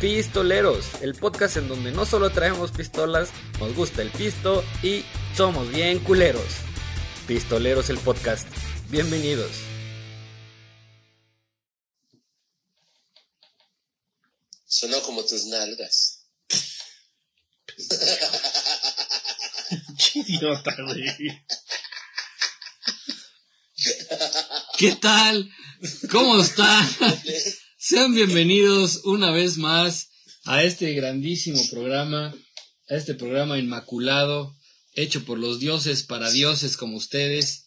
[0.00, 5.04] Pistoleros, el podcast en donde no solo traemos pistolas, nos gusta el pisto y
[5.36, 6.46] somos bien culeros.
[7.26, 8.46] Pistoleros el podcast.
[8.90, 9.50] Bienvenidos.
[14.66, 16.28] Sonó como tus nalgas.
[19.98, 21.44] Qué idiota, güey.
[24.78, 25.50] ¿Qué tal?
[26.08, 26.88] ¿Cómo está?
[27.88, 30.10] Sean bienvenidos una vez más
[30.44, 32.36] a este grandísimo programa,
[32.86, 34.54] a este programa inmaculado,
[34.92, 37.64] hecho por los dioses para dioses como ustedes.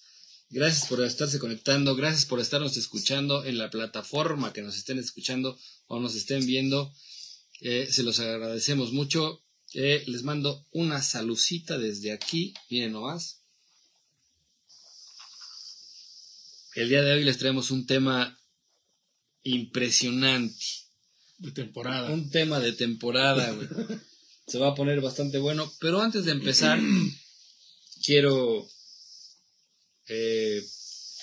[0.51, 5.57] Gracias por estarse conectando, gracias por estarnos escuchando en la plataforma que nos estén escuchando
[5.87, 6.93] o nos estén viendo.
[7.59, 9.43] Eh, se los agradecemos mucho.
[9.73, 12.53] Eh, les mando una salucita desde aquí.
[12.69, 13.41] Miren nomás.
[16.75, 18.37] El día de hoy les traemos un tema
[19.43, 20.63] impresionante.
[21.37, 22.11] De temporada.
[22.11, 23.67] Un tema de temporada, güey.
[24.47, 25.71] Se va a poner bastante bueno.
[25.79, 26.79] Pero antes de empezar,
[28.03, 28.67] quiero
[30.07, 30.63] eh,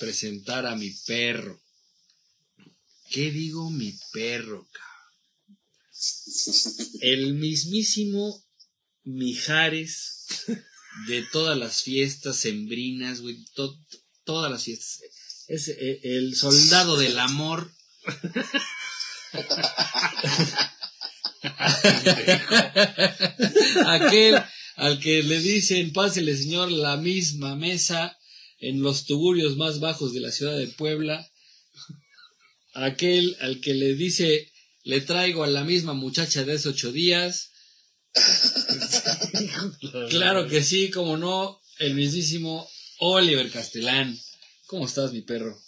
[0.01, 1.61] presentar a mi perro.
[3.11, 5.59] ¿Qué digo mi perro, cabrón?
[7.01, 8.45] El mismísimo
[9.05, 10.27] Mijares
[11.07, 13.43] de todas las fiestas sembrinas, güey.
[13.55, 13.79] to-
[14.25, 15.01] todas las fiestas.
[15.47, 17.73] Es eh, el soldado del amor.
[23.87, 24.43] Aquel
[24.77, 28.17] al que le dicen, pásele señor la misma mesa
[28.61, 31.29] en los tugurios más bajos de la ciudad de Puebla.
[32.75, 34.53] Aquel al que le dice,
[34.85, 37.51] le traigo a la misma muchacha de hace ocho días.
[40.11, 44.19] Claro que sí, como no, el mismísimo Oliver Castellán.
[44.67, 45.59] ¿Cómo estás, mi perro?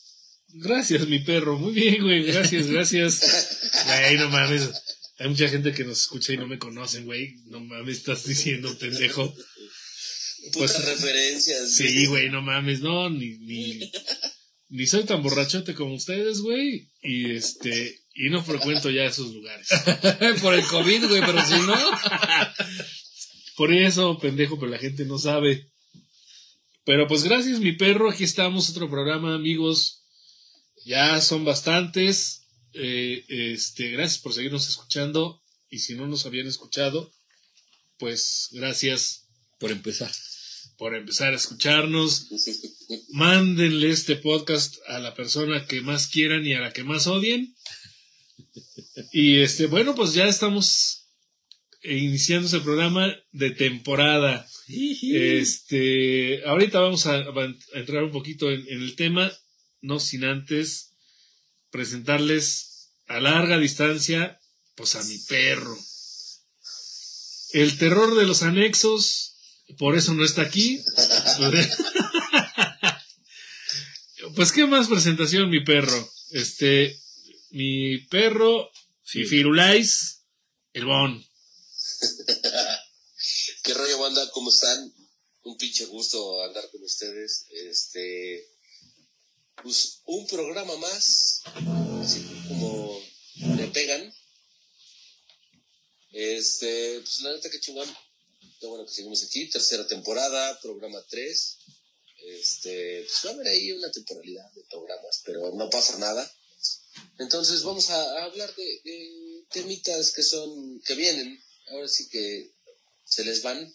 [0.55, 1.59] Gracias, mi perro.
[1.59, 2.25] Muy bien, güey.
[2.25, 3.61] Gracias, gracias.
[3.87, 4.69] Güey, no mames.
[5.19, 7.35] Hay mucha gente que nos escucha y no me conocen, güey.
[7.47, 9.33] No mames, estás diciendo, pendejo.
[10.53, 11.75] Putas Pues- referencias.
[11.75, 12.81] Sí, güey, no mames.
[12.81, 13.81] No, ni, ni,
[14.71, 16.91] ni soy tan borrachote como ustedes, güey.
[17.03, 19.69] Y este, y no frecuento ya esos lugares.
[20.43, 21.77] Por el COVID, güey, pero si no.
[23.57, 25.71] Por eso, pendejo, pero la gente no sabe.
[26.85, 28.11] Pero pues gracias, mi perro.
[28.11, 30.00] Aquí estamos, otro programa, amigos.
[30.85, 32.43] Ya son bastantes.
[32.73, 35.43] Eh, este, gracias por seguirnos escuchando.
[35.69, 37.13] Y si no nos habían escuchado,
[37.99, 40.11] pues gracias Por empezar.
[40.79, 42.29] por empezar a escucharnos.
[43.11, 47.55] Mándenle este podcast a la persona que más quieran y a la que más odien.
[49.13, 51.07] Y este, bueno, pues ya estamos
[51.83, 54.47] iniciando ese programa de temporada.
[54.69, 59.31] Este, ahorita vamos a, a entrar un poquito en, en el tema,
[59.81, 60.91] no sin antes
[61.71, 64.41] presentarles a larga distancia,
[64.75, 65.79] pues a mi perro.
[67.53, 69.37] El terror de los anexos,
[69.79, 70.83] por eso no está aquí.
[74.37, 76.13] Pues qué más presentación, mi perro.
[76.31, 76.99] Este,
[77.51, 78.71] mi perro,
[79.03, 79.19] Sí.
[79.21, 80.21] mi Firulais,
[80.73, 81.27] el Bon.
[83.65, 84.31] ¿Qué rollo, banda?
[84.33, 84.95] ¿Cómo están?
[85.43, 87.47] Un pinche gusto andar con ustedes.
[87.51, 88.47] Este.
[89.63, 91.43] Pues un programa más.
[92.03, 93.01] Así como
[93.57, 94.13] le pegan.
[96.13, 97.01] Este.
[97.01, 97.89] Pues la neta que chingón.
[98.59, 99.49] Qué bueno que seguimos aquí.
[99.49, 101.59] Tercera temporada, programa 3.
[102.27, 103.03] Este.
[103.03, 106.31] Pues va a haber ahí una temporalidad de programas, pero no pasa nada.
[107.19, 110.81] Entonces vamos a, a hablar de, de temitas que son.
[110.83, 111.43] que vienen.
[111.69, 112.51] Ahora sí que
[113.05, 113.75] se les van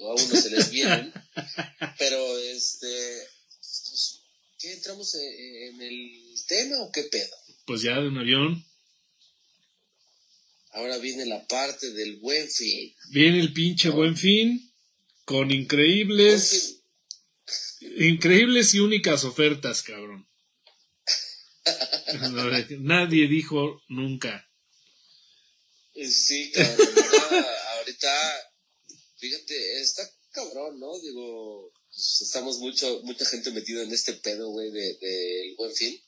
[0.00, 1.12] o a uno se les vienen
[1.98, 3.28] pero este
[3.58, 4.19] pues,
[4.60, 7.34] ¿qué entramos en, en el tema o qué pedo?
[7.66, 8.64] Pues ya de un avión.
[10.72, 14.66] ahora viene la parte del buen fin Viene el pinche buen fin.
[15.24, 16.82] Con increíbles,
[17.80, 20.26] increíbles y únicas ofertas, cabrón.
[22.80, 24.50] Nadie dijo nunca.
[25.94, 26.88] Eh, sí cabrón
[27.76, 28.12] ahorita,
[29.18, 34.70] fíjate está cabrón no digo pues, estamos mucho mucha gente metida en este pedo güey
[34.70, 36.00] de del buen fin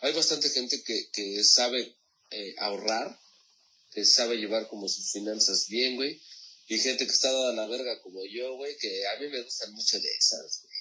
[0.00, 1.96] hay bastante gente que, que sabe
[2.30, 3.22] eh, ahorrar
[3.92, 6.20] que sabe llevar como sus finanzas bien, güey.
[6.66, 9.72] Y gente que está dada la verga como yo, güey, que a mí me gustan
[9.74, 10.72] mucho de esas, güey.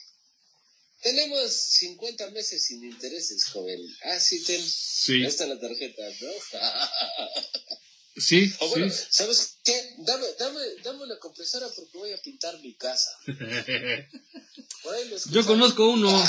[1.01, 3.81] Tenemos 50 meses sin intereses, joven.
[4.03, 4.63] Ah, sí, ten.
[4.63, 6.30] Sí, Ahí está la tarjeta, ¿no?
[8.17, 9.03] sí, o bueno, sí.
[9.09, 9.95] ¿sabes qué?
[9.99, 13.09] Dame, dame, dame una compresora porque voy a pintar mi casa.
[14.83, 16.09] Por ahí lo Yo conozco uno.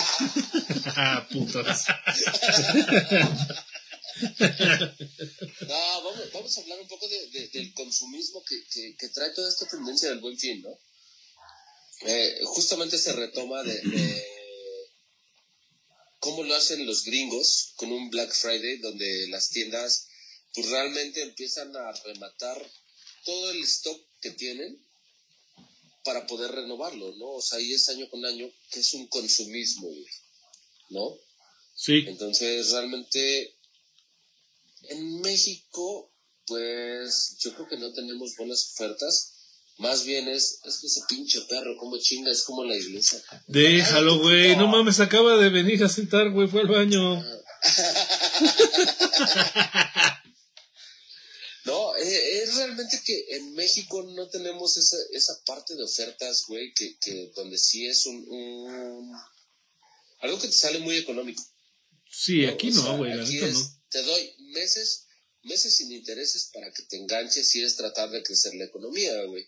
[1.33, 1.85] Putas.
[5.69, 9.31] No, vamos, vamos a hablar un poco de, de- del consumismo que, que, que trae
[9.31, 10.79] toda esta tendencia del buen fin, ¿no?
[12.03, 14.25] Eh, justamente se retoma de, de
[16.19, 20.09] cómo lo hacen los gringos con un Black Friday, donde las tiendas
[20.55, 22.71] pues realmente empiezan a rematar
[23.25, 24.79] todo el stock que tienen
[26.05, 27.31] para poder renovarlo, ¿no?
[27.31, 30.07] O sea, ahí es año con año, que es un consumismo, güey,
[30.91, 31.17] ¿no?
[31.75, 33.55] Sí, Entonces, realmente,
[34.89, 36.13] en México,
[36.47, 39.33] pues yo creo que no tenemos buenas ofertas.
[39.79, 43.23] Más bien es, es que ese pinche perro, como chinga, es como la iglesia.
[43.47, 44.55] déjalo, güey.
[44.57, 46.47] No mames, acaba de venir a sentar, güey.
[46.47, 47.25] Fue al baño.
[51.65, 56.75] No, eh, es realmente que en México no tenemos esa, esa parte de ofertas, güey,
[56.75, 59.17] que, que donde sí es un, un-
[60.21, 61.43] Algo que te sale muy económico.
[62.11, 63.13] Sí, aquí O sea, no, güey.
[63.19, 63.81] Aquí es, no.
[63.91, 65.07] Te doy meses,
[65.43, 69.47] meses sin intereses para que te enganches y es tratar de crecer la economía, güey.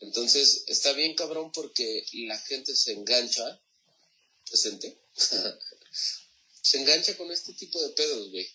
[0.00, 3.62] Entonces, está bien cabrón porque la gente se engancha,
[4.48, 4.98] presente,
[6.62, 8.48] se engancha con este tipo de pedos, güey.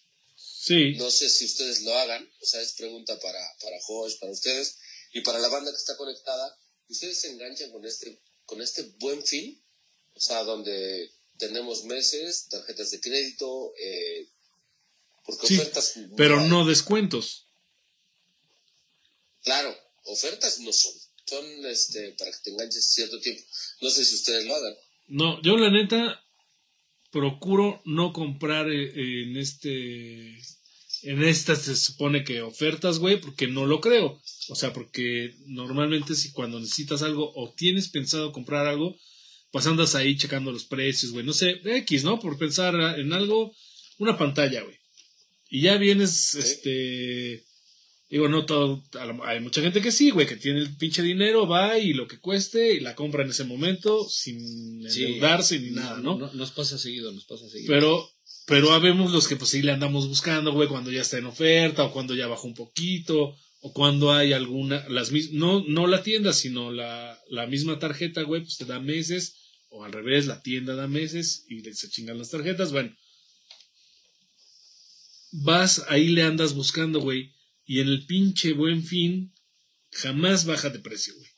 [0.63, 0.94] Sí.
[0.98, 4.78] No sé si ustedes lo hagan, o sea, es pregunta para, para Josh, para ustedes
[5.12, 6.56] y para la banda que está conectada.
[6.88, 9.60] ¿Ustedes se enganchan con este, con este buen fin?
[10.13, 11.10] O sea, donde
[11.40, 14.28] tenemos meses, tarjetas de crédito, eh,
[15.25, 15.94] porque Sí, ofertas.
[16.16, 16.48] Pero hay.
[16.48, 17.48] no descuentos.
[19.44, 20.94] Claro, ofertas no son.
[21.25, 23.42] Son este, para que te enganches cierto tiempo.
[23.81, 24.75] No sé si ustedes lo hagan.
[25.07, 26.24] No, yo la neta
[27.12, 30.38] procuro no comprar eh, en este
[31.04, 34.22] en estas se supone que ofertas, güey, porque no lo creo.
[34.50, 38.96] O sea, porque normalmente si cuando necesitas algo o tienes pensado comprar algo,
[39.52, 41.25] pues andas ahí checando los precios, güey.
[41.25, 42.19] No sé, X, ¿no?
[42.19, 43.54] Por pensar en algo,
[43.98, 44.78] una pantalla, güey.
[45.50, 47.44] Y ya vienes, este...
[48.12, 48.84] Digo, no todo...
[49.24, 52.19] Hay mucha gente que sí, güey, que tiene el pinche dinero, va y lo que
[52.19, 54.38] cueste y la compra en ese momento sin
[54.92, 55.06] Sí.
[55.06, 56.18] endeudarse ni nada, ¿no?
[56.34, 57.72] Nos pasa seguido, nos pasa seguido.
[57.74, 58.12] Pero,
[58.48, 61.86] pero habemos los que pues sí le andamos buscando, güey, cuando ya está en oferta
[61.86, 66.04] o cuando ya bajó un poquito o cuando hay alguna, las mis- no, no la
[66.04, 69.38] tienda, sino la, la misma tarjeta, güey, pues te da meses
[69.69, 72.94] o al revés, la tienda da meses y se chingan las tarjetas, bueno.
[75.31, 77.31] Vas, ahí le andas buscando, güey,
[77.71, 79.33] y en el pinche buen fin
[79.91, 81.29] jamás baja de precio, güey.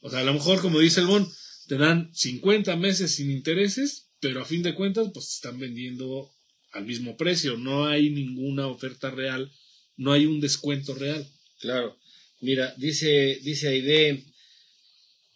[0.00, 1.26] O sea, a lo mejor, como dice el Bon,
[1.66, 6.30] te dan 50 meses sin intereses, pero a fin de cuentas, pues te están vendiendo
[6.72, 7.56] al mismo precio.
[7.56, 9.50] No hay ninguna oferta real,
[9.96, 11.26] no hay un descuento real.
[11.60, 11.98] Claro.
[12.42, 14.26] Mira, dice, dice Aide,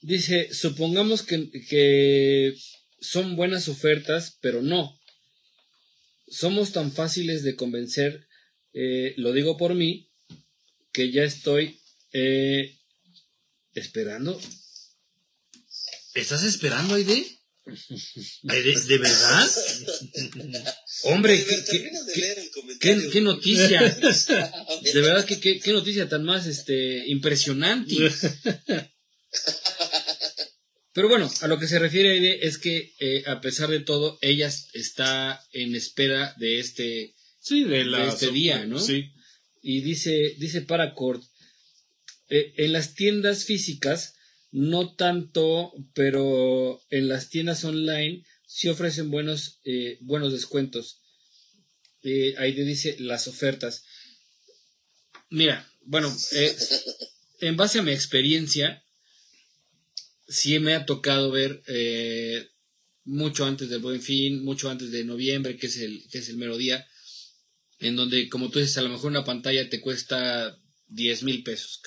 [0.02, 2.54] dice, supongamos que, que
[3.00, 5.00] son buenas ofertas, pero no.
[6.28, 8.26] Somos tan fáciles de convencer,
[8.74, 10.09] eh, lo digo por mí,
[10.92, 11.80] que ya estoy
[12.12, 12.76] eh,
[13.74, 14.40] esperando.
[16.14, 17.24] ¿Estás esperando, Aide?
[18.42, 19.48] ¿De verdad?
[21.04, 23.10] Hombre, ¿qué, Ver, qué- de qué- leer el qué- comentario.
[23.10, 23.80] qué noticia?
[24.82, 27.94] De verdad, qué, qué, qué noticia tan más este, impresionante.
[30.92, 34.18] Pero bueno, a lo que se refiere Aide, es que eh, a pesar de todo,
[34.22, 38.00] ella está en espera de este Sí, de la.
[38.04, 38.78] De este día, ¿no?
[38.80, 39.12] Sí.
[39.62, 41.22] Y dice dice Paracord
[42.28, 44.14] eh, en las tiendas físicas
[44.52, 51.00] no tanto, pero en las tiendas online sí ofrecen buenos eh, buenos descuentos.
[52.02, 53.84] Eh, ahí te dice las ofertas.
[55.28, 56.56] Mira, bueno, eh,
[57.40, 58.82] en base a mi experiencia,
[60.28, 62.48] sí me ha tocado ver eh,
[63.04, 66.36] mucho antes del Buen Fin, mucho antes de noviembre, que es el, que es el
[66.36, 66.86] mero día,
[67.80, 70.56] en donde, como tú dices, a lo mejor una pantalla te cuesta
[70.88, 71.80] 10 mil pesos,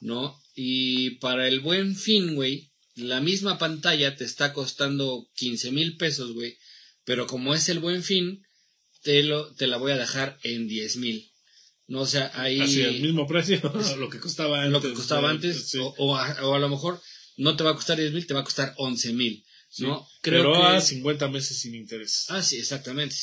[0.00, 0.36] ¿no?
[0.54, 6.32] Y para el Buen Fin, güey, la misma pantalla te está costando 15 mil pesos,
[6.32, 6.58] güey,
[7.04, 8.42] pero como es el Buen Fin,
[9.02, 11.30] te, lo, te la voy a dejar en 10 mil.
[11.86, 13.60] No, o sea, ahí Así, al mismo precio,
[13.98, 14.72] lo que costaba antes.
[14.72, 15.78] lo que costaba antes, Sí.
[15.78, 17.00] o, o a, o a lo mejor
[17.36, 19.84] no te va a costar 10 mil, te va a costar 11 mil, Sí.
[19.84, 20.06] ¿no?
[20.22, 20.58] Pero que...
[20.58, 22.26] a 50 meses sin interés.
[22.28, 23.14] Ah, sí, exactamente.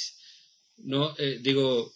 [0.78, 1.92] No, eh, digo,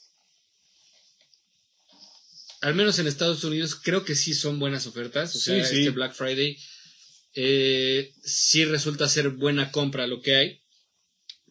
[2.62, 5.36] al menos en Estados Unidos creo que sí son buenas ofertas.
[5.36, 5.80] O Sí, sea, sí.
[5.80, 6.58] este Black Friday
[7.34, 10.62] eh, sí resulta ser buena compra lo que hay.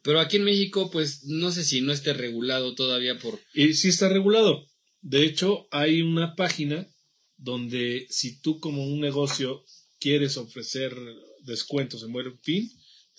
[0.02, 3.38] Pero aquí en México, pues no sé si no esté regulado todavía por...
[3.52, 4.66] Y sí está regulado.
[5.02, 6.88] De hecho, hay una página
[7.36, 9.62] donde si tú como un negocio
[9.98, 10.96] quieres ofrecer
[11.42, 12.70] descuentos en buen fin,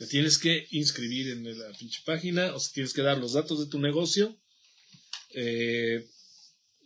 [0.02, 3.60] te tienes que inscribir en la pinche página, o sea, tienes que dar los datos
[3.60, 4.36] de tu negocio,
[5.36, 6.10] eh,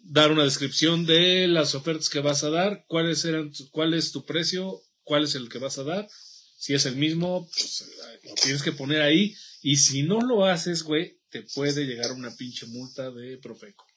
[0.03, 4.25] dar una descripción de las ofertas que vas a dar, cuáles eran, cuál es tu
[4.25, 6.10] precio, cuál es el que vas a dar.
[6.57, 7.86] Si es el mismo, pues
[8.25, 9.34] lo tienes que poner ahí.
[9.62, 13.88] Y si no lo haces, güey, te puede llegar una pinche multa de Profeco.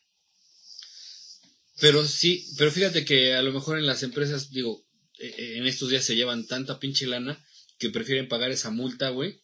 [1.80, 4.86] Pero sí, pero fíjate que a lo mejor en las empresas, digo,
[5.18, 7.44] eh, eh, en estos días se llevan tanta pinche lana
[7.78, 9.40] que prefieren pagar esa multa, güey.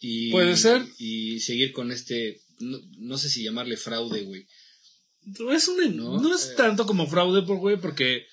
[0.00, 0.82] Y, Puede ser.
[0.98, 4.46] Y seguir con este, no, no sé si llamarle fraude, güey.
[5.54, 6.54] Es un, No, no, es eh.
[6.56, 8.26] tanto como fraude, por güey, porque,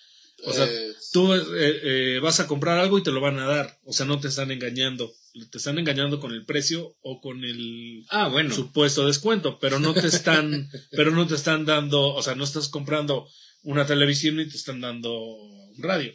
[0.46, 3.46] o sea, Eh, tú eh, eh, vas a comprar algo y te lo van a
[3.48, 3.80] dar.
[3.84, 5.14] O sea, no te están engañando.
[5.52, 8.56] Te están engañando con el precio o con el Ah, bueno.
[8.56, 12.70] supuesto descuento, pero no te están, pero no te están dando, o sea, no estás
[12.70, 13.28] comprando
[13.64, 16.14] una televisión y te están dando un radio.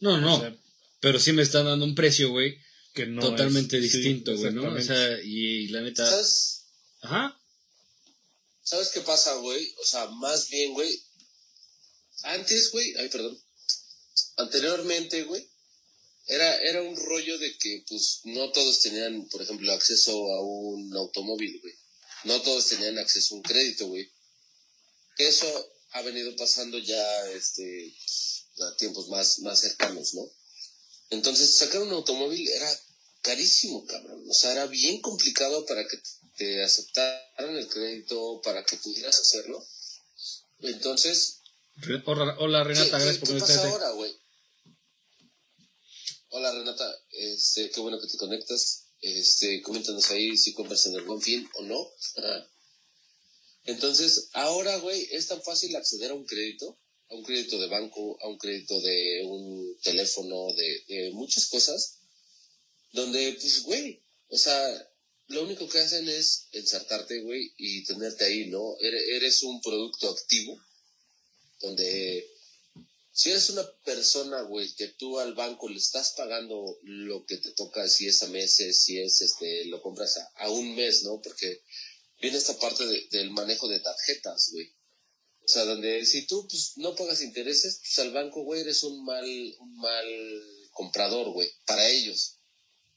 [0.00, 0.36] No, no.
[0.36, 0.54] O sea,
[1.04, 2.58] pero sí me están dando un precio, güey,
[2.94, 4.72] que no totalmente es- distinto, güey, ¿no?
[4.74, 6.08] O sea, y, la neta.
[6.08, 6.64] ¿sabes,
[7.02, 7.38] Ajá.
[8.62, 9.70] ¿Sabes qué pasa, güey?
[9.82, 10.98] O sea, más bien, güey.
[12.22, 13.38] Antes, güey, ay, perdón.
[14.38, 15.46] Anteriormente, güey,
[16.26, 20.90] era, era un rollo de que, pues, no todos tenían, por ejemplo, acceso a un
[20.96, 21.74] automóvil, güey.
[22.24, 24.10] No todos tenían acceso a un crédito, güey.
[25.18, 27.94] Eso ha venido pasando ya, este,
[28.58, 30.22] a tiempos más, más cercanos, ¿no?
[31.10, 32.70] Entonces, sacar un automóvil era
[33.22, 34.24] carísimo, cabrón.
[34.28, 35.98] O sea, era bien complicado para que
[36.36, 39.64] te aceptaran el crédito, para que pudieras hacerlo.
[40.60, 41.40] Entonces,
[42.06, 44.16] Hola, hola, ¿qué, Renata, qué- gracias por qué pasa ahora, güey?
[46.28, 46.98] Hola, Renata.
[47.10, 48.84] Este, qué bueno que te conectas.
[49.00, 51.90] Este, coméntanos ahí si compras en el buen fin o no.
[53.64, 56.78] Entonces, ahora, güey, es tan fácil acceder a un crédito,
[57.14, 61.98] un crédito de banco, a un crédito de un teléfono, de, muchas cosas,
[62.92, 64.90] donde, pues, güey, o sea,
[65.28, 68.76] lo único que hacen es ensartarte, güey, y tenerte ahí, ¿no?
[68.80, 70.60] Eres, un producto activo,
[71.60, 72.30] donde
[73.12, 77.52] si eres una persona, güey, que tú al banco le estás pagando lo que te
[77.52, 81.20] toca, si es a meses, si es, este, lo compras a, a un mes, ¿no?
[81.22, 81.62] Porque
[82.20, 84.72] viene esta parte de- del manejo de tarjetas, güey.
[85.44, 89.04] O sea, donde si tú, pues, no pagas intereses, pues al banco, güey, eres un
[89.04, 89.24] mal,
[89.60, 90.06] un mal
[90.70, 92.38] comprador, güey, para ellos.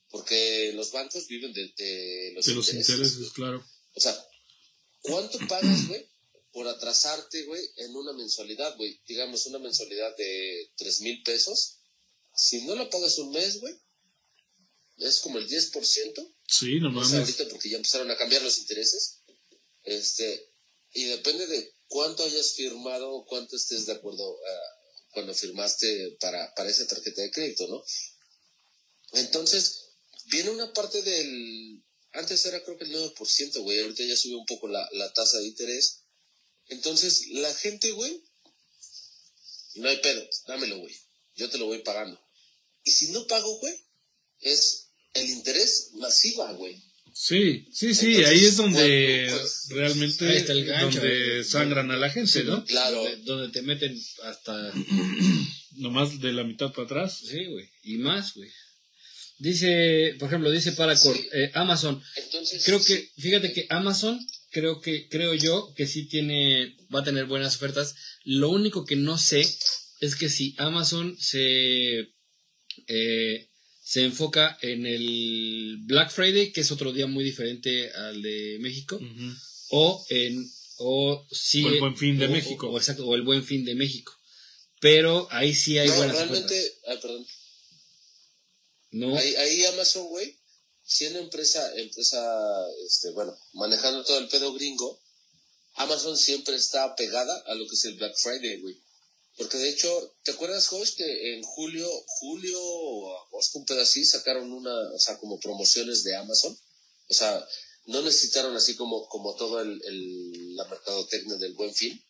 [0.09, 3.31] Porque los bancos viven de, de los de los intereses.
[3.33, 3.65] claro.
[3.93, 4.17] O sea,
[5.01, 6.07] ¿cuánto pagas, güey,
[6.53, 9.01] por atrasarte, güey, en una mensualidad, güey?
[9.05, 11.79] Digamos, una mensualidad de tres mil pesos.
[12.33, 13.75] Si no la pagas un mes, güey,
[14.99, 16.33] es como el 10%.
[16.47, 17.09] Sí, no O mames.
[17.09, 19.19] sea, ahorita porque ya empezaron a cambiar los intereses.
[19.83, 20.49] Este,
[20.93, 24.77] y depende de cuánto hayas firmado o cuánto estés de acuerdo ah,
[25.11, 27.83] cuando firmaste para, para esa tarjeta de crédito, ¿no?
[29.13, 29.89] Entonces,
[30.25, 31.83] viene una parte del...
[32.13, 33.79] Antes era creo que el 9%, güey.
[33.79, 36.03] Ahorita ya subió un poco la, la tasa de interés.
[36.67, 38.23] Entonces, la gente, güey,
[39.75, 40.95] no hay pedo, dámelo, güey.
[41.35, 42.19] Yo te lo voy pagando.
[42.83, 43.75] Y si no pago, güey,
[44.41, 46.81] es el interés masiva, güey.
[47.19, 51.89] Sí, sí, sí, Entonces, ahí es donde pues, realmente Ahí está el gancho, donde sangran
[51.89, 52.63] a la gente, ¿no?
[52.63, 52.97] Claro.
[52.97, 54.71] Donde, donde te meten hasta.
[55.77, 57.19] Nomás de la mitad para atrás.
[57.27, 57.67] Sí, güey.
[57.81, 58.49] Y más, güey.
[59.39, 61.27] Dice, por ejemplo, dice Paracord, Sí.
[61.33, 62.01] eh, Amazon.
[62.17, 64.19] Entonces, Creo que, sí, fíjate que Amazon,
[64.51, 67.95] creo que, creo yo que sí tiene, va a tener buenas ofertas.
[68.25, 69.41] Lo único que no sé
[70.01, 72.13] es que si Amazon se,
[72.87, 73.49] eh,
[73.89, 78.99] se enfoca en el Black Friday, que es otro día muy diferente al de México,
[79.69, 80.45] o en,
[80.79, 82.69] o el Buen Fin de o- México.
[82.69, 84.13] o- exacto, o el Buen Fin de México.
[84.81, 87.25] Pero ahí sí hay no, buenas realmente, ah, perdón.
[88.91, 90.35] No, Ahí, ahí Amazon, güey,
[90.83, 92.19] siendo empresa, empresa,
[92.85, 95.01] este, bueno, manejando todo el pedo gringo,
[95.75, 98.75] Amazon siempre está pegada a lo que es el Black Friday, güey.
[99.37, 104.03] Porque de hecho, ¿te acuerdas, Josh, que en julio, julio o agosto, un pedo así,
[104.03, 106.57] sacaron una, o sea, como promociones de Amazon?
[107.09, 107.45] O sea,
[107.85, 112.03] no necesitaron así como, como todo el, el- la mercadotecnia del buen fin.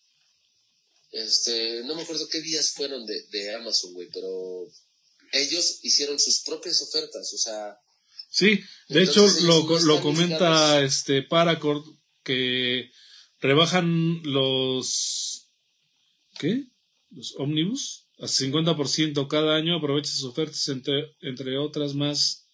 [1.12, 4.68] Este, no me acuerdo qué días fueron de, de Amazon, güey, pero
[5.34, 7.78] ellos hicieron sus propias ofertas, o sea,
[8.30, 11.82] Sí, de hecho lo, lo comenta este Paracord
[12.26, 12.92] que
[13.40, 15.48] rebajan los
[16.38, 16.66] ¿qué?
[17.18, 22.46] Los ómnibus a 50% cada año, aprovecha sus ofertas entre entre otras más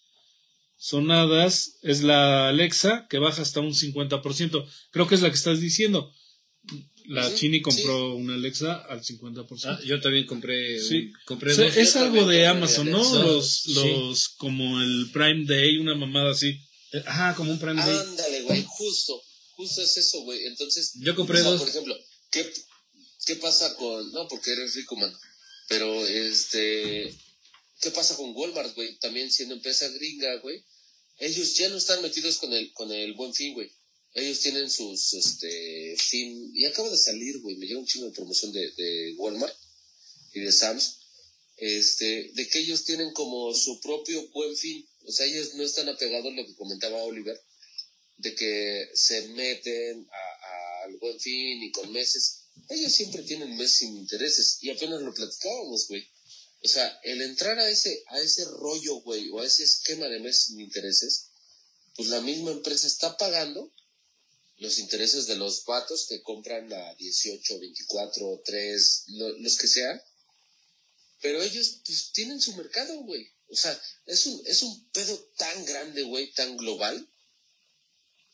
[0.77, 4.65] sonadas es la Alexa que baja hasta un 50%.
[4.91, 6.12] Creo que es la que estás diciendo.
[7.08, 9.65] La Chini compró una Alexa al 50%.
[9.65, 11.12] Ah, yo también compré, un- Sí.
[11.25, 11.75] compré O sea, dos.
[11.77, 13.00] es algo de Amazon, ¿no?
[13.00, 13.24] Alexa.
[13.25, 13.74] Los, Sí.
[13.75, 16.58] los como el Prime Day, una mamada así.
[16.93, 17.98] Eh, Ajá, como un Prime Day.
[17.98, 19.22] ándale, güey, justo,
[19.55, 20.46] justo es eso, güey.
[20.46, 21.60] Entonces, Yo compré o sea, dos.
[21.62, 21.96] por ejemplo,
[22.32, 22.53] ¿qué,
[23.25, 25.13] ¿qué pasa con, no, porque eres rico, man,
[25.68, 27.15] pero este,
[27.82, 28.98] ¿qué pasa con Walmart, güey?
[29.00, 30.63] También siendo empresa gringa, güey.
[31.20, 33.72] Ellos ya no están metidos con el, con el buen fin, güey.
[34.13, 38.13] Ellos tienen sus, este, fin, y acaba de salir, güey, me llega un chingo de
[38.13, 39.56] promoción de, de Walmart
[40.34, 41.00] y de Sam's,
[41.58, 44.88] este, de que ellos tienen como su propio buen fin.
[45.06, 47.39] O sea, ellos no están apegados a lo que comentaba Oliver,
[48.18, 50.08] de que se meten
[50.86, 52.42] al buen fin y con meses.
[52.69, 56.07] Ellos siempre tienen meses sin intereses y apenas lo platicábamos, güey.
[56.63, 60.19] O sea, el entrar a ese, a ese rollo, güey, o a ese esquema de
[60.19, 61.29] meses sin intereses,
[61.95, 63.72] pues la misma empresa está pagando
[64.57, 70.01] los intereses de los vatos que compran a 18, 24, 3, los que sean.
[71.22, 73.29] Pero ellos, pues, tienen su mercado, güey.
[73.50, 77.10] O sea, es un, es un pedo tan grande, güey, tan global,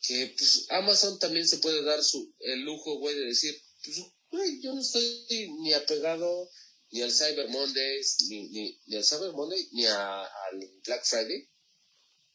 [0.02, 3.98] que, pues, Amazon también se puede dar su, el lujo, güey, de decir, pues,
[4.30, 6.50] güey, yo no estoy ni apegado
[6.90, 11.48] ni al Cyber Monday, ni, ni, ni al Cyber Monday, ni a, al Black Friday.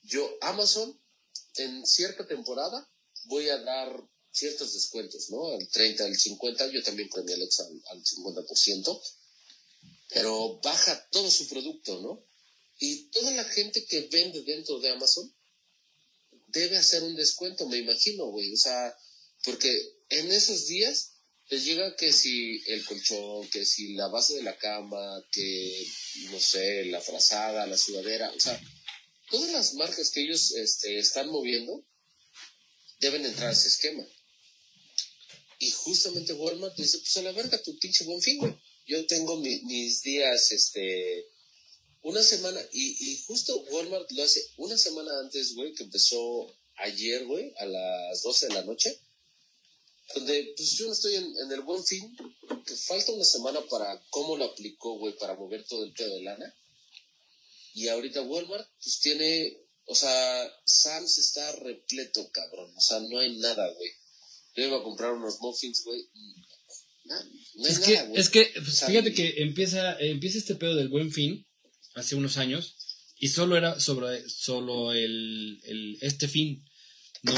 [0.04, 1.00] Yo, Amazon,
[1.56, 2.90] en cierta temporada,
[3.26, 5.48] voy a dar ciertos descuentos, ¿no?
[5.54, 9.02] Al 30, al 50, yo también mi Alexa al, al 50%,
[10.10, 12.26] pero baja todo su producto, ¿no?
[12.80, 15.34] Y toda la gente que vende dentro de Amazon
[16.48, 18.54] debe hacer un descuento, me imagino, güey.
[18.54, 18.96] O sea,
[19.44, 19.72] porque
[20.10, 21.15] en esos días
[21.50, 25.88] les llega que si el colchón, que si la base de la cama, que
[26.32, 28.60] no sé, la frazada, la sudadera, o sea,
[29.30, 31.86] todas las marcas que ellos este, están moviendo
[33.00, 34.06] deben entrar a ese esquema.
[35.60, 38.56] Y justamente Walmart dice, pues a la verga, tu pinche buen fin, güey.
[38.88, 41.28] Yo tengo mis días, este,
[42.02, 47.26] una semana, y, y justo Walmart lo hace una semana antes, güey, que empezó ayer,
[47.26, 49.00] güey, a las 12 de la noche
[50.14, 52.16] donde pues yo no estoy en, el buen fin,
[52.66, 56.24] que falta una semana para cómo lo aplicó, güey, para mover todo el pedo de
[56.24, 56.54] lana.
[57.74, 62.72] Y ahorita Walmart, pues tiene, o sea, Sam's está repleto, cabrón.
[62.76, 63.92] O sea, no hay nada, güey.
[64.56, 66.08] Yo iba a comprar unos muffins, güey.
[67.04, 67.16] No,
[67.56, 70.90] no hay es, nada, que, es que, pues, fíjate que empieza, empieza este pedo del
[70.90, 71.46] buen fin
[71.96, 72.76] hace unos años
[73.18, 76.64] y solo era sobre solo el, el este fin,
[77.24, 77.34] ¿no?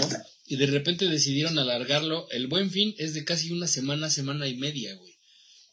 [0.47, 2.27] Y de repente decidieron alargarlo.
[2.31, 5.13] El buen fin es de casi una semana, semana y media, güey.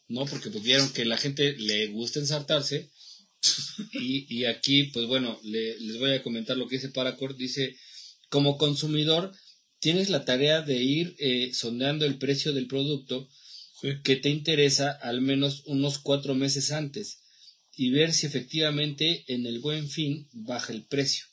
[0.07, 0.25] ¿No?
[0.25, 2.91] Porque pues vieron que la gente le gusta ensartarse.
[3.93, 7.37] Y, y aquí, pues bueno, les voy a comentar lo que dice Paracord.
[7.37, 7.77] Dice,
[8.29, 9.31] como consumidor,
[9.79, 13.29] tienes la tarea de ir eh, sondeando el precio del producto
[14.03, 17.19] que te interesa al menos unos cuatro meses antes
[17.75, 21.25] y ver si efectivamente en el buen fin baja el precio.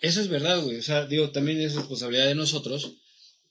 [0.00, 0.76] Eso es verdad, güey.
[0.76, 2.96] O sea, digo, también es responsabilidad de nosotros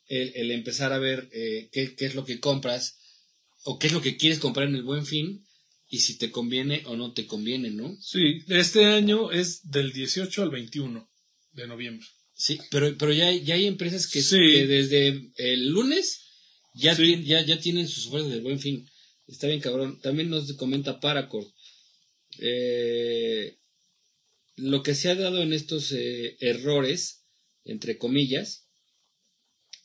[0.08, 2.98] el, empezar a ver eh, qué, es lo que compras
[3.64, 5.46] o qué es lo que quieres comprar en el buen fin
[5.90, 7.96] y si te conviene o no te conviene, ¿no?
[8.02, 11.10] Sí, este año es del 18 al 21
[11.54, 12.06] de noviembre.
[12.34, 16.22] Sí, pero, pero ya, hay, ya hay empresas que, desde el lunes
[16.76, 18.88] ya, ya, ya tienen sus ofertas del buen fin.
[19.28, 20.00] Está bien, cabrón.
[20.02, 21.48] También nos comenta Paracord.
[22.40, 23.58] Eh,
[24.58, 27.26] lo que se ha dado en estos eh, errores,
[27.64, 28.68] entre comillas,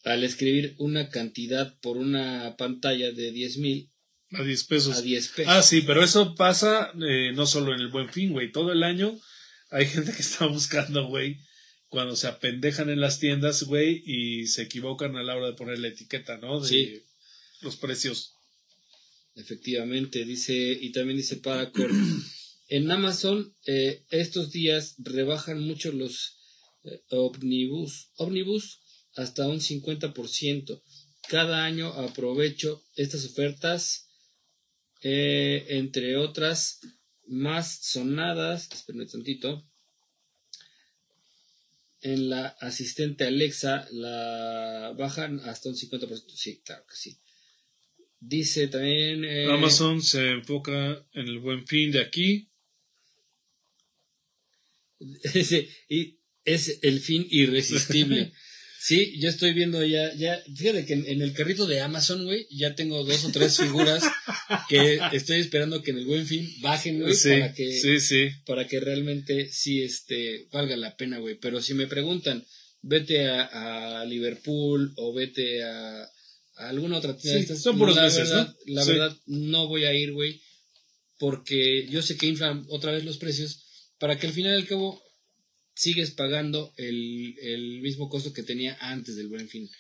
[0.02, 3.92] al escribir una cantidad por una pantalla de 10 mil.
[4.30, 4.96] A 10 pesos.
[4.96, 5.52] A 10 pesos.
[5.52, 8.50] Ah, sí, pero eso pasa eh, no solo en el buen fin, güey.
[8.50, 9.16] Todo el año
[9.70, 11.38] hay gente que está buscando, güey,
[11.88, 15.78] cuando se apendejan en las tiendas, güey, y se equivocan a la hora de poner
[15.78, 16.60] la etiqueta, ¿no?
[16.60, 17.02] De sí.
[17.60, 18.36] los precios.
[19.34, 21.92] Efectivamente, dice, y también dice Paracord.
[22.74, 26.38] En Amazon eh, estos días rebajan mucho los
[26.84, 28.80] eh, omnibus,
[29.14, 30.82] hasta un 50%.
[31.28, 34.08] Cada año aprovecho estas ofertas,
[35.02, 36.80] eh, entre otras
[37.26, 39.68] más sonadas, esperen un tantito,
[42.00, 46.24] en la asistente Alexa la bajan hasta un 50%.
[46.34, 47.18] Sí, claro que sí.
[48.18, 49.50] Dice también...
[49.50, 52.48] Amazon se enfoca en el buen fin de aquí
[55.88, 58.32] y es el fin irresistible.
[58.84, 62.74] Sí, yo estoy viendo ya, ya, fíjate que en, el carrito de Amazon, güey, ya
[62.74, 64.02] tengo dos o tres figuras
[64.68, 69.48] que estoy esperando que en el buen fin bajen, güey, para que, para que realmente
[69.52, 71.38] sí, este, valga la pena, güey.
[71.38, 72.44] Pero si me preguntan,
[72.80, 76.10] vete a, Liverpool o vete a,
[76.56, 79.94] alguna otra tienda de estas, son puros la meses, verdad, La verdad, no voy a
[79.94, 80.42] ir, güey,
[81.18, 83.61] porque yo sé que inflan otra vez los precios,
[84.02, 85.00] para que al final y al cabo
[85.76, 89.70] sigues pagando el, mismo costo que tenía antes del buen fin.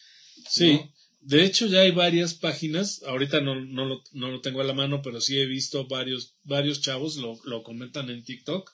[0.48, 0.78] Sí.
[1.22, 4.74] De hecho, ya hay varias páginas, ahorita no, no, lo, no lo tengo a la
[4.74, 8.70] mano, pero sí he visto varios, varios chavos, lo, lo comentan en TikTok.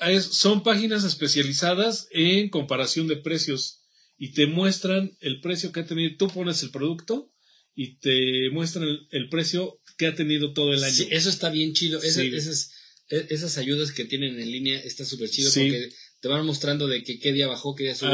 [0.00, 3.80] Es- son páginas especializadas en comparación de precios
[4.16, 6.16] y te muestran el precio que ha tenido.
[6.16, 7.30] Tú pones el producto
[7.74, 10.94] y te muestran el, el precio que ha tenido todo el año.
[10.94, 12.02] Sí, eso está bien chido.
[12.02, 12.28] Esa- Sí.
[12.34, 12.75] esas, e-
[13.08, 15.60] esas ayudas que tienen en línea está súper chido Sí.
[15.70, 15.88] porque
[16.20, 18.12] te van mostrando de que qué día bajó, qué día subió.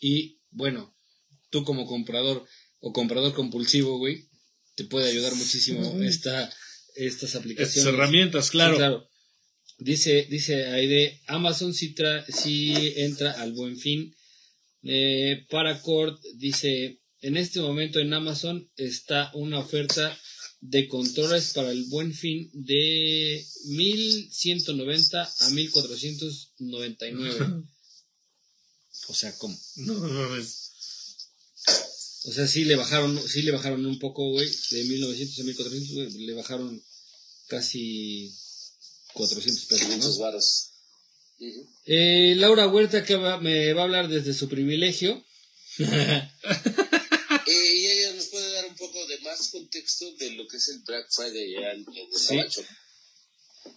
[0.00, 0.94] Y bueno,
[1.50, 2.44] tú como comprador
[2.80, 4.24] o comprador compulsivo, güey,
[4.74, 6.52] te puede ayudar muchísimo esta,
[6.94, 7.76] estas aplicaciones.
[7.76, 9.08] Estas herramientas, Sí, claro.
[9.78, 14.14] Dice, dice Aide, Amazon sí, tra- sí entra al buen fin.
[14.82, 20.18] Eh, Paracord dice, en este momento en Amazon está una oferta
[20.68, 27.62] de controles para el buen fin de 1190 a 1499.
[29.08, 29.56] O sea, ¿cómo?
[29.76, 30.62] No, no mames.
[32.24, 35.94] O sea, sí le bajaron, sí le bajaron un poco, güey, de 1900 a 1400,
[35.94, 36.82] güey, le bajaron
[37.46, 38.34] casi
[39.14, 39.94] 400 pesos, ¿no?
[39.94, 40.70] 500 varos.
[41.38, 41.68] Ujú.
[41.86, 45.24] Eh, Laura Huerta que va- me va a hablar desde su privilegio.
[47.48, 50.68] Eh, y ella nos puede dar un poco de más contexto de lo que es
[50.68, 52.62] el Black Friday ya en, en el Sí.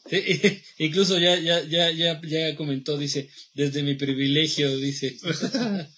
[0.10, 5.17] Sí, Incluso ya, ya, ya, ya, ya comentó, dice, desde mi privilegio, dice.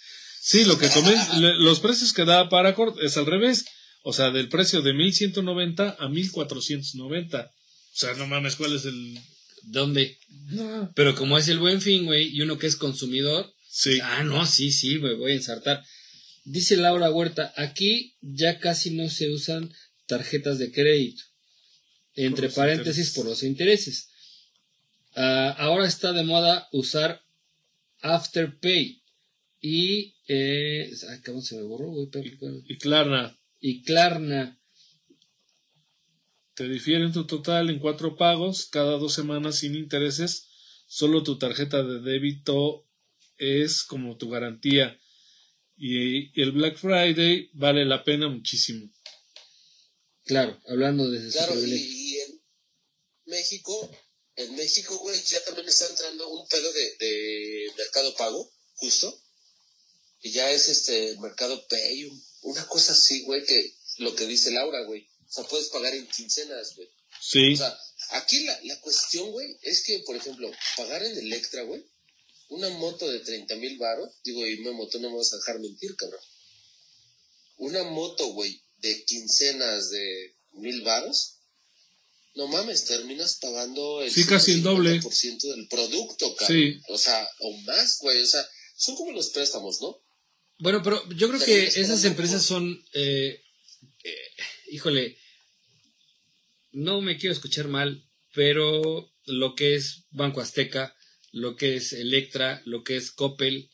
[0.44, 1.16] Sí, lo que comen,
[1.60, 3.64] los precios que da Paracord es al revés.
[4.02, 7.42] O sea, del precio de 1190 a 1490.
[7.44, 9.20] O sea, no mames, ¿cuál es el...?
[9.66, 10.18] ¿Dónde?
[10.96, 14.00] Pero como es el buen fin, güey, y uno que es consumidor, Sí.
[14.02, 15.86] ah, no, sí, sí, me voy a ensartar.
[16.44, 19.72] Dice Laura Huerta, aquí ya casi no se usan
[20.08, 21.24] tarjetas de crédito.
[22.16, 23.16] Entre paréntesis, intereses.
[23.16, 24.10] por los intereses.
[25.16, 27.24] Ah, ahora está de moda usar
[28.02, 29.02] Afterpay.
[29.62, 32.64] Y, eh, ay, cabrón, se me borró, espérame.
[32.68, 34.60] Y Klarna, Y Klarna.
[36.56, 40.48] te difieren tu total en cuatro pagos cada dos semanas sin intereses.
[40.88, 42.88] Solo tu tarjeta de débito
[43.38, 45.00] es como tu garantía.
[45.84, 48.88] Y, el Black Friday vale la pena muchísimo.
[50.26, 52.42] Claro, hablando desde Claro, su y, en
[53.26, 53.92] México,
[54.36, 59.24] en México, güey, ya también está entrando un pedo de, de mercado pago, justo.
[60.22, 64.52] Y ya es este mercado pay, un- una cosa así, güey, que lo que dice
[64.52, 65.08] Laura, güey.
[65.28, 66.90] O sea, puedes pagar en quincenas, güey.
[67.20, 67.76] Sí, O sea,
[68.12, 71.84] aquí la, la cuestión, güey, es que, por ejemplo, pagar en Electra, güey,
[72.52, 75.60] una moto de 30 mil baros, digo, y Memo, tú no me vas a dejar
[75.60, 76.20] mentir, cabrón.
[77.58, 81.38] Una moto, güey, de quincenas de mil baros,
[82.36, 85.02] no mames, terminas pagando el Sí, casi el doble.
[85.02, 86.58] 50% del producto, cabrón.
[86.58, 86.82] Sí.
[86.90, 90.02] O sea, o más, güey, o sea, son como los préstamos, ¿no?
[90.60, 93.42] Bueno, pero yo creo que es esas empresas son, eh,
[94.04, 94.28] eh,
[94.72, 95.18] híjole,
[96.74, 100.96] no me quiero escuchar mal, pero lo que es Banco Azteca,
[101.32, 103.70] lo que es Electra, lo que es Coppel,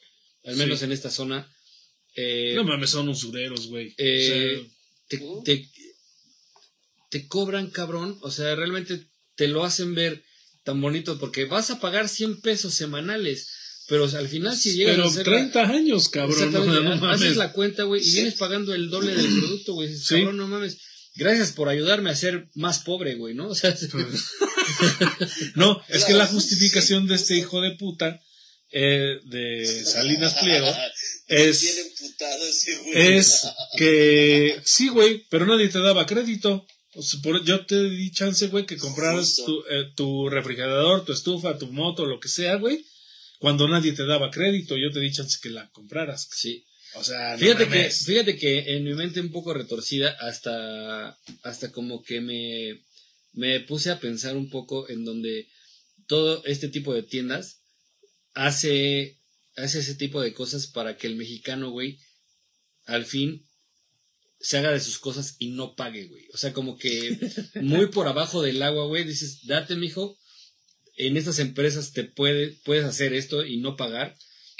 [0.46, 0.86] al menos Sí.
[0.86, 1.52] en esta zona,
[2.16, 3.94] eh, no mames, son usureros, güey.
[3.98, 4.72] eh, O sea,
[5.10, 5.70] te, te,
[7.10, 10.24] te cobran, cabrón, o sea, realmente te lo hacen ver
[10.64, 13.50] tan bonito porque vas a pagar 100 pesos semanales,
[13.88, 16.52] pero al final si llegas pero a hacer la- 30 años, cabrón.
[16.52, 16.66] No,
[16.96, 17.22] mames.
[17.22, 18.14] haces la cuenta, güey, y Sí.
[18.18, 19.88] vienes pagando el doble del producto, güey.
[19.88, 20.16] Dices, Sí.
[20.16, 20.78] cabrón, no mames.
[21.18, 23.48] Gracias por ayudarme a ser más pobre, güey, ¿no?
[23.50, 23.76] O sea,
[25.56, 28.22] No, es que la justificación de este hijo de puta
[28.72, 30.68] eh, de Salinas Pliego
[31.28, 31.62] es,
[32.94, 33.44] es
[33.78, 36.66] que sí, güey, pero nadie te daba crédito.
[36.94, 41.14] O sea, por- yo te di chance, güey, que compraras tu, eh, tu refrigerador, tu
[41.14, 42.84] estufa, tu moto, lo que sea, güey,
[43.40, 44.76] cuando nadie te daba crédito.
[44.78, 46.28] Yo te di chance que la compraras.
[46.32, 46.64] sí.
[46.98, 51.72] O sea, no Fíjate que, fíjate que en mi mente un poco retorcida, hasta, hasta
[51.72, 52.82] como que me,
[53.34, 55.48] me puse a pensar un poco en donde
[56.08, 57.62] todo este tipo de tiendas
[58.34, 59.20] hace,
[59.56, 62.00] hace ese tipo de cosas para que el mexicano, güey,
[62.86, 63.46] al fin
[64.40, 66.28] se haga de sus cosas y no pague, güey.
[66.34, 67.18] O sea, como que
[67.62, 70.18] muy por abajo del agua, güey, dices, date, mijo,
[70.96, 74.16] en estas empresas te puede, puedes hacer esto y no pagar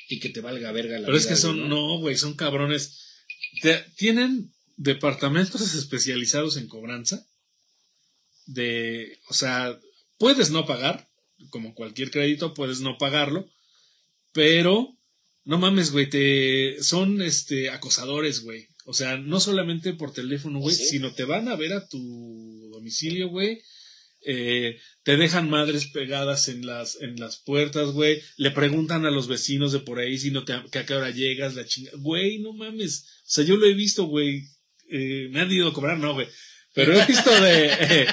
[0.10, 3.00] y que te valga verga la Pero es que güey, son, no, güey, son cabrones.
[3.62, 7.26] Te- tienen departamentos especializados en cobranza.
[8.46, 9.78] De, o sea,
[10.18, 11.08] puedes no pagar,
[11.50, 13.50] como cualquier crédito, puedes no pagarlo,
[14.32, 14.96] pero
[15.44, 18.68] no mames, güey, te son este acosadores, güey.
[18.86, 20.86] O sea, no solamente por teléfono, güey, ¿Sí?
[20.88, 23.62] sino te van a ver a tu domicilio, güey.
[24.30, 29.30] Eh, te dejan madres pegadas en las, en las puertas, güey, le preguntan a los
[29.30, 32.40] vecinos de por ahí si no te, que a qué hora llegas, la chinga, güey,
[32.40, 34.44] no mames, o sea, yo lo he visto, güey,
[34.90, 36.28] eh, me han ido a cobrar, no, güey,
[36.74, 38.08] pero he visto de, eh,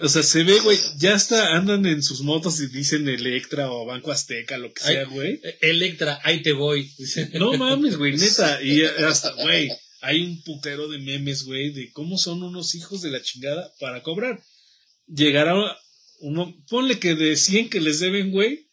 [0.00, 3.86] o sea, se ve, güey, ya hasta andan en sus motos y dicen Electra o
[3.86, 5.40] Banco Azteca, lo que sea, güey.
[5.60, 6.90] Electra, ahí te voy.
[7.34, 8.62] No mames, güey, neta.
[8.62, 9.70] Y hasta, güey,
[10.02, 14.02] hay un putero de memes, güey, de cómo son unos hijos de la chingada para
[14.02, 14.40] cobrar.
[15.06, 15.54] Llegará
[16.20, 18.68] uno, ponle que de 100 que les deben, güey,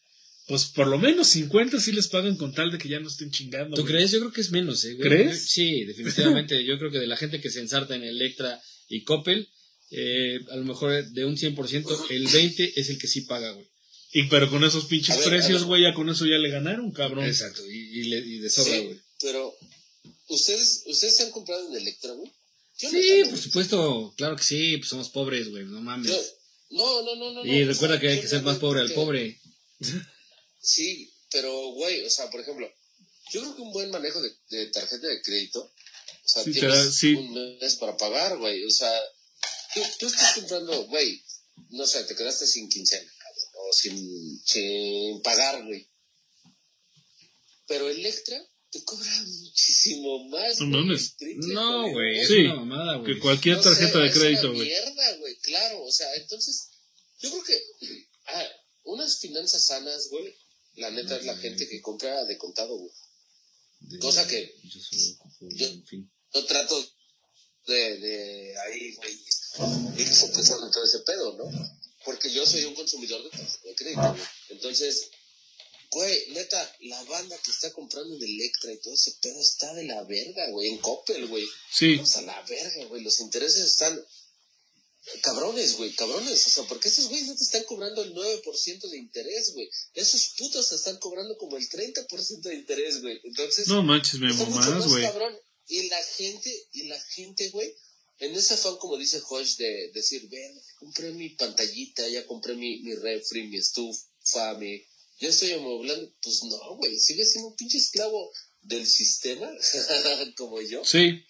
[0.47, 3.31] pues por lo menos 50 sí les pagan con tal de que ya no estén
[3.31, 3.75] chingando.
[3.75, 3.93] ¿Tú güey.
[3.93, 4.11] crees?
[4.11, 4.95] Yo creo que es menos, ¿eh?
[4.95, 5.07] güey.
[5.09, 5.49] ¿Crees?
[5.49, 6.63] Sí, definitivamente.
[6.65, 9.47] Yo creo que de la gente que se ensarta en Electra y Coppel,
[9.91, 13.67] eh, a lo mejor de un 100%, el 20% es el que sí paga, güey.
[14.11, 17.25] Y pero con esos pinches ver, precios, güey, ya con eso ya le ganaron, cabrón.
[17.25, 18.99] Exacto, y, y le- y de sobra, Sí, güey.
[19.21, 19.53] pero
[20.29, 22.31] ustedes, ustedes se han comprado en Electra, güey.
[22.79, 26.35] Yo Sí, por supuesto, claro que sí, pues somos pobres, güey, no Yo- mames.
[26.69, 27.45] no, no, no, no.
[27.45, 29.39] Y no, recuerda o sea, que hay yo que ser más pobre al pobre.
[30.61, 32.69] Sí, pero, güey, o sea, por ejemplo,
[33.31, 36.59] yo creo que un buen manejo de, de tarjeta de crédito, o sea, Sí, te
[36.59, 37.13] tienes da- sí.
[37.15, 38.91] un mes para pagar, güey, o sea,
[39.73, 41.23] tú, tú estás comprando, güey,
[41.69, 45.87] no sé, te quedaste sin quincena, cabrón, o sin, sin pagar, güey.
[47.67, 48.37] Pero Electra
[48.71, 51.15] te cobra muchísimo más, No güey, mames.
[51.47, 53.13] No, güey, es Sí, una mamada, güey.
[53.15, 54.67] Que cualquier No tarjeta sé, de crédito, güey.
[54.67, 55.83] mierda, güey, claro.
[55.83, 56.69] O sea, entonces,
[57.19, 57.61] yo creo que
[58.27, 58.47] ah,
[58.83, 60.35] unas finanzas sanas, güey,
[60.75, 62.91] la neta es la gente que compra de contado, güey.
[63.99, 66.11] cosa que Yo solo ocupo, yo- en fin.
[66.33, 66.79] No trato
[67.65, 69.13] de, de ahí, güey,
[69.97, 71.45] ir en todo ese pedo, ¿no?
[72.05, 74.23] Porque yo soy un consumidor de tarjeta de crédito, güey.
[74.49, 75.09] Entonces,
[75.91, 79.85] güey, neta, la banda que está comprando en Electra y todo ese pedo está de
[79.85, 81.47] la verga, güey, en Coppel, güey.
[81.71, 83.01] Sí, O sea, la verga, güey.
[83.01, 83.99] Los intereses están
[85.21, 86.45] cabrones, güey, cabrones.
[86.45, 89.69] O sea, porque esos güeyes no te están cobrando el 9% de interés, güey.
[89.93, 93.19] Esos putos te están cobrando como el 30% de interés, güey.
[93.23, 95.03] Entonces, no manches, me más güey.
[95.03, 95.35] cabrón.
[95.67, 97.75] Y la gente, y la gente, güey,
[98.19, 102.79] en ese afán, como dice Josh, de decir, ven, compré mi pantallita, ya compré mi,
[102.79, 104.83] mi refri, mi estufa, mi...
[105.19, 106.11] Ya estoy amoblando.
[106.21, 109.49] Pues no, güey, sigue siendo un pinche esclavo del sistema,
[110.37, 111.23] como yo Sí,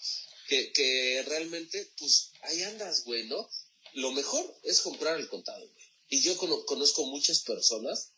[0.48, 3.48] que, que realmente, pues, ahí andas, güey, ¿no?
[3.94, 5.86] Lo mejor es comprar el contado, güey.
[6.10, 8.12] Y yo cono- conozco muchas personas,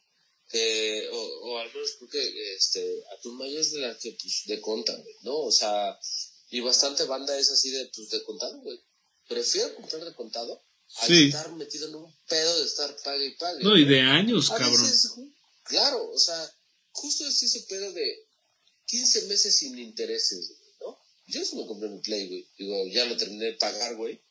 [0.49, 1.17] que, o,
[1.51, 4.59] o al menos creo que, este, a tu mayor es de la que, pues, de
[4.61, 5.37] conta, güey, ¿no?
[5.39, 5.97] O sea,
[6.49, 8.79] y bastante banda es así de, pues, de contado, güey.
[9.27, 10.61] Prefiero comprar de contado
[10.97, 11.27] a Sí.
[11.27, 13.63] estar metido en un pedo de estar pague y pague.
[13.63, 14.71] no, y de años, cabrón.
[14.81, 15.11] veces,
[15.63, 16.53] claro, o sea,
[16.91, 18.27] justo es ese pedo de
[18.85, 20.99] 15 meses sin intereses, güey, ¿no?
[21.27, 22.47] Yo eso me compré mi Play, güey.
[22.57, 24.21] Digo, ya lo terminé de pagar, güey.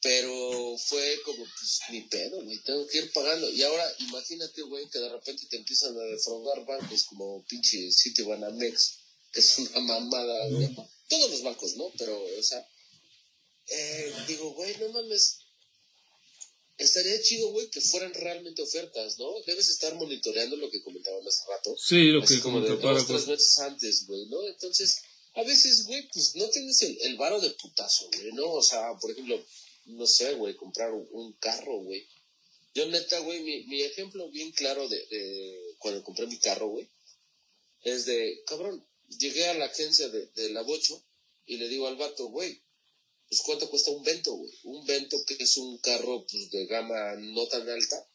[0.00, 2.58] Pero fue como, pues, mi pedo, güey.
[2.62, 3.48] Tengo que ir pagando.
[3.50, 8.98] Y ahora, imagínate, güey, que de repente te empiezan a defraudar bancos como pinche Citibanamex,
[9.32, 10.74] que es una mamada, güey.
[11.08, 11.92] Todos los bancos, ¿no?
[11.98, 12.66] Pero, o sea,
[13.68, 15.38] eh, digo, güey, no mames.
[16.78, 19.30] Estaría chido, güey, que fueran realmente ofertas, ¿no?
[19.46, 21.76] Debes estar monitoreando lo que comentaban hace rato.
[21.78, 24.46] Sí, lo Así que como de para tres meses antes, güey, ¿no?
[24.48, 25.02] Entonces,
[25.34, 28.50] a veces, güey, pues no tienes el, el varo de putazo, güey, ¿no?
[28.52, 29.42] O sea, por ejemplo,
[29.86, 32.06] no sé, güey, comprar un, un carro, güey.
[32.74, 36.88] Yo neta, güey, mi, mi ejemplo bien claro de, de cuando compré mi carro, güey,
[37.82, 38.84] es de, cabrón,
[39.18, 41.02] llegué a la agencia de, de la Bocho
[41.46, 42.62] y le digo al vato, güey,
[43.32, 44.52] pues cuánto cuesta un Vento, güey.
[44.64, 48.06] Un Vento que es un carro, pues, de gama no tan alta.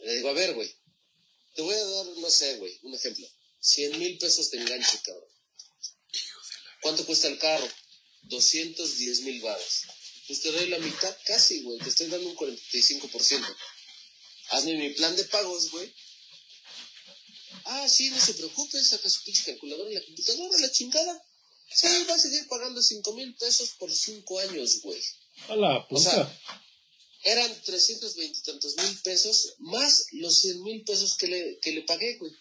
[0.00, 0.70] Le digo, a ver, güey,
[1.54, 3.26] te voy a dar, no sé, güey, un ejemplo.
[3.58, 5.30] 100 mil pesos de enganche, cabrón.
[6.82, 7.66] ¿Cuánto cuesta el carro?
[8.24, 9.84] 210 mil baros.
[10.26, 11.78] Pues te doy la mitad casi, güey.
[11.78, 13.56] Te estoy dando un 45%.
[14.50, 15.90] Hazme mi plan de pagos, güey.
[17.64, 21.25] Ah, sí, no se preocupe, saca su pinche calculadora en la computadora, la chingada.
[21.72, 25.02] Sí, va a seguir pagando 5 mil pesos por 5 años, güey.
[25.48, 26.10] A la O puta.
[26.10, 26.40] sea,
[27.24, 31.82] eran 320 y tantos mil pesos más los 100 mil pesos que le, que le
[31.82, 32.32] pagué, güey.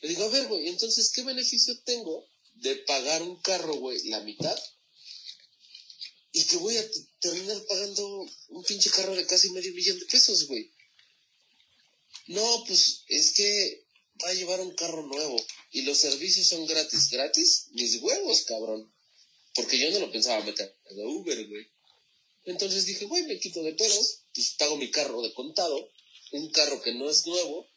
[0.00, 4.20] Le digo, a ver, güey, entonces, ¿qué beneficio tengo de pagar un carro, güey, la
[4.20, 4.58] mitad?
[6.32, 10.46] Y que voy a terminar pagando un pinche carro de casi medio millón de pesos,
[10.46, 10.70] güey.
[12.28, 13.84] No, pues es que
[14.28, 15.36] a llevar un carro nuevo
[15.72, 17.10] y los servicios son gratis.
[17.10, 17.68] ¿Gratis?
[17.72, 18.92] Mis huevos, cabrón.
[19.54, 21.66] Porque yo no lo pensaba meter de Uber, güey.
[22.44, 25.90] Entonces dije, güey, me quito de pedos, pues pago mi carro de contado,
[26.32, 27.68] un carro que no es nuevo,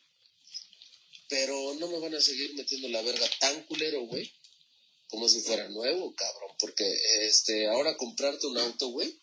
[1.27, 4.31] pero no me van a seguir metiendo la verga tan culero, güey,
[5.07, 6.51] como si fuera nuevo, cabrón.
[6.59, 6.85] Porque
[7.21, 9.19] este, ahora comprarte un auto, güey,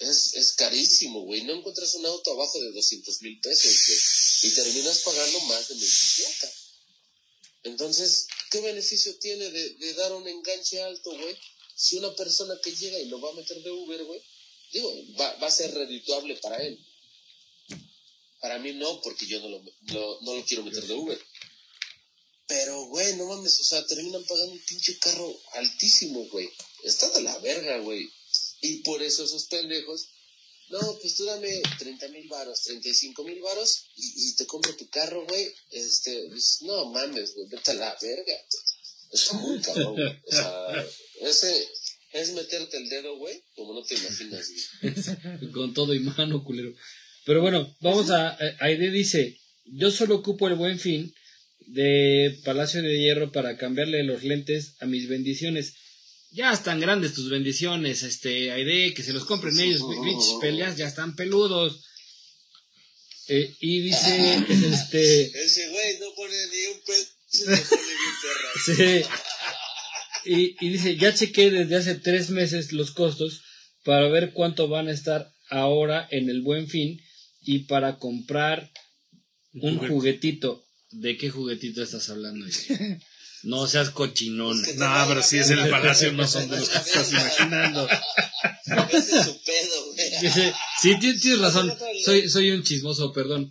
[0.00, 1.42] es, es carísimo, güey.
[1.42, 3.98] No encuentras un auto abajo de 200 mil pesos, güey.
[4.52, 6.50] Y terminas pagando más de 1.500.
[7.62, 11.36] Entonces, ¿qué beneficio tiene de, dar un enganche alto, güey?
[11.76, 14.22] Si una persona que llega y lo va a meter de Uber, güey,
[14.72, 16.78] digo, va, va a ser redituable para él.
[18.40, 21.20] Para mí no, porque yo no lo, lo- no lo quiero meter de Uber.
[22.46, 26.48] Pero, güey, no mames, o sea, terminan pagando un pinche carro altísimo, güey.
[26.84, 28.10] Está de la verga, güey.
[28.60, 30.08] Y por eso esos pendejos,
[30.70, 35.26] no, pues tú dame 30 mil varos, 35 mil varos y, te compro tu carro,
[35.26, 35.48] güey.
[35.70, 38.34] Este, pues, no mames, güey, vete a la verga.
[39.12, 40.20] Está muy cabrón, güey.
[40.26, 40.86] O sea,
[41.22, 41.68] ese
[42.12, 44.50] es meterte el dedo, güey, como no te imaginas.
[45.52, 46.72] Con todo y mano, culero.
[47.24, 51.12] Pero bueno, vamos a- Aide dice: Yo solo ocupo el buen fin
[51.66, 55.74] de Palacio de Hierro para cambiarle los lentes a mis bendiciones.
[56.32, 59.82] Ya están grandes tus bendiciones, este, Aide, que se los compren ellos.
[59.88, 61.84] Bitch, peleas ya están peludos.
[63.28, 65.22] Eh, y dice: Este.
[65.22, 67.10] Ese güey no pone ni un peso.
[68.66, 69.02] Sí.
[70.24, 73.42] Y, y dice, ya chequé desde hace tres meses los costos
[73.84, 77.00] para ver cuánto van a estar ahora en el buen fin
[77.40, 78.70] y para comprar
[79.54, 80.64] un juguetito.
[80.90, 82.44] ¿De qué juguetito estás hablando?
[83.42, 84.60] No seas cochinón.
[84.76, 87.88] No, pero si es en el palacio, no son de los que te estás imaginando.
[88.92, 90.52] Ese es su pedo, güey.
[90.82, 91.76] Sí, ti- tienes razón.
[92.04, 93.50] Soy, soy un chismoso, perdón.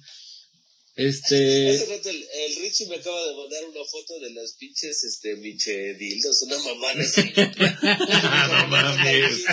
[0.95, 5.01] Este, Hace rato el, el Richie me acaba de mandar una foto de las pinches
[5.05, 7.21] este, Miche Dildos, una mamada así.
[8.61, 9.45] No mames.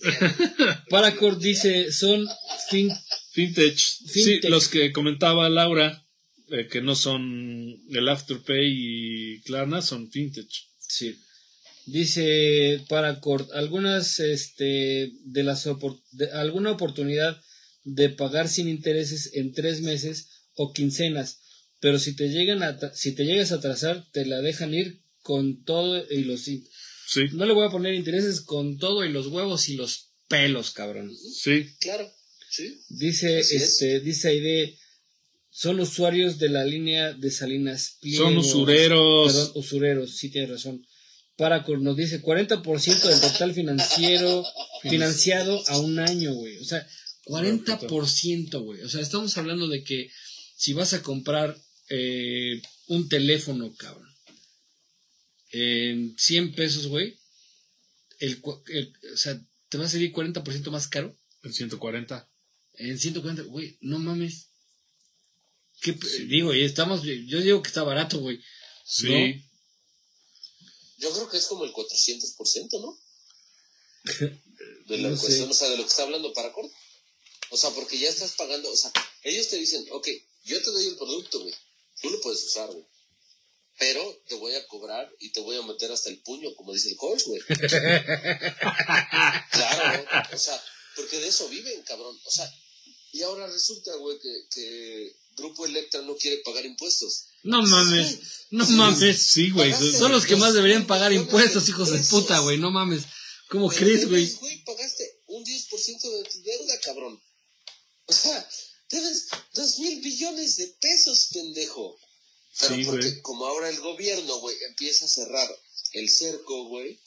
[0.90, 2.28] Paracord dice, son
[2.68, 2.90] fin,
[3.34, 3.76] Vintage.
[4.06, 6.03] Sí, los que comentaba Laura,
[6.50, 10.66] eh, que no son el Afterpay y Klarna, son vintage.
[10.78, 11.16] Sí.
[11.86, 17.40] Dice Paracord, algunas, este, de las opor- de- alguna oportunidad
[17.84, 21.40] de pagar sin intereses en tres meses o quincenas,
[21.80, 25.62] pero si te llegan a, si te llegas a atrasar, te la dejan ir con
[25.64, 26.60] todo y los, Sí,
[27.32, 31.14] no le voy a poner intereses con todo y los huevos y los pelos, cabrón.
[31.14, 31.66] sí.
[31.80, 32.10] Claro,
[32.50, 32.80] sí.
[32.88, 33.62] Dice, Así es.
[33.62, 34.78] este, dice Aide,
[35.56, 38.24] son usuarios de la línea de Salinas Pliego.
[38.24, 39.32] Son usureros.
[39.32, 40.84] Perdón, usureros, sí tienes razón.
[41.36, 44.44] Paracor nos dice 40% del total financiero
[44.82, 46.58] financiado a un año, güey.
[46.58, 46.84] O sea,
[47.26, 48.82] 40%, güey.
[48.82, 50.10] O sea, estamos hablando de que
[50.56, 51.56] si vas a comprar
[51.88, 54.08] eh, un teléfono, cabrón,
[55.52, 57.16] en 100 pesos, güey,
[58.18, 61.16] el, el- o sea, te va a salir 40% más caro.
[61.42, 62.28] El 140.
[62.74, 64.50] En 140, güey, no mames.
[65.84, 68.40] ¿Qué pe- Digo, y estamos, yo digo que está barato, güey.
[68.86, 69.06] Sí.
[69.08, 69.42] ¿No?
[70.96, 72.98] Yo creo que es como el 400%, ¿no?
[74.86, 75.22] De la No sé.
[75.26, 76.70] cuestión, o sea, de lo que está hablando Paracord.
[77.50, 78.90] O sea, porque ya estás pagando, o sea,
[79.22, 80.08] ellos te dicen, ok,
[80.44, 81.54] yo te doy el producto, güey.
[82.00, 82.84] Tú lo puedes usar, güey.
[83.78, 86.88] Pero te voy a cobrar y te voy a meter hasta el puño, como dice
[86.90, 87.40] el coach, güey.
[89.50, 90.62] claro, o sea,
[90.96, 92.18] porque de eso viven, cabrón.
[92.24, 92.48] O sea,
[93.12, 97.26] y ahora resulta, güey, que, que Grupo Electra no quiere pagar impuestos.
[97.42, 98.18] No mames,
[98.50, 99.20] no mames.
[99.22, 99.70] Sí, güey.
[99.72, 103.02] Pagaste Son los que más deberían pagar impuestos, hijos de puta, güey, no mames.
[103.48, 104.26] ¿Cómo Pero crees, güey?
[104.64, 107.20] pagaste un 10% de tu deuda, cabrón.
[108.06, 108.48] O sea,
[108.90, 111.98] debes dos mil billones de pesos, pendejo.
[112.60, 113.22] Pero Sí, porque güey.
[113.22, 115.48] como ahora el gobierno, güey, empieza a cerrar
[115.92, 117.00] el cerco, güey,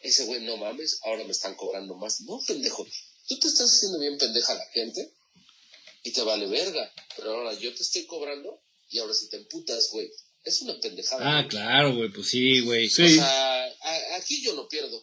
[0.00, 2.20] ese güey, no mames, ahora me están cobrando más.
[2.22, 2.86] No, pendejo.
[3.28, 5.12] Tú te estás haciendo bien pendeja a la gente
[6.04, 6.92] y te vale verga.
[7.16, 10.08] Pero ahora yo te estoy cobrando y ahora si te emputas, güey.
[10.44, 11.22] Es una pendejada.
[11.38, 11.48] Ah, güey.
[11.48, 12.86] claro, güey, pues sí, güey.
[12.86, 15.02] O sea, a- aquí yo no pierdo.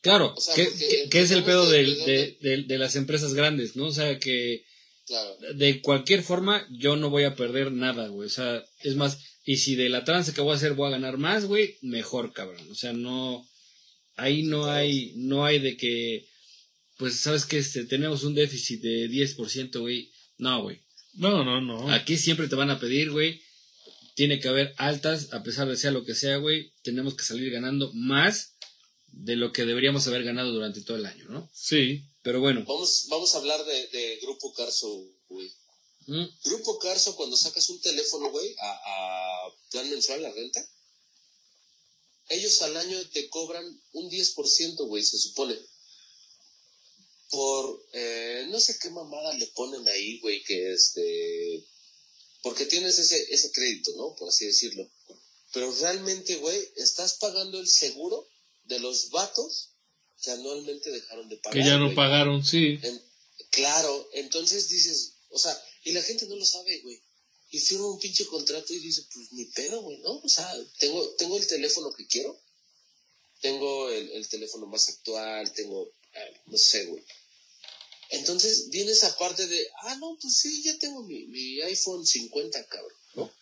[0.00, 3.86] Claro, O sea, que- que es el pedo de, de- de las empresas grandes, ¿no?
[3.88, 4.64] O sea, que
[5.06, 5.36] Claro.
[5.54, 8.28] de cualquier forma yo no voy a perder nada, güey.
[8.28, 10.92] O sea, es más, y si de la tranza que voy a hacer voy a
[10.92, 12.70] ganar más, güey, mejor, cabrón.
[12.70, 13.44] O sea, no,
[14.14, 16.28] ahí no hay, no hay de que,
[16.98, 20.12] pues, sabes que este, tenemos un déficit de 10%, güey.
[20.36, 20.80] No, güey.
[21.14, 21.90] No, no, no.
[21.92, 23.40] Aquí siempre te van a pedir, güey.
[24.14, 26.72] Tiene que haber altas, a pesar de sea lo que sea, güey.
[26.82, 28.54] Tenemos que salir ganando más
[29.06, 31.50] de lo que deberíamos haber ganado durante todo el año, ¿no?
[31.54, 32.04] Sí.
[32.22, 32.64] Pero bueno.
[32.66, 34.88] Vamos, vamos a hablar de, de Grupo Carso,
[35.28, 35.50] güey.
[36.06, 40.64] mm, Grupo Carso, cuando sacas un teléfono, güey, a, a plan mensual, la renta,
[42.28, 45.56] ellos al año te cobran un 10%, güey, se supone.
[47.30, 51.64] Por, eh, no sé qué mamada le ponen ahí, güey, que este,
[52.42, 54.14] porque tienes ese, ese crédito, ¿no?
[54.16, 54.90] Por así decirlo.
[55.52, 58.28] Pero realmente, güey, estás pagando el seguro
[58.64, 59.70] de los vatos
[60.22, 61.58] que anualmente dejaron de pagar.
[61.58, 62.78] Que ya no pagaron, sí.
[62.82, 63.02] En-
[63.50, 67.00] claro, entonces dices, o sea, y la gente no lo sabe, güey.
[67.50, 70.18] Y firma un pinche contrato y dice, pues ni pedo, güey, ¿no?
[70.18, 72.38] O sea, tengo, tengo el teléfono que quiero,
[73.40, 75.90] tengo el, el teléfono más actual, tengo,
[76.46, 77.04] no sé, güey.
[78.10, 82.66] Entonces viene esa parte de, ah, no, pues sí, ya tengo mi, mi iPhone 50,
[82.66, 83.32] cabrón, ¿no?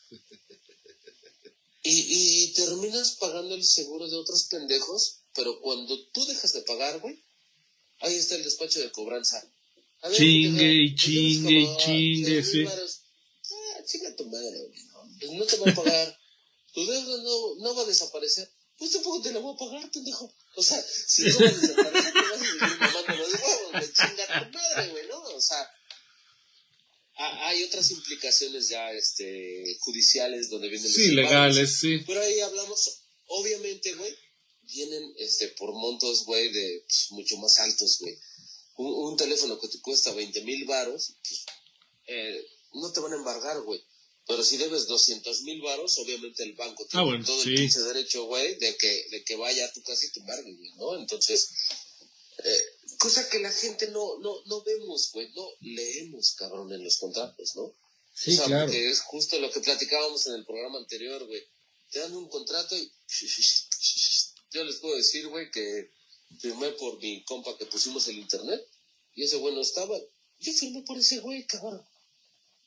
[1.82, 6.98] Y, y terminas pagando el seguro de otros pendejos, pero cuando tú dejas de pagar,
[6.98, 7.22] güey,
[8.00, 9.38] ahí está el despacho de cobranza.
[10.02, 12.88] A ver, Chingue y pues chingue y como chingue, 10,000 sí.
[13.52, 15.16] Ah, chinga tu madre, güey, ¿no?
[15.20, 16.18] Pues no te va a pagar.
[16.74, 18.50] tu deuda no, no va a desaparecer.
[18.76, 20.30] Pues tampoco te la voy a pagar, pendejo.
[20.56, 23.72] O sea, si no va a desaparecer, te vas a seguir mamando los huevos,
[24.92, 25.20] güey, ¿no?
[25.22, 25.68] O sea,
[27.16, 31.98] ha- hay otras implicaciones ya este, judiciales donde vienen Sí, legales, sí.
[32.06, 34.14] Pero ahí hablamos, obviamente, güey,
[34.62, 38.14] vienen este, por montos, güey, de pues, mucho más altos, güey.
[38.76, 41.44] Un, un teléfono que te cuesta 20 mil varos, pues,
[42.08, 43.82] eh, no te van a embargar, güey.
[44.28, 47.50] Pero si debes 200 mil varos, obviamente el banco tiene Ah, bueno, todo sí.
[47.50, 50.52] el pinche derecho, güey, de que, de que vaya a tu casa y te embargue,
[50.52, 50.98] güey, ¿no?
[50.98, 51.48] Entonces,
[52.44, 52.64] eh,
[53.06, 57.54] cosa que la gente no, no, no vemos, güey, no leemos, cabrón, en los contratos,
[57.54, 57.72] ¿no?
[58.12, 58.66] Sí, o sea, claro.
[58.66, 61.40] porque es justo lo que platicábamos en el programa anterior, güey.
[61.92, 62.90] Te dan un contrato y...
[64.50, 65.92] Yo les puedo decir, güey, que
[66.40, 68.66] firmé por mi compa que pusimos el internet
[69.14, 69.96] y ese güey no estaba.
[70.40, 71.86] Yo firmé por ese güey, cabrón.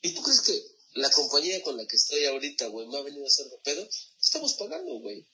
[0.00, 0.62] ¿Y tú crees que
[0.94, 3.86] la compañía con la que estoy ahorita, güey, me ha venido a hacer de pedo?
[4.18, 5.26] Estamos pagando, güey.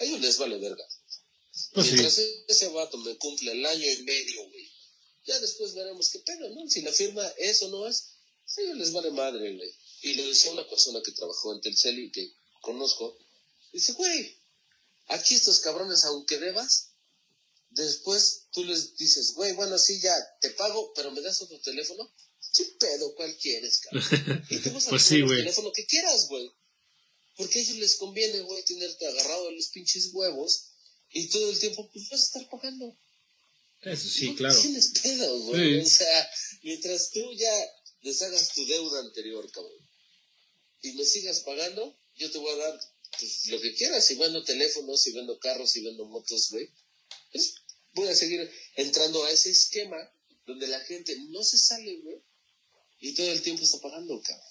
[0.00, 0.84] A ellos les vale verga.
[1.72, 1.92] Pues sí.
[1.94, 4.70] Mientras ese vato me cumple el año y medio, güey.
[5.24, 6.68] Ya después veremos qué pedo, ¿no?
[6.68, 8.16] Si la firma es o no es,
[8.56, 9.74] a ellos les vale madre, güey.
[10.02, 13.18] Y le decía a una persona que trabajó en Telcel y que conozco,
[13.72, 14.36] dice, güey,
[15.08, 16.90] aquí estos cabrones, aunque debas,
[17.70, 22.12] después tú les dices, güey, bueno, sí, ya te pago, pero me das otro teléfono.
[22.38, 24.46] Sí, pedo, ¿cuál quieres, cabrón?
[24.50, 26.50] Y te vas a Pues sí, el teléfono que quieras, güey.
[27.36, 30.65] Porque a ellos les conviene, güey, tenerte agarrado de los pinches huevos
[31.18, 32.96] y todo el tiempo, pues vas a estar pagando.
[33.82, 34.60] Eso sí, No claro.
[34.60, 35.80] Tienes pedo, güey.
[35.80, 35.86] Sí.
[35.86, 36.30] O sea,
[36.62, 37.52] mientras tú ya
[38.02, 39.72] deshagas tu deuda anterior, cabrón,
[40.82, 42.80] y me sigas pagando, yo te voy a dar
[43.18, 44.04] pues, lo que quieras.
[44.04, 46.68] Si vendo teléfonos, si vendo carros, si vendo motos, güey.
[47.32, 47.54] Pues
[47.94, 49.96] voy a seguir entrando a ese esquema
[50.46, 52.16] donde la gente no se sale, güey,
[53.00, 54.46] y todo el tiempo está pagando, cabrón.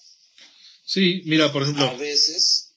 [0.84, 1.96] Sí, mira, por A ejemplo.
[1.98, 2.72] veces.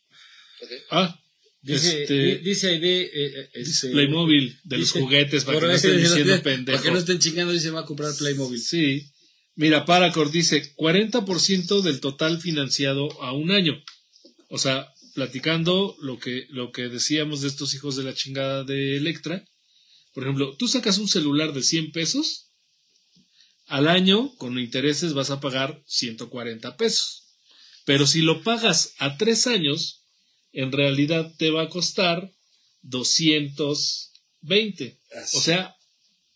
[0.62, 1.22] ok, Ah,
[1.62, 5.60] Dice, este, di- dice ahí de, eh, eh, este, Playmobil, de los dice- juguetes, para
[5.60, 6.98] que no estén diciendo Para que no pendejo.
[6.98, 8.62] estén chingando, dice va a comprar Playmobil.
[8.62, 9.12] Sí.
[9.56, 13.74] Mira, Paracord dice 40% del total financiado a un año.
[14.50, 18.96] O sea, platicando lo que, lo que decíamos de estos hijos de la chingada de
[18.96, 19.44] Electra.
[20.14, 22.52] Por ejemplo, tú sacas un celular de 100 pesos,
[23.66, 27.24] al año con intereses vas a pagar 140 pesos.
[27.86, 29.99] Pero si lo pagas a tres años,
[30.52, 32.32] en realidad te va a costar
[32.82, 34.98] 220.
[35.34, 35.76] O sea,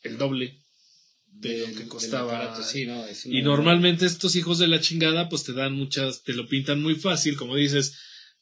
[0.02, 0.60] el doble
[1.28, 2.36] de lo que costaba.
[2.36, 5.74] aparato, sí, no, es una- Y normalmente estos hijos de la chingada, pues te dan
[5.74, 7.98] muchas, te lo pintan muy fácil, como dices,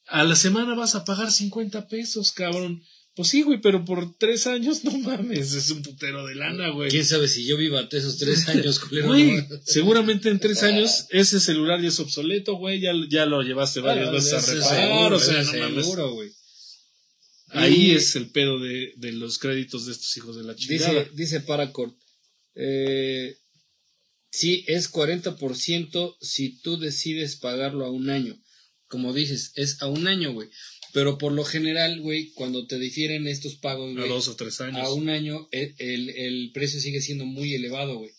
[0.07, 2.83] a la semana vas a pagar 50 pesos, cabrón.
[3.13, 6.89] Pues sí, güey, pero por tres años, no mames, es un putero de lana, güey.
[6.89, 9.07] ¿Quién sabe si yo viva esos tres años, culero?
[9.07, 13.81] Güey, seguramente en tres años ese celular ya es obsoleto, güey, ya, ya lo llevaste
[13.81, 15.85] varias Ah, veces a reparar, seguro, o sea, no mames.
[15.85, 16.31] seguro, güey.
[17.53, 20.93] Ahí Y- es el pedo de, de los créditos de estos hijos de la chingada.
[21.03, 21.91] Dice, dice Paracord,
[22.55, 23.35] eh,
[24.31, 28.41] sí, es 40% si tú decides pagarlo a un año.
[28.87, 30.47] Como dices, es a un año, güey.
[30.93, 34.59] Pero por lo general, güey, cuando te difieren estos pagos, a güey, dos o tres
[34.61, 34.79] años.
[34.85, 38.11] a un año, el, el, el precio sigue siendo muy elevado, güey.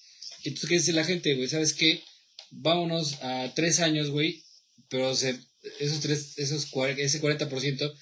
[0.44, 1.48] Entonces, ¿qué dice la gente, güey?
[1.48, 2.02] ¿Sabes qué?
[2.50, 4.42] Vámonos a tres años, güey,
[4.88, 5.38] pero se,
[5.80, 6.66] esos tres, esos,
[6.98, 7.94] ese 40%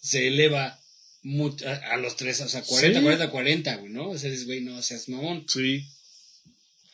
[0.00, 0.78] se eleva
[1.66, 3.02] a, a los tres, o sea, 40, Sí.
[3.04, 4.10] 40, 40, güey, ¿no?
[4.10, 5.44] O sea, dices, güey, no seas mamón.
[5.48, 5.82] Sí,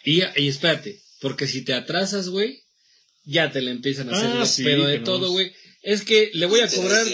[0.04, 2.62] Y, y espérate, porque si te atrasas, güey,
[3.24, 5.04] ya te le empiezan a hacer Ah, los sí, pedo de no.
[5.04, 5.52] todo, güey.
[5.82, 7.06] Es que le voy a interés cobrar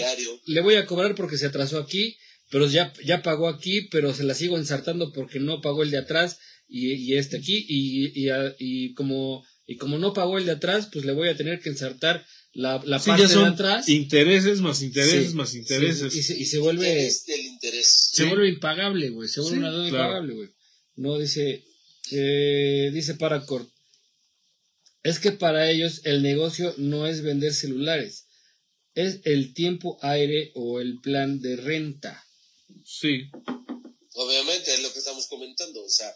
[0.45, 2.17] le voy a cobrar porque se atrasó aquí,
[2.49, 5.97] pero ya, ya pagó aquí, pero se la sigo ensartando porque no pagó el de
[5.97, 10.45] atrás y, y este aquí, y, y, a- y como, y como no pagó el
[10.45, 13.45] de atrás, pues le voy a tener que ensartar la, la Sí, parte ya de
[13.45, 13.87] atrás.
[13.87, 16.13] intereses más intereses Sí, más sí, intereses.
[16.15, 18.09] y, se, y se vuelve, Interés del interés.
[18.13, 18.29] se Sí.
[18.29, 20.03] vuelve impagable, güey, se vuelve Sí, una deuda claro.
[20.05, 20.49] impagable, güey.
[20.95, 21.63] No, dice,
[22.11, 23.67] eh, dice Paracord,
[25.03, 28.25] es que para ellos el negocio no es vender celulares,
[28.97, 32.23] es el tiempo aire o el plan de renta.
[32.83, 33.29] Sí,
[34.19, 34.73] Obviamente.
[34.73, 36.11] estábamos comentando, o sea,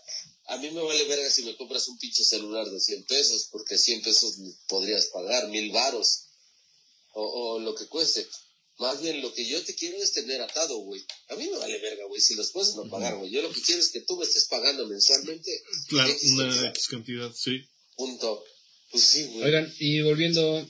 [0.47, 3.77] a mí me vale verga si me compras un pinche celular de 100 pesos, porque
[3.77, 6.25] 100 pesos podrías pagar, mil varos,
[7.13, 8.27] o, o lo que cueste.
[8.79, 11.05] Más bien, lo que yo te quiero es tener atado, güey.
[11.29, 13.29] A mí me vale verga, güey, si los puedes no pagar, güey.
[13.29, 15.63] Yo lo que quiero es que tú me estés pagando mensualmente.
[15.87, 16.69] Claro, una cantidad.
[16.69, 17.61] X cantidad, sí.
[17.95, 18.43] Punto.
[18.89, 19.43] Pues sí, güey.
[19.43, 20.67] Oigan, y volviendo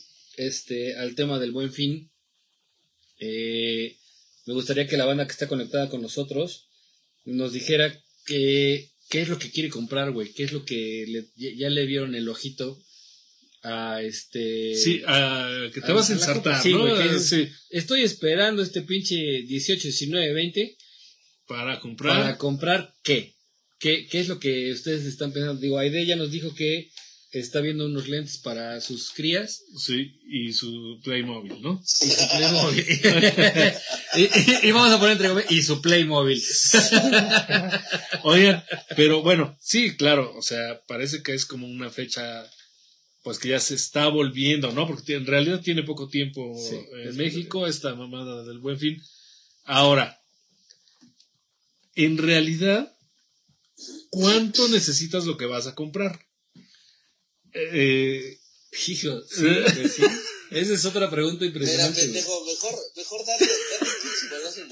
[0.48, 2.12] este al tema del buen fin,
[3.20, 3.98] eh,
[4.46, 6.68] me gustaría que la banda que está conectada con nosotros
[7.26, 11.56] nos dijera que, qué es lo que quiere comprar, güey, qué es lo que le-
[11.56, 12.82] ya- le vieron el ojito
[13.64, 14.74] a este...
[14.76, 16.80] Sí, ah, que te a- vas a a ensartar, Sí, ¿no?
[16.82, 20.76] güey, que es- Sí, Estoy esperando este pinche 18, 19, 20
[21.48, 22.18] para comprar.
[22.22, 23.36] para comprar qué.
[23.80, 25.60] ¿Qué, qué es lo que ustedes están pensando?
[25.62, 26.90] Digo, Aide ya nos dijo que
[27.40, 31.82] está viendo unos lentes para sus crías Sí, y su Playmobil, ¿no?
[32.02, 32.86] y su Playmobil.
[34.16, 36.44] y, y- y vamos a poner entre comillas, y su Playmobil.
[38.24, 38.64] Oigan,
[38.96, 42.44] pero bueno, sí, claro, o sea, parece que es como una fecha,
[43.24, 44.88] pues que ya se está volviendo, ¿no?
[44.88, 46.76] Porque en realidad tiene poco tiempo Sí,
[47.06, 49.02] en México esta mamada del buen fin.
[49.64, 50.20] Ahora,
[51.96, 52.96] en realidad,
[54.10, 56.20] ¿cuánto necesitas lo que vas a comprar?
[57.54, 58.38] Eh,
[58.88, 60.04] Hijo, sí, pues sí.
[60.52, 61.94] Esa es otra pregunta Mira, impresionante.
[61.94, 62.14] güey.
[62.14, 64.70] pendejo, mejor, mejor darle, darle un pinche balazo en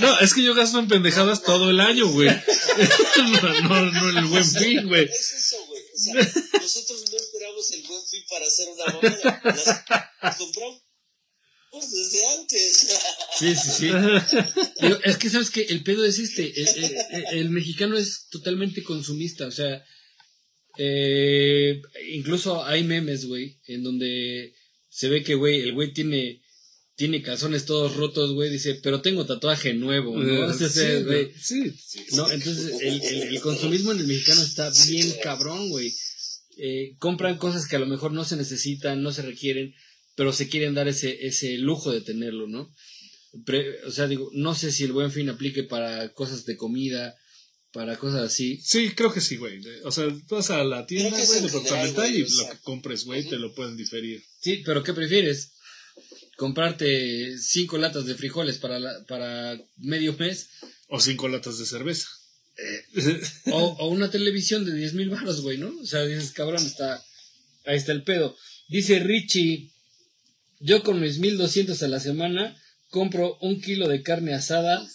[0.00, 2.28] no, es que yo gasto en pendejadas todo el año, güey.
[2.28, 5.04] no, no, no el buen fin, güey.
[5.04, 5.82] Es eso, güey.
[5.82, 6.14] O sea,
[6.60, 9.40] nosotros no esperamos el buen fin para hacer una mamada.
[10.22, 10.82] Las compramos
[11.80, 12.88] desde antes.
[13.38, 13.86] Sí, sí, sí.
[14.80, 18.82] Digo, es que sabes que el pedo es este, el, el- el mexicano es totalmente
[18.84, 19.82] consumista, o sea,
[20.78, 21.80] eh,
[22.12, 24.54] incluso hay memes, güey, en donde
[24.88, 26.42] se ve que, güey, el güey tiene,
[26.94, 30.46] tiene calzones todos rotos, güey, dice, pero tengo tatuaje nuevo, ¿no?
[30.46, 32.04] O sea, Sí, güey, sí, sí.
[32.12, 35.92] no, entonces el, el- el consumismo en el mexicano está bien cabrón, güey.
[36.58, 39.74] Eh, compran cosas que a lo mejor no se necesitan, no se requieren,
[40.14, 42.74] pero se quieren dar ese, ese lujo de tenerlo, ¿no?
[43.46, 47.14] Pre- o sea, digo, no sé si el buen fin aplique para cosas de comida,
[47.72, 48.60] para cosas así.
[48.62, 49.58] Sí, creo que sí, güey.
[49.84, 52.30] O sea, tú vas a la tienda, güey, en departamental general, güey, y o lo
[52.30, 52.50] sea.
[52.52, 54.22] que compres, güey, te lo pueden diferir.
[54.40, 55.52] Sí, pero ¿qué prefieres?
[56.36, 60.48] ¿Comprarte cinco latas de frijoles para, la- para medio mes?
[60.88, 62.08] O cinco latas de cerveza.
[63.52, 65.72] O, o una televisión de 10 mil baros, güey, ¿no?
[65.80, 67.02] O sea, dices, cabrón, está,
[67.64, 68.36] ahí está el pedo.
[68.68, 69.71] Dice Richie,
[70.62, 72.56] yo con mis 1200 a la semana
[72.88, 74.86] compro un kilo de carne asada,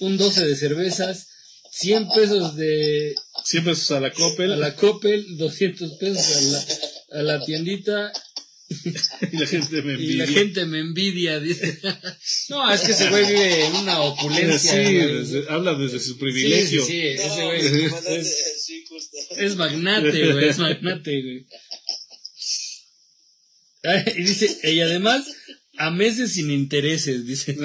[0.00, 1.28] un 12 de cervezas,
[1.72, 3.14] 100 pesos de
[3.44, 8.12] 100 pesos a la Coppel a la Coppel, 200 pesos a la, a la tiendita
[8.68, 10.26] y la gente me y envidia.
[10.26, 11.40] la gente me envidia.
[11.40, 11.78] Dice.
[12.48, 14.72] No, es que ese güey vive en una opulencia.
[14.72, 16.84] Sí, desde- habla desde su privilegio.
[16.84, 17.60] sí, sí, ese No, güey.
[19.36, 21.46] Es magnate, güey, es magnate, güey.
[24.16, 25.26] Y dice, y además,
[25.78, 27.52] a meses sin intereses, dice.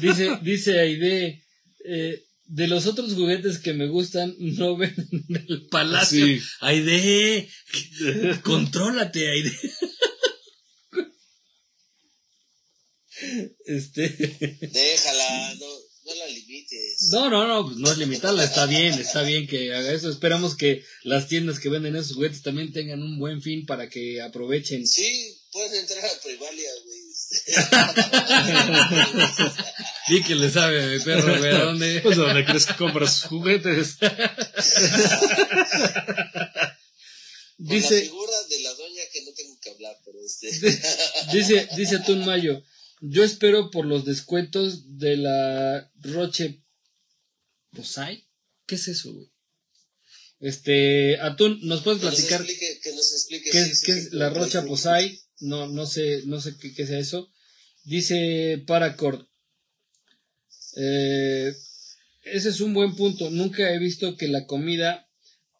[0.00, 1.42] dice, dice Aide,
[1.84, 4.94] eh, de los otros juguetes que me gustan, no ven
[5.48, 6.26] el palacio.
[6.26, 6.40] Sí.
[6.60, 7.48] Aide,
[8.42, 9.58] contrólate, Aide.
[13.64, 14.08] Este.
[14.08, 15.66] Déjala, no,
[16.04, 17.08] no la limites.
[17.12, 20.10] No, no, no, pues no es limitarla, está bien, está bien que haga eso.
[20.10, 24.20] Esperamos que las tiendas que venden esos juguetes también tengan un buen fin para que
[24.20, 24.86] aprovechen.
[24.86, 27.04] Sí, pueden entrar a Privalia, güey.
[30.08, 32.00] Di que le sabe a mi perro, güey, ¿a dónde?
[32.02, 33.96] Pues donde crees que compras sus juguetes.
[33.96, 36.78] Con la
[37.56, 40.50] Dice, figura de la doña que no tengo que hablar, pero este.
[41.32, 42.62] dice, dice Atún Mayo,
[43.06, 46.62] yo espero por los descuentos de la Roche
[47.72, 48.26] Posay.
[48.66, 49.30] ¿Qué es eso, güey?
[50.40, 53.50] Este, Atún, ¿nos puedes Que nos platicar explique, que nos explique.
[53.50, 55.20] ¿Qué es, sí, qué sí, es la Rocha Posay?
[55.40, 57.30] No, no sé, no sé qué, qué sea eso.
[57.84, 59.26] Dice Paracord.
[60.76, 61.54] Eh,
[62.22, 63.30] ese es un buen punto.
[63.30, 65.10] Nunca he visto que la comida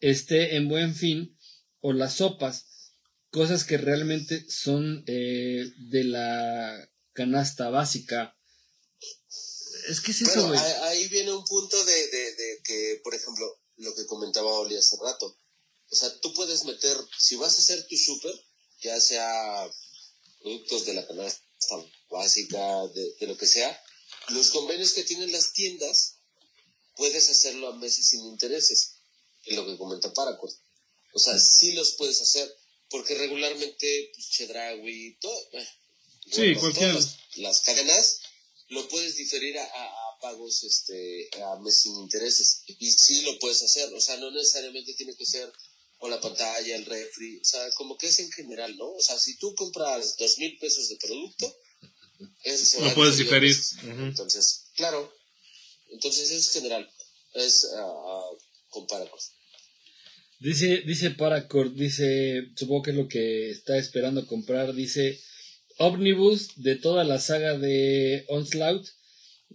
[0.01, 1.37] esté en buen fin
[1.79, 2.65] o las sopas,
[3.29, 8.37] cosas que realmente son eh, de la canasta básica.
[9.89, 13.15] Es que es eso, Bueno, ahí, ahí viene un punto de, de, de que, por
[13.15, 15.39] ejemplo, lo que comentaba Oli hace rato.
[15.89, 18.33] O sea, tú puedes meter, si vas a hacer tu súper,
[18.81, 19.69] ya sea
[20.41, 21.41] productos de la canasta
[22.09, 23.81] básica, de, de lo que sea,
[24.29, 26.17] los convenios que tienen las tiendas,
[26.95, 28.95] puedes hacerlo a meses sin intereses,
[29.45, 30.53] es lo que comenta Paracord.
[31.13, 32.51] O sea, sí los puedes hacer,
[32.89, 35.67] porque regularmente, pues, Chedraui, todo, eh,
[36.31, 38.19] Sí, bueno, Las, las cadenas
[38.69, 42.63] lo puedes diferir a, a- a pagos este, a meses sin intereses.
[42.79, 43.93] Y sí lo puedes hacer.
[43.93, 45.51] O sea, no necesariamente tiene que ser
[45.99, 47.37] o la pantalla, el refri.
[47.39, 48.91] O sea, como que es en general, ¿no?
[48.91, 51.55] O sea, si tú compras dos mil pesos de producto,
[52.43, 53.55] ese se Lo va a puedes diferir.
[53.83, 55.13] Entonces, claro.
[55.91, 56.89] Entonces es general.
[57.33, 58.29] Es ah, ah,
[58.69, 59.33] compara cosas.
[60.39, 65.19] Dice, dice Paracord, dice, supongo que es lo que está esperando comprar, dice
[65.77, 68.87] Omnibus de toda la saga de Onslaught,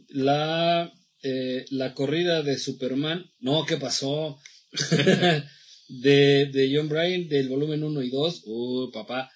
[0.09, 0.93] la,
[1.23, 4.39] eh, la corrida de Superman, no, ¿qué pasó?
[5.89, 9.31] de, de John Bryan, del volumen 1 y 2, uy, papá.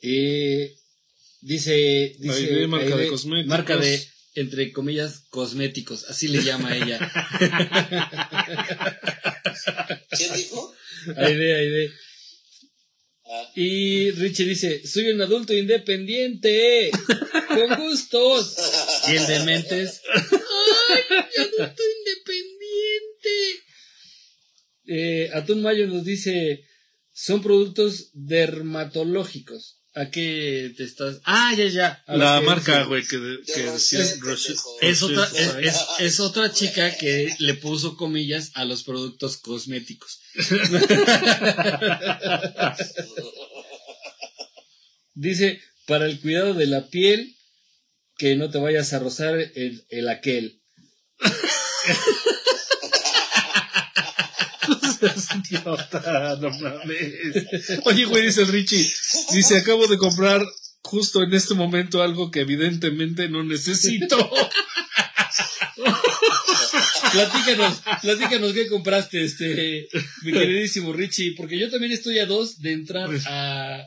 [0.00, 0.74] Eh,
[1.40, 3.48] dice, dice Aide, marca de cosméticos.
[3.48, 4.02] marca de,
[4.34, 6.98] entre comillas, cosméticos, así le llama ella.
[10.10, 10.74] ¿Quién dijo?
[11.16, 11.90] Aide, Aide.
[13.34, 16.90] Ah, Y Richie dice, soy un adulto independiente,
[17.48, 18.56] con gustos.
[19.08, 23.62] Y el de mentes, ¡ay, adulto independiente!
[24.84, 26.64] Eh, Atún Mayo nos dice,
[27.12, 29.81] son productos dermatológicos.
[29.94, 31.20] ¿A qué te estás?
[31.24, 32.02] Ah, ya, ya.
[32.06, 34.18] a La que marca, güey, que, que Rocher, decías.
[34.80, 35.28] Es otra,
[35.60, 40.20] es- es otra chica que le puso comillas a los productos cosméticos.
[45.14, 47.36] Dice, para el cuidado de la piel,
[48.16, 50.62] que no te vayas a rozar el, el aquel.
[55.50, 57.46] Idiota, no mames.
[57.84, 58.90] Oye, güey, dice el Richie.
[59.32, 60.42] Dice, acabo de comprar
[60.82, 64.30] justo en este momento algo que evidentemente no necesito.
[67.12, 69.88] Platícanos, platícanos qué compraste, este,
[70.22, 73.86] mi queridísimo Richie, porque yo también estoy a dos de entrar a,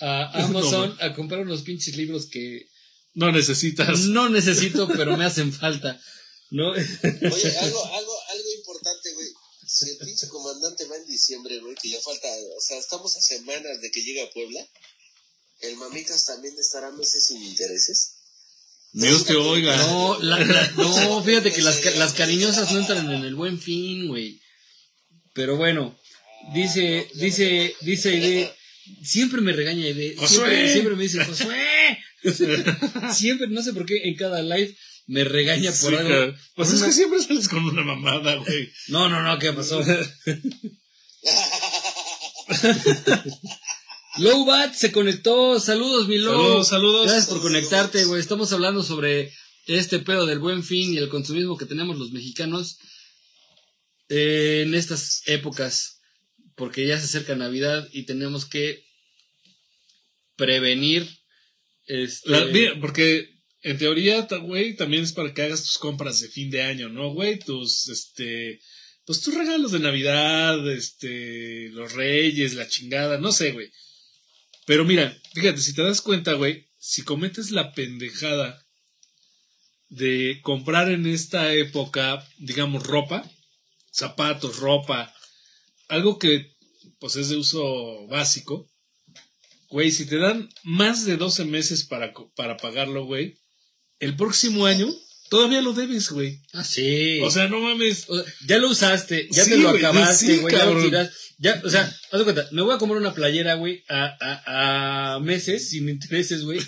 [0.00, 2.66] a Amazon a comprar unos pinches libros que
[3.14, 4.06] No necesitas.
[4.06, 6.00] no necesito, pero me hacen falta.
[6.50, 6.70] ¿No?
[6.70, 8.50] Oye, algo, algo, algo.
[9.76, 13.20] Si el pinche comandante va en diciembre, güey, que ya falta, o sea, estamos a
[13.20, 14.64] semanas de que llegue a Puebla,
[15.62, 18.12] el Mamitas también estará meses sin intereses.
[18.92, 19.76] Dios te oiga.
[19.76, 24.06] No, la- la- no, fíjate que las, las cariñosas no entran en el buen fin,
[24.06, 24.40] güey.
[25.32, 25.98] Pero bueno,
[26.52, 28.54] dice, dice, dice Aide,
[29.02, 30.28] siempre me regaña Josué.
[30.28, 31.98] siempre, siempre me dice, Josué.
[33.12, 34.76] siempre, no sé por qué, en cada live
[35.06, 36.08] me regaña por Sí, algo.
[36.08, 36.40] cara.
[36.56, 38.70] Pues es una- que siempre sales con una mamada, güey.
[38.88, 39.80] No, no, no, ¿qué pasó?
[44.18, 46.32] Lowbat se conectó, saludos mi Low.
[46.64, 47.06] Saludos, saludos.
[47.06, 48.20] Gracias por conectarte, güey.
[48.20, 49.32] Estamos hablando sobre
[49.66, 52.78] este pedo del buen fin y el consumismo que tenemos los mexicanos
[54.08, 56.00] eh, en estas épocas,
[56.54, 58.84] porque ya se acerca Navidad y tenemos que
[60.36, 61.08] prevenir.
[61.86, 63.33] Este, La- mira, porque
[63.64, 67.12] en teoría, güey, también es para que hagas tus compras de fin de año, ¿no,
[67.14, 67.38] güey?
[67.38, 68.60] Tus, este,
[69.06, 73.70] pues tus regalos de Navidad, este, los reyes, la chingada, no sé, güey.
[74.66, 78.66] Pero mira, fíjate, si te das cuenta, güey, si cometes la pendejada
[79.88, 83.28] de comprar en esta época, digamos, ropa,
[83.90, 85.14] zapatos, ropa,
[85.88, 86.54] algo que,
[86.98, 88.68] pues, es de uso básico,
[89.74, 93.40] Güey, si te dan más de 12 meses para, para pagarlo, güey,
[94.04, 94.94] el próximo año
[95.30, 96.40] todavía lo debes, güey.
[96.52, 97.20] Ah, sí.
[97.22, 98.04] O sea, no mames.
[98.08, 100.84] O sea, ya lo usaste, ya Sí, te lo acabaste, sí, güey, ya lo cabrón.
[100.84, 101.10] tiras.
[101.38, 101.82] Ya, o sea,
[102.12, 105.88] haz de cuenta, me voy a comprar una playera, güey, a, a, a meses, sin
[105.88, 106.60] intereses, güey.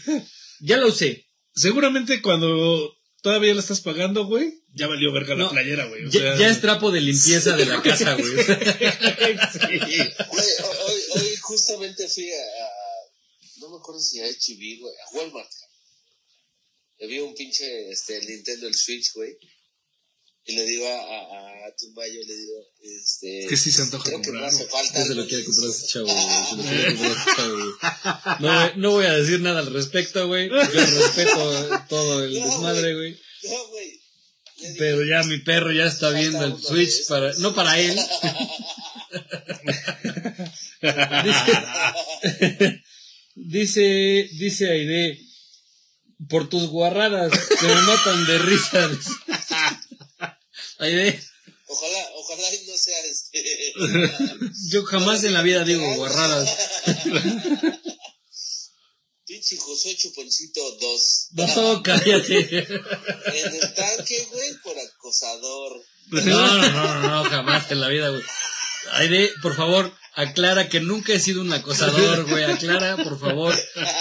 [0.61, 1.25] Ya la usé.
[1.55, 6.03] Seguramente cuando todavía la estás pagando, güey, ya valió verga la playera, güey.
[6.11, 8.35] Ya, sea, ya es trapo de limpieza de la casa, güey.
[8.37, 9.79] Sí.
[9.79, 10.49] Güey,
[10.87, 15.51] hoy, hoy justamente fui a, a- no me acuerdo si a HB, güey, a Walmart.
[16.99, 19.37] Le vi un pinche, este, el Nintendo, el Switch, güey.
[20.49, 23.45] Y le digo a, a, a Tumbayo, le digo, este...
[23.45, 24.57] Es que sí se antoja Creo que me comprarlo.
[24.59, 24.99] hace falta.
[25.01, 25.29] Ya se lo algo".
[25.29, 26.45] quiere comprar ese chavo, güey.
[26.49, 28.41] Se lo quiere comprar ese chavo, güey.
[28.41, 30.49] No, no voy a decir nada al respecto, güey.
[30.49, 33.21] Yo respeto todo el No, desmadre, güey.
[33.43, 34.01] No, güey.
[34.79, 37.99] Pero ya mi perro ya está viendo el Switch para, no para él.
[41.25, 42.83] Dice,
[43.35, 45.19] dice, dice Aide,
[46.29, 48.91] por tus guarradas que me matan de risa.
[50.79, 51.21] Aide,
[51.69, 53.75] Ojalá, ojalá y no sea este...
[54.71, 56.49] yo jamás en la vida digo guarradas.
[59.27, 61.29] Pinche Josué Chuponcito 2.
[61.33, 62.59] No, cállate.
[62.59, 65.85] En el tanque, güey, por acosador.
[66.11, 68.23] No, no, no, no, no, jamás en la vida, güey.
[68.93, 72.45] Aide, por favor, aclara que nunca he sido un acosador, güey.
[72.45, 73.53] Aclara, por favor,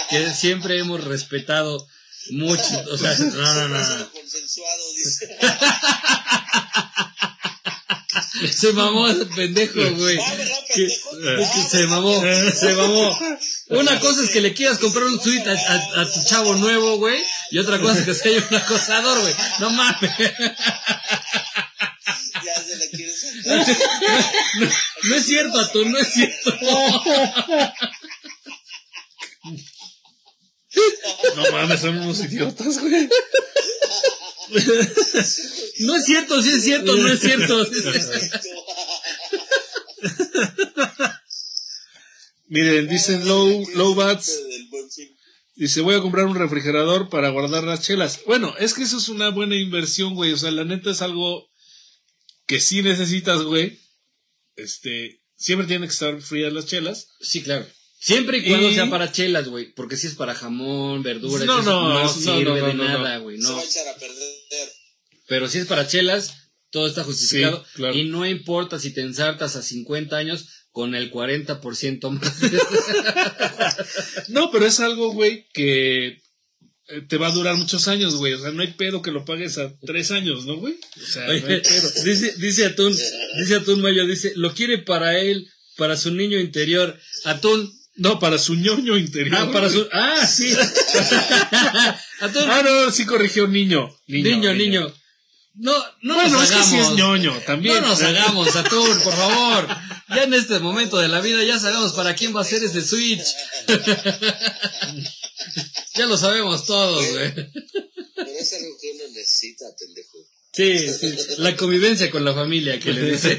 [0.08, 1.84] que siempre hemos respetado
[2.30, 2.84] mucho.
[2.90, 3.78] O sea, no, no, no.
[3.98, 4.12] no.
[4.12, 5.28] Consensuado, dice.
[8.52, 10.18] Se mamó ese pendejo, güey.
[11.70, 12.22] Se mamó,
[12.54, 13.18] se mamó.
[13.68, 16.96] Una cosa es que le quieras comprar un suite a, a- a tu chavo nuevo,
[16.98, 17.20] güey.
[17.50, 19.34] Y otra cosa es que sea un acosador, güey.
[19.58, 20.10] No mames.
[20.18, 20.26] Ya
[22.62, 23.66] se la quieres sacar.
[25.02, 26.54] No es cierto, Atún, no es cierto.
[31.36, 33.08] No mames, son unos idiotas, güey.
[35.80, 37.66] No es cierto, sí es cierto, no es cierto.
[42.48, 44.40] Miren, dicen Low, low Bats,
[45.56, 48.20] dice, voy a comprar un refrigerador para guardar las chelas.
[48.26, 50.32] Bueno, es que eso es una buena inversión, güey.
[50.32, 51.50] O sea, la neta es algo
[52.46, 53.80] que sí necesitas, güey.
[54.54, 57.08] Este, siempre tienen que estar frías las chelas.
[57.20, 57.66] Sí, claro.
[57.98, 59.72] Siempre y cuando Y- sea para chelas, güey.
[59.74, 62.84] Porque si es para jamón, verduras, No, no, no, no, sirve no, de no, no,
[62.84, 63.36] nada, güey.
[63.38, 63.56] Se No.
[63.56, 64.68] va a echar a perder.
[65.28, 66.34] Pero si es para chelas,
[66.70, 67.64] todo está justificado.
[67.64, 67.94] Sí, claro.
[67.96, 72.32] Y no importa si te ensartas a 50 años con el 40% más.
[74.28, 76.06] No, pero es algo, güey, que
[76.88, 78.34] eh, te va a durar muchos años, güey.
[78.34, 80.74] O sea, no hay pedo que lo pagues a tres años, ¿no, güey?
[81.02, 81.90] O sea, no hay Oye, pedo.
[82.04, 82.96] dice, dice Atún,
[83.38, 86.98] dice Atún Mayo, dice, lo quiere para él, para su niño interior.
[87.24, 89.36] Atún, No, para su ñoño interior.
[89.38, 90.52] ah, para su, ah, sí.
[92.18, 93.94] Ah, no, sí corrigió niño.
[94.06, 94.90] niño, niño.
[95.54, 95.72] No,
[96.02, 97.80] no Bueno, nos es que sí es ñoño también.
[97.80, 99.68] No nos hagamos, Atún, por favor.
[100.08, 102.82] Ya en este momento de la vida ya sabemos para quién va a ser ese
[102.82, 103.24] Switch.
[105.94, 107.34] ya lo sabemos todos, güey.
[107.34, 110.18] Pero es algo que uno necesita, pendejo.
[110.52, 113.38] Sí, sí, la convivencia con la familia que le dice.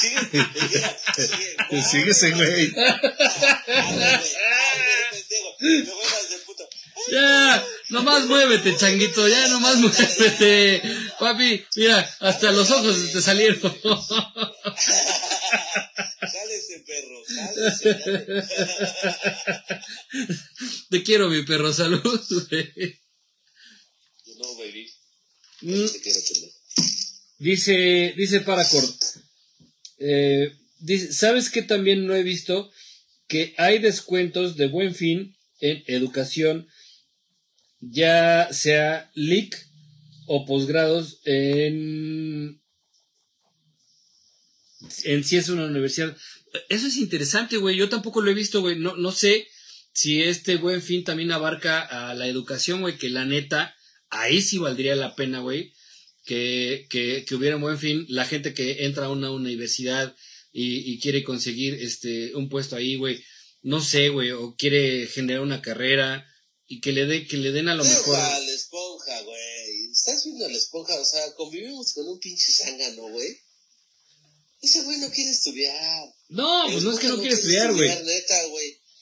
[0.00, 1.82] Sigue, sigue.
[1.82, 2.72] Sigue ese güey.
[7.10, 10.82] Ya, nomás muévete, changuito, ya nomás muévete.
[11.18, 13.60] Papi, mira, hasta los ojos te salieron.
[16.20, 17.22] Jálese, perro.
[17.28, 17.90] Jálese.
[20.90, 22.00] Te quiero, mi perro, salud.
[22.02, 23.00] güey.
[24.36, 24.90] Know, baby.
[25.62, 26.20] Mm, Te quiero.
[27.38, 28.84] Dice, dice Paracord.
[30.00, 32.70] Eh, dice, ¿sabes qué también no he visto?
[33.28, 36.66] Que hay descuentos de buen fin en educación,
[37.80, 39.56] ya sea LIC
[40.26, 42.60] o posgrados en,
[45.04, 46.16] en si es una universidad.
[46.68, 47.76] Eso es interesante, güey.
[47.76, 48.78] Yo tampoco lo he visto, güey.
[48.78, 49.46] No, no sé
[49.92, 53.76] si este buen fin también abarca a la educación, güey, que la neta,
[54.08, 55.74] ahí sí valdría la pena, güey
[56.30, 60.14] que, que, que hubiera un buen fin, la gente que entra a una universidad
[60.52, 63.20] y, y quiere conseguir este un puesto ahí, güey,
[63.62, 66.24] no sé, güey, o quiere generar una carrera
[66.68, 68.14] y que le dé que le den a lo mejor.
[68.14, 69.90] A la esponja, güey.
[69.90, 71.00] ¿Estás viendo a la esponja?
[71.00, 73.36] O sea, convivimos con un pinche zángano, güey.
[74.62, 76.14] Ese güey no quiere estudiar.
[76.28, 77.90] No, pues no es que no quiere estudiar, güey.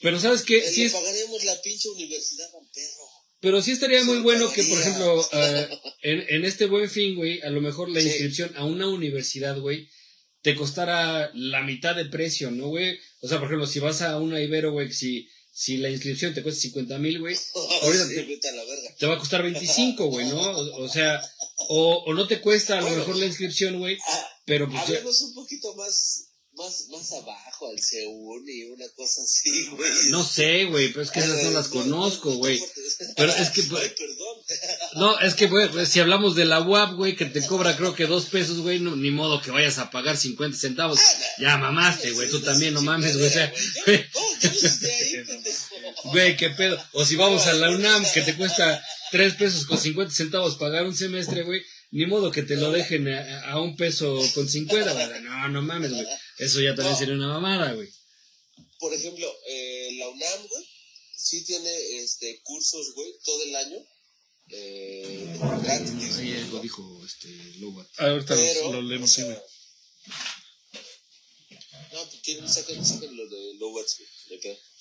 [0.01, 3.08] Pero sabes qué, Le sí es, pagaremos la pinche universidad al perro.
[3.41, 5.67] Pero sí estaría muy bueno que, por ejemplo, eh,
[6.03, 8.07] en, en este buen fin, güey, a lo mejor la Sí.
[8.07, 9.87] inscripción a una universidad, güey,
[10.41, 12.97] te costara la mitad de precio, ¿no, güey?
[13.21, 16.41] O sea, por ejemplo, si vas a una Ibero, güey, si, si la inscripción te
[16.43, 17.35] cuesta 50 mil, güey,
[17.81, 18.15] Ahorita Sí,
[18.99, 20.39] te- va a costar 25, güey, ¿no?
[20.41, 21.21] O, o sea,
[21.69, 22.99] o, o no te cuesta a lo Bueno.
[22.99, 26.28] mejor la inscripción, güey, Ah, pero pues Hablemos un poquito más,
[26.59, 29.91] más, más abajo, al Seúl y una cosa así, güey.
[30.09, 32.61] no sé, güey, pero es que esas no las conozco, güey.
[33.15, 34.37] Pero es que, pues, Ay, perdón.
[34.95, 37.95] No, es que, güey, pues, si hablamos de la UAP, güey, que te cobra creo
[37.95, 40.99] que dos pesos, güey, no, ni modo que vayas a pagar 50 centavos.
[41.39, 43.53] Ya mamaste, güey, tú también, no mames, güey, o sea,
[46.05, 46.77] güey, qué pedo.
[46.93, 50.85] O si vamos a la UNAM, que te cuesta tres pesos con 50 centavos pagar
[50.85, 51.61] un semestre, güey,
[51.91, 55.21] ni modo que te lo dejen a, a un peso con 50, güey.
[55.23, 56.05] No, no mames, güey.
[56.37, 57.89] Eso ya también sería una mamada, güey.
[58.79, 60.65] Por ejemplo, eh, la UNAM, güey,
[61.15, 63.77] sí tiene este, cursos, güey, todo el año.
[64.51, 66.17] Eh, gratis.
[66.17, 67.29] Ahí algo dijo este
[67.59, 67.87] Lobat.
[67.97, 69.11] Ahorita los- Pero, lo leemos.
[69.11, 69.41] o sea.
[71.93, 73.85] No, pues tienen, sacan, sacan lo de güey.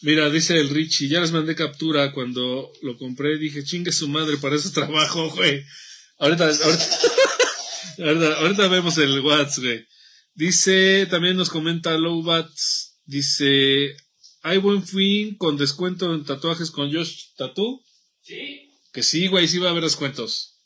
[0.03, 3.39] Mira, dice el Richie, ya les mandé captura cuando lo compré.
[3.39, 5.65] Dije, chingue su madre, para eso trabajo, güey.
[6.19, 6.89] Ahorita, ahorita,
[7.99, 9.87] ahorita, ahorita vemos el WhatsApp, güey.
[10.35, 13.97] Dice, también nos comenta Lowbats, dice,
[14.43, 17.83] hay buen fin con descuento en tatuajes con Josh Tattoo.
[18.23, 18.71] Sí.
[18.93, 20.59] Que sí, güey, sí va a haber descuentos.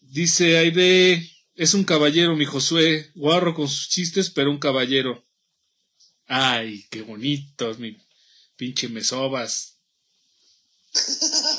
[0.00, 3.10] Dice Aide, Es un caballero, mi Josué.
[3.14, 5.24] Guarro con sus chistes, pero un caballero.
[6.26, 7.96] Ay, qué bonitos, mi
[8.56, 9.78] pinche mesobas.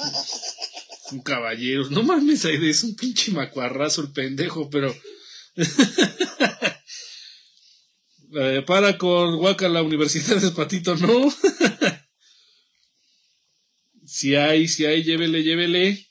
[1.11, 1.89] un caballero.
[1.89, 4.95] No mames, Aide, es un pinche macuarrazo el pendejo, pero.
[8.33, 11.29] Eh, para con Huaca la Universidad de Patito, no.
[14.05, 16.07] si hay, si hay, llévele, llévele.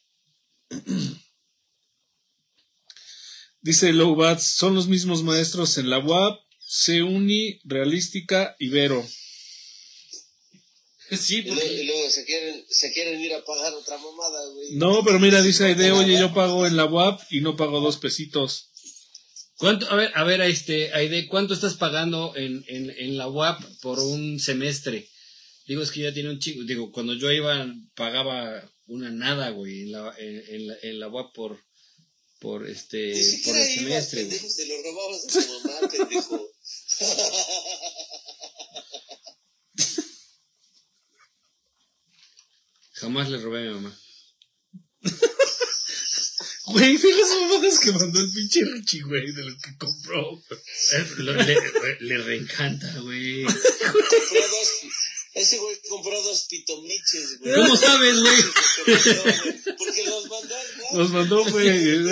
[3.63, 6.41] Dice Lowbats, son los mismos maestros en la UAP,
[6.87, 9.03] CUNY, Realística, Ibero.
[11.17, 14.77] Sí, Y luego, y luego se, quieren, se quieren ir a pagar otra mamada, güey.
[14.77, 17.97] No, pero mira, dice Aide, oye, yo pago en la UAP y no pago dos
[17.97, 18.71] pesitos.
[19.57, 23.63] ¿Cuánto, a ver, a ver, este, Aide, ¿cuánto estás pagando en, en, en la UAP
[23.83, 25.09] por un semestre?
[25.67, 26.63] Digo, es que ya tiene un chico.
[26.65, 31.09] Digo, cuando yo iba, pagaba una nada, güey, en la, en, en la, en la
[31.09, 31.61] UAP por,
[32.41, 33.13] por este,
[33.45, 34.39] por el ibas, semestre, güey.
[34.39, 36.51] pendejo, se lo robabas a tu mamá, pendejo.
[43.01, 43.99] Jamás le robé a mi mamá.
[46.67, 50.41] Güey, ve las mamadas que mandó el pinche Richie, güey, de lo que compró.
[50.93, 51.57] Eh, lo- le,
[51.99, 53.43] le reencanta, güey.
[53.45, 54.69] Compró dos,
[55.35, 57.55] ese güey compró dos pitomiches, güey.
[57.57, 58.37] ¿Cómo sabes, güey?
[59.79, 60.67] Porque los mandó al.
[60.99, 62.05] Nos mandó, güey.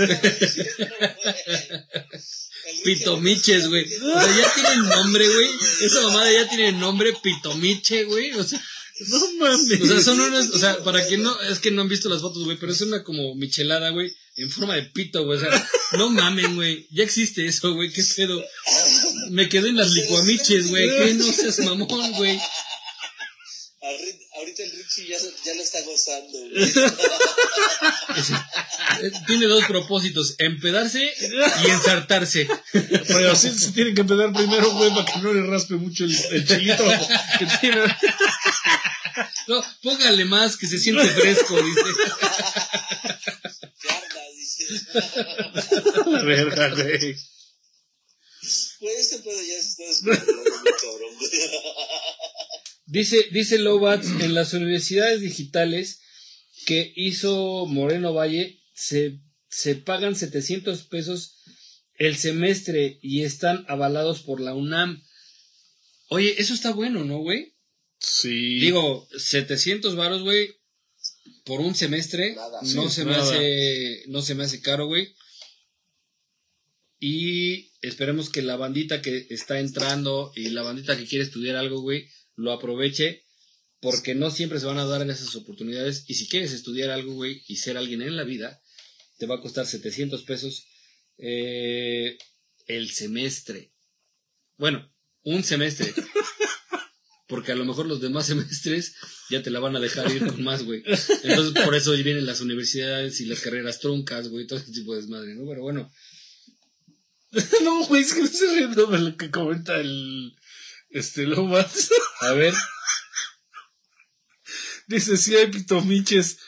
[2.84, 3.84] Pitomiches, güey.
[3.94, 5.50] O sea, ya tienen nombre, güey.
[5.82, 8.32] Esa mamada ya tiene nombre, Pitomiche, güey.
[8.32, 8.60] O sea,
[9.06, 9.80] No mames.
[9.80, 12.20] o sea, son unas, o sea, para quien no, es que no han visto las
[12.20, 15.38] fotos, güey, pero es una como michelada, güey, en forma de pito, güey.
[15.38, 16.86] O sea, no mamen, güey.
[16.90, 17.92] Ya existe eso, güey.
[17.92, 18.42] ¿Qué pedo?
[19.30, 20.88] Me quedé en las licuamiches, güey.
[20.88, 22.40] Que no seas mamón, güey.
[24.36, 26.72] Ahorita el Richie ya, ya lo está gozando, güey.
[29.02, 31.12] Eh, Tiene dos propósitos, empedarse
[31.64, 32.48] y ensartarse.
[32.72, 36.16] Pero sí, sí tienen que empezar primero, güey, para que no le raspe mucho el,
[36.32, 36.84] el chilito
[37.38, 37.80] que tiene.
[39.48, 41.80] No, póngale más que se siente fresco, dice.
[43.80, 44.64] Que arda, dice.
[46.06, 47.16] La verga, güey.
[48.80, 51.30] Güey, este pedo ya se está descontrolando muy cabrón, güey.
[52.84, 56.00] Dice, dice Lobats, en las universidades digitales
[56.66, 61.38] que hizo Moreno Valle se, se pagan 700 pesos
[61.94, 65.02] el semestre y están avalados por la UNAM.
[66.10, 67.57] Oye, eso está bueno, ¿no, güey?
[67.98, 68.60] Sí.
[68.60, 70.54] Digo, 700 varos, güey,
[71.44, 73.22] por un semestre, Nada, no sí, se me nada.
[73.22, 75.14] hace, no se me hace caro, güey.
[77.00, 81.80] Y esperemos que la bandita que está entrando y la bandita que quiere estudiar algo,
[81.80, 83.24] güey, lo aproveche,
[83.80, 86.04] porque no siempre se van a dar esas oportunidades.
[86.08, 88.60] Y si quieres estudiar algo, güey, y ser alguien en la vida,
[89.18, 90.66] te va a costar 700 pesos
[91.18, 92.18] eh,
[92.66, 93.72] el semestre.
[94.56, 94.92] Bueno,
[95.22, 95.92] un semestre.
[97.28, 98.94] Porque a lo mejor los demás semestres
[99.30, 100.82] ya te la van a dejar ir con más, güey.
[101.22, 105.00] Entonces, por eso vienen las universidades y las carreras truncas, güey, todo ese tipo de
[105.00, 105.46] desmadre, ¿no?
[105.46, 105.90] Pero bueno,
[107.62, 110.36] No, güey, es que me estoy riendo de lo que comenta el.
[110.90, 111.90] Este, Lomas.
[112.20, 112.54] a ver,
[114.86, 116.38] Dice: si hay pitomiches,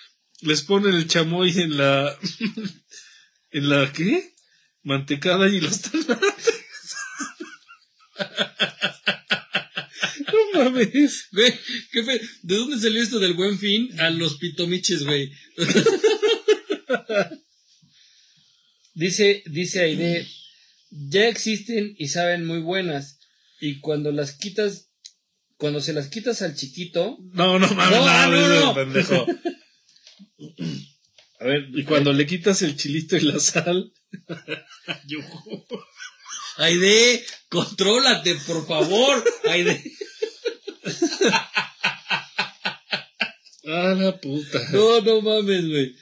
[0.40, 2.18] les ponen el chamoy en la.
[3.50, 4.34] ¿En la qué?
[4.82, 6.54] Mantecada y los tanates.
[10.86, 11.28] Mames.
[11.32, 11.52] güey,
[11.92, 15.30] ¿qué fe- ¿de dónde salió esto del buen fin a los pitomiches, güey?
[18.94, 20.26] dice, dice Aide,
[20.90, 23.18] ya existen y saben muy buenas.
[23.60, 24.90] Y cuando las quitas,
[25.56, 29.26] cuando se las quitas al chiquito, No, no mames, No, no, no, pendejo.
[31.40, 33.92] a ver, Y cuando le quitas el chilito y la sal.
[36.56, 39.82] Aide, contrólate, por favor, Aide.
[43.66, 44.68] Ah, la puta.
[44.72, 45.94] No, no mames, güey.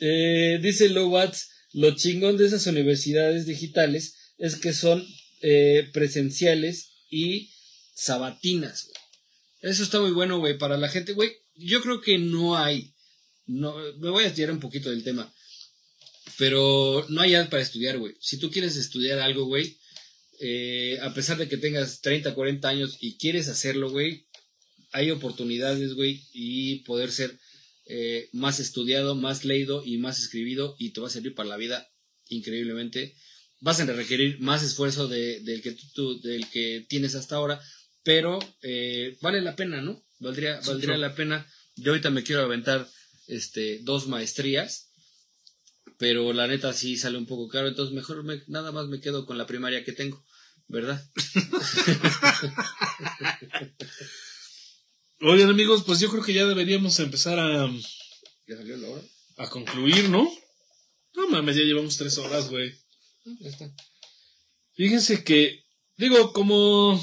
[0.00, 5.06] Eh, dice Lowats, lo chingón de esas universidades digitales es que son
[5.42, 7.50] eh, presenciales y
[7.94, 9.72] sabatinas, güey.
[9.72, 11.30] Eso está muy bueno, güey, para la gente, güey.
[11.54, 12.94] Yo creo que no hay,
[13.46, 15.32] no, me voy a tirar un poquito del tema,
[16.36, 18.14] pero no hay edad para estudiar, güey.
[18.20, 19.78] Si tú quieres estudiar algo, güey,
[20.40, 24.26] eh, a pesar de que tengas 30, 40 años y quieres hacerlo, güey,
[24.92, 27.38] hay oportunidades, güey, y poder ser
[27.86, 31.56] eh, más estudiado, más leído y más escribido y te va a servir para la
[31.56, 31.88] vida
[32.28, 33.14] increíblemente.
[33.60, 37.60] Vas a requerir más esfuerzo de- del, que tú, del que tienes hasta ahora,
[38.02, 40.04] pero eh, vale la pena, ¿no?
[40.18, 41.46] Valdría, valdría la pena.
[41.76, 42.88] Yo ahorita me quiero aventar
[43.28, 44.91] este, dos maestrías
[45.98, 49.26] pero la neta sí sale un poco caro, entonces mejor me- nada más me quedo
[49.26, 50.24] con la primaria que tengo,
[50.68, 51.02] ¿verdad?
[55.20, 57.70] Oigan, amigos, pues yo creo que ya deberíamos empezar a,
[58.48, 59.02] ¿Ya salió la hora?
[59.38, 60.28] a concluir, ¿no?
[61.14, 62.72] No mames, ya llevamos tres horas, güey.
[63.24, 63.70] Ya está.
[64.74, 65.64] Fíjense que,
[65.96, 67.00] digo, como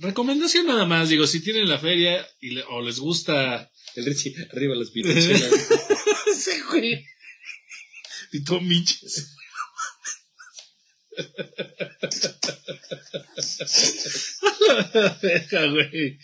[0.00, 4.34] recomendación nada más, digo, si tienen la feria y le- o les gusta El Richie,
[4.52, 5.50] arriba las pitachelas.
[6.30, 7.06] ese güey.
[8.32, 9.32] Y Miches.
[15.00, 16.18] La verga, güey.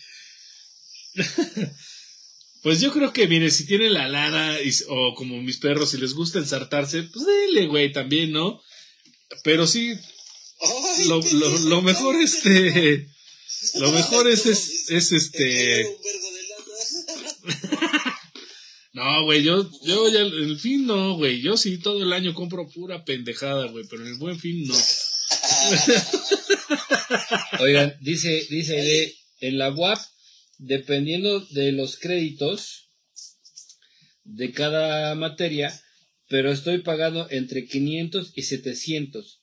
[2.63, 5.99] Pues yo creo que, mire, si tienen la lana y- o como mis perros, si
[5.99, 8.61] les gusta ensartarse, pues dele, güey, también, ¿no?
[9.43, 9.95] Pero sí,
[10.61, 13.09] Ay, lo, lo, lo mejor, este,
[13.75, 18.19] lo mejor es, es, es, Te este, un vergo de lana.
[18.93, 22.34] No, güey, yo, yo ya, en el fin no, güey, yo sí todo el año
[22.34, 24.74] compro pura pendejada, güey, pero en el buen fin no.
[27.61, 29.99] Oigan, dice, dice Aide, en la UAP,
[30.59, 32.88] dependiendo de los créditos
[34.24, 35.72] de cada materia,
[36.28, 39.40] pero estoy pagando entre 500 y 700.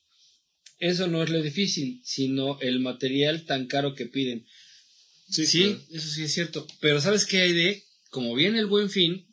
[0.79, 4.45] Eso no es lo difícil, sino el material tan caro que piden.
[5.29, 5.81] Sí, Sí, claro.
[5.91, 6.65] eso sí es cierto.
[6.79, 7.83] Pero ¿sabes qué hay de?
[8.09, 9.27] Como viene el buen fin,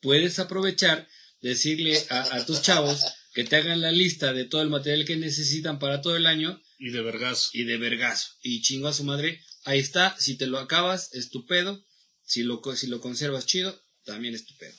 [0.00, 1.08] puedes aprovechar,
[1.40, 3.00] decirle a, a tus chavos
[3.34, 6.60] que te hagan la lista de todo el material que necesitan para todo el año
[6.78, 7.50] Y de vergazo.
[7.52, 8.28] y de vergazo.
[8.42, 9.42] Y chingo a su madre.
[9.64, 10.16] Ahí está.
[10.18, 11.84] Si te lo acabas, estupendo.
[12.24, 14.76] Si lo, co- si lo conservas chido, también estupendo.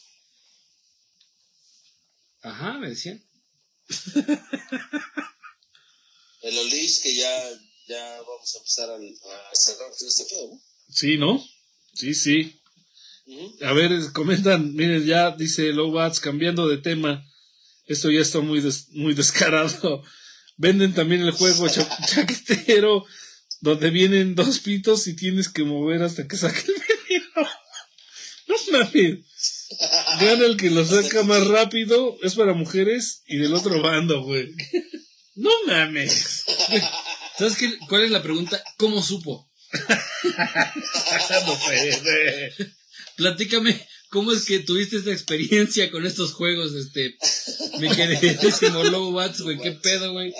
[2.42, 3.24] Ajá, me decían.
[6.42, 7.50] El Olis que ya,
[7.88, 10.62] ya vamos a empezar a, a cerrar este pedo, ¿no?
[10.90, 11.48] Sí, ¿no?
[11.94, 12.61] Sí, sí.
[13.66, 17.26] A ver, comentan, miren, ya dice Lowbats, cambiando de tema.
[17.88, 20.04] Esto ya está muy, des- muy descarado.
[20.58, 23.06] Venden también el juego cha- chaquetero,
[23.62, 27.50] donde vienen dos pitos y tienes que mover hasta que saque el veneno.
[28.48, 29.20] No mames.
[30.20, 34.54] Gana el que lo saca más rápido, es para mujeres y del otro bando, güey.
[35.36, 36.44] No mames.
[37.38, 37.78] ¿Sabes qué?
[37.88, 38.62] ¿Cuál es la pregunta?
[38.78, 39.50] ¿Cómo supo?
[42.60, 42.81] No.
[43.18, 47.18] Platícame, ¿cómo es que tuviste esta experiencia con estos juegos, este,
[47.80, 49.60] mi queridísimo Lobo Bats, güey?
[49.60, 50.34] ¿Qué pedo, güey?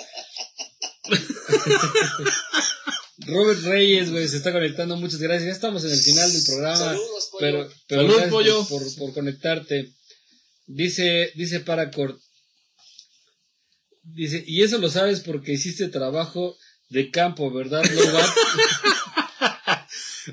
[3.26, 5.46] Robert Reyes, güey, se está conectando, muchas gracias.
[5.46, 6.76] Ya estamos en el final del programa.
[6.76, 7.40] Saludos, pollo.
[7.40, 8.66] Pero, pero Salud, gracias pollo.
[8.68, 9.92] Por, por, por conectarte.
[10.66, 12.18] Dice, dice Paracord.
[14.02, 16.56] Dice, y eso lo sabes porque hiciste trabajo
[16.88, 18.34] de campo, ¿verdad, Lobo Bats?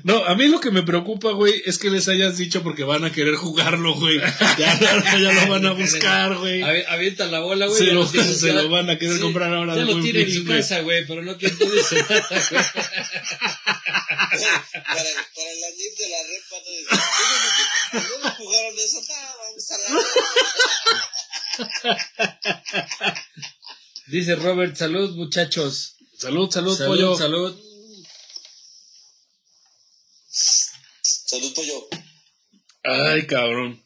[0.04, 3.04] No, a mí lo que me preocupa, güey, es que les hayas dicho porque van
[3.04, 4.18] a querer jugarlo, güey.
[4.58, 6.60] Ya, ya- ya lo van a buscar, güey.
[6.62, 7.78] Avi- Avienta la bola, güey.
[7.86, 9.74] Se, lo, tienes, se ya- lo van a querer sí, comprar ahora.
[9.74, 10.58] Ya de lo tiene en güey.
[10.60, 11.82] casa, güey, pero no nada, güey.
[11.90, 12.06] para,
[14.84, 16.94] para el anif de la repa, no dice,
[17.92, 19.00] "¿Dónde- ¿dónde jugaron eso?
[19.00, 19.84] No, vamos a la
[24.06, 25.96] Dice Robert, salud, muchachos.
[26.18, 27.16] Salud, salud, Salud, pollo.
[27.16, 27.52] salud.
[27.52, 27.69] Salud,
[31.54, 31.88] pollo.
[32.82, 33.82] Ay, cabrón.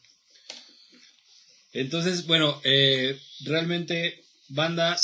[1.73, 4.97] Entonces, bueno, eh, realmente, banda,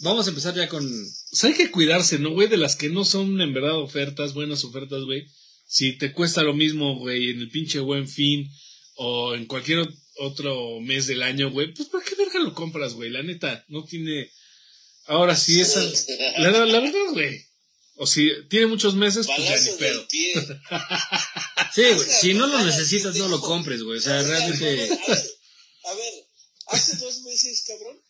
[0.00, 0.84] vamos a empezar ya con...
[0.86, 2.48] O sea, hay que cuidarse, ¿no, güey?
[2.48, 5.26] De las que no son en verdad ofertas, buenas ofertas, güey.
[5.66, 8.48] Si te cuesta lo mismo, güey, en el pinche buen fin
[8.96, 12.94] o en cualquier ot- otro mes del año, güey, pues ¿para qué verga lo compras,
[12.94, 13.10] güey?
[13.10, 14.30] La neta, no tiene...
[15.06, 15.82] Ahora sí, esa...
[16.38, 17.44] La- la verdad, güey.
[17.96, 20.06] O si tiene muchos meses, pues ya ni pedo.
[21.74, 23.98] Sí, güey, si no lo necesitas, no lo compres, güey.
[23.98, 24.66] O sea, realmente...
[24.66, 25.18] A ver,
[25.84, 26.12] a ver,
[26.68, 28.00] hace dos meses, cabrón.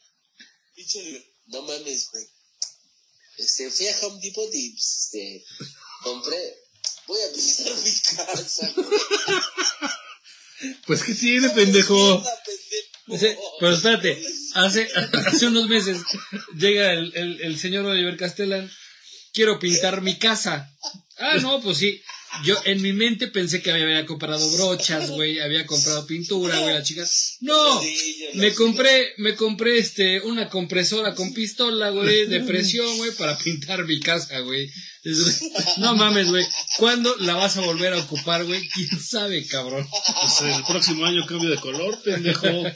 [0.75, 2.27] Pinche, no mames, güey.
[3.39, 5.45] Este, fui a Home Depot y, pues, este,
[6.03, 6.57] compré,
[7.07, 8.89] voy a pintar mi casa, güey.
[10.87, 12.23] Pues, ¿qué tiene, pendejo?
[13.61, 14.23] Pero espérate,
[14.55, 14.89] hace,
[15.27, 15.99] hace unos meses
[16.57, 18.71] llega el, el, el señor Oliver Castellan,
[19.35, 20.71] quiero pintar mi casa.
[21.19, 22.01] Ah, no, pues sí.
[22.43, 26.83] Yo en mi mente pensé que había comprado brochas, güey, había comprado pintura, güey, la
[26.83, 27.05] chica.
[27.41, 27.81] No,
[28.35, 33.85] me compré, me compré este, una compresora con pistola, güey, de presión, güey, para pintar
[33.85, 34.69] mi casa, güey.
[35.77, 36.45] No mames, güey.
[36.79, 38.67] ¿Cuándo la vas a volver a ocupar, güey?
[38.71, 39.87] ¿Quién sabe, cabrón?
[40.21, 42.49] Pues el próximo año cambio de color, pendejo.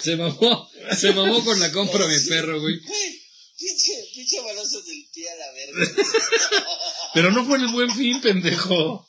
[0.00, 2.80] Se mamó, se mamó con la compra mi perro, güey.
[3.58, 5.86] Pinche, pinche balazo del pie a la verga.
[7.14, 9.06] Pero no fue en el buen fin, pendejo.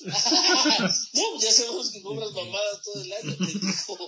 [0.00, 3.98] no, Ya sabemos que compras mamadas todo el año, pendejo.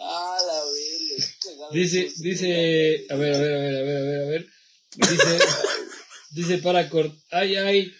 [0.00, 1.26] ah, la verga.
[1.40, 1.72] cagado.
[1.72, 4.46] Dice, dice, a ver, a ver, a ver, a ver, a ver, a ver.
[4.94, 5.38] Dice,
[6.30, 7.92] dice Paracord, ay, ay,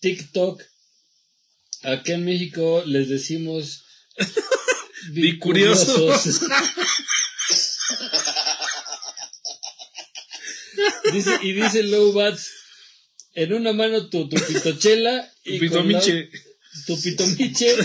[0.00, 0.62] TikTok.
[1.82, 3.84] Acá en México les decimos
[5.12, 6.40] Bicuriosos.
[11.12, 12.50] dice, y dice Lowbats,
[13.34, 16.30] en una mano tu, tu pitochela y la- Pitomiche.
[16.86, 17.76] tu pitomiche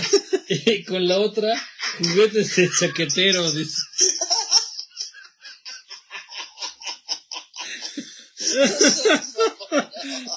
[0.48, 1.52] y con la otra
[1.98, 3.76] juguetes de chaquetero, dice.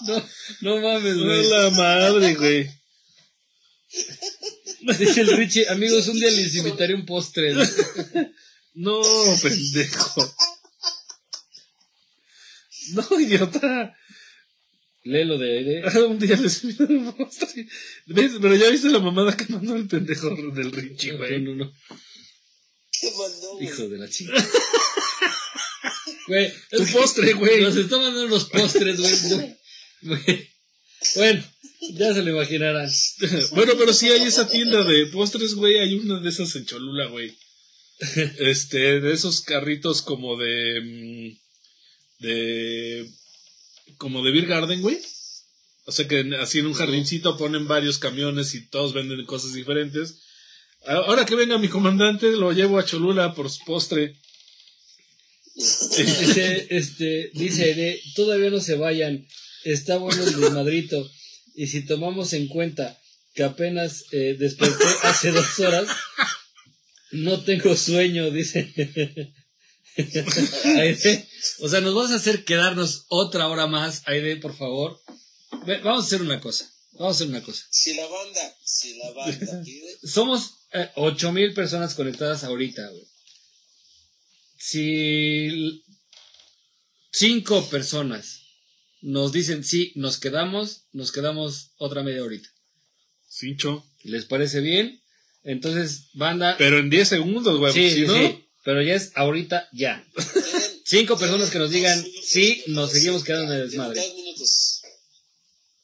[0.07, 0.29] No,
[0.61, 1.49] no mames, No güey.
[1.49, 2.78] la madre, güey.
[4.99, 7.53] Dice el Richie, amigos, un día les invitaré un postre.
[8.75, 9.01] No,
[9.41, 10.35] pendejo.
[12.93, 13.95] No, idiota.
[15.03, 15.83] Léelo de aire.
[16.07, 17.67] Un día les invitaré un postre.
[18.07, 18.31] ¿Ves?
[18.41, 21.41] Pero ya viste la mamada que mandó el pendejo del Richie, güey.
[21.41, 21.73] No, no, no.
[22.91, 23.67] ¿Qué mandó, güey?
[23.67, 24.33] Hijo de la chica.
[26.27, 27.61] Güey, Tu postre, güey.
[27.61, 28.99] Nos está mandando unos postres.
[30.01, 30.49] Güey.
[31.15, 31.43] Bueno,
[31.93, 32.89] ya se lo imaginarán.
[33.51, 35.77] Bueno, pero sí hay esa tienda de postres, güey.
[35.79, 37.35] Hay una de esas en Cholula, güey.
[38.39, 40.81] Este, de esos carritos como de.
[40.81, 41.37] mm,
[42.19, 43.09] De.
[43.97, 44.99] Como de Beer Garden, güey.
[45.85, 50.21] O sea que así en un jardincito ponen varios camiones y todos venden cosas diferentes.
[50.85, 54.15] Ahora que venga mi comandante, lo llevo a Cholula por su postre.
[55.55, 59.27] Dice, este, dice Aide, todavía no se vayan.
[59.65, 61.09] Está bueno el desmadrito.
[61.59, 62.97] Y si tomamos en cuenta
[63.33, 65.89] que apenas eh, desperté hace dos horas,
[67.11, 68.73] no tengo sueño, dice.
[69.97, 71.27] Aide,
[71.59, 75.01] o sea, nos vas a hacer quedarnos otra hora más, Aide, por favor.
[75.83, 76.71] Vamos a hacer una cosa.
[76.93, 77.67] Vamos a hacer una cosa.
[77.69, 83.05] Si la banda, si la banda pide, Somos eh, ocho mil personas conectadas ahorita, güey.
[84.55, 85.83] Si
[87.11, 88.38] cinco personas
[89.01, 92.49] nos dicen sí, nos quedamos, nos quedamos otra media horita.
[93.29, 93.85] Cincho.
[94.03, 95.01] ¿Les parece bien?
[95.43, 96.55] Entonces, banda.
[96.57, 97.73] Pero en 10 segundos, güey.
[97.73, 98.13] sí, sí, no.
[98.13, 100.05] sí, pero ya es ahorita, ya.
[100.85, 104.01] Cinco personas que nos digan sí, nos seguimos quedando en el desmadre.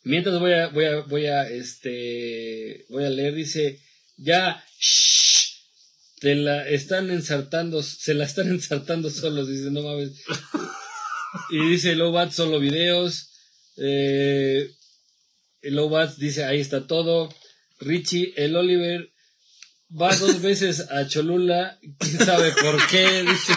[0.04, 3.82] Mientras voy a, voy a, voy a, este, voy a leer, dice,
[4.18, 5.36] ya, shh,
[6.20, 10.12] te la están ensartando, se la están ensartando solos, dice, no mames.
[11.50, 13.32] Y dice, Lobat, solo videos,
[13.78, 14.72] eh,
[15.62, 17.34] Lobat dice, ahí está todo.
[17.80, 19.12] Richie, el Oliver,
[19.90, 23.54] va dos veces a Cholula, quién sabe por qué, dice.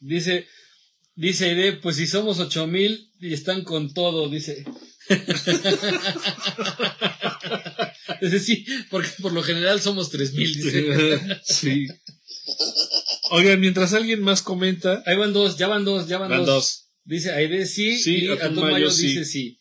[0.00, 0.46] Dice,
[1.14, 4.64] dice pues si somos ocho mil y están con todo, dice.
[8.20, 11.40] Dice, sí, porque por lo general somos tres mil, dice.
[11.44, 11.88] sí.
[13.34, 16.46] Oigan, mientras alguien más comenta, Ahí van dos, ya van dos, ya van, van dos.
[16.46, 16.88] dos.
[17.04, 19.58] Dice Aide sí, Sí, y Atumayo dice sí.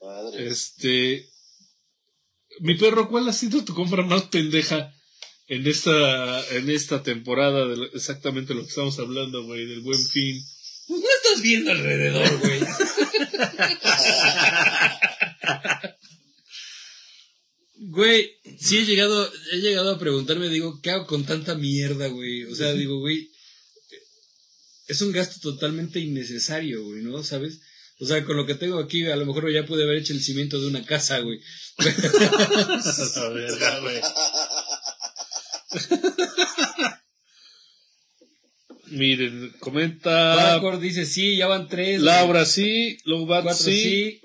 [0.00, 0.48] Madre.
[0.48, 1.28] Este.
[2.60, 4.94] Mi perro, ¿cuál ha sido tu compra más pendeja
[5.48, 7.66] en esta, en esta temporada?
[7.66, 10.40] De lo- exactamente lo que estamos hablando, güey, del buen fin.
[10.86, 12.60] Pues no estás viendo alrededor, güey.
[17.78, 22.44] Güey, sí he llegado, he llegado a preguntarme, digo, ¿qué hago con tanta mierda, güey?
[22.44, 23.30] O sea, digo, güey,
[24.86, 27.22] es un gasto totalmente innecesario, güey, ¿no?
[27.22, 27.60] ¿Sabes?
[27.98, 30.22] O sea, con lo que tengo aquí, a lo mejor ya pude haber hecho el
[30.22, 31.40] cimiento de una casa, güey.
[31.78, 34.00] La verga, güey.
[38.88, 42.00] Miren, comenta Paracord dice sí, ya van tres.
[42.00, 42.04] güey.
[42.04, 44.20] Laura sí, Lobat Cuatro sí, sí.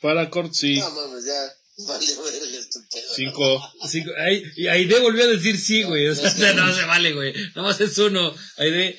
[0.00, 1.59] Paracord sí, No mames, ya.
[1.86, 2.58] Vale, verga
[2.90, 3.14] pedo.
[3.14, 3.72] cinco.
[3.88, 6.08] Cinco, ahí, Aide volvió a decir sí, güey.
[6.08, 7.32] O sea, no se vale, güey.
[7.54, 8.34] Nada más es uno.
[8.56, 8.98] Aide.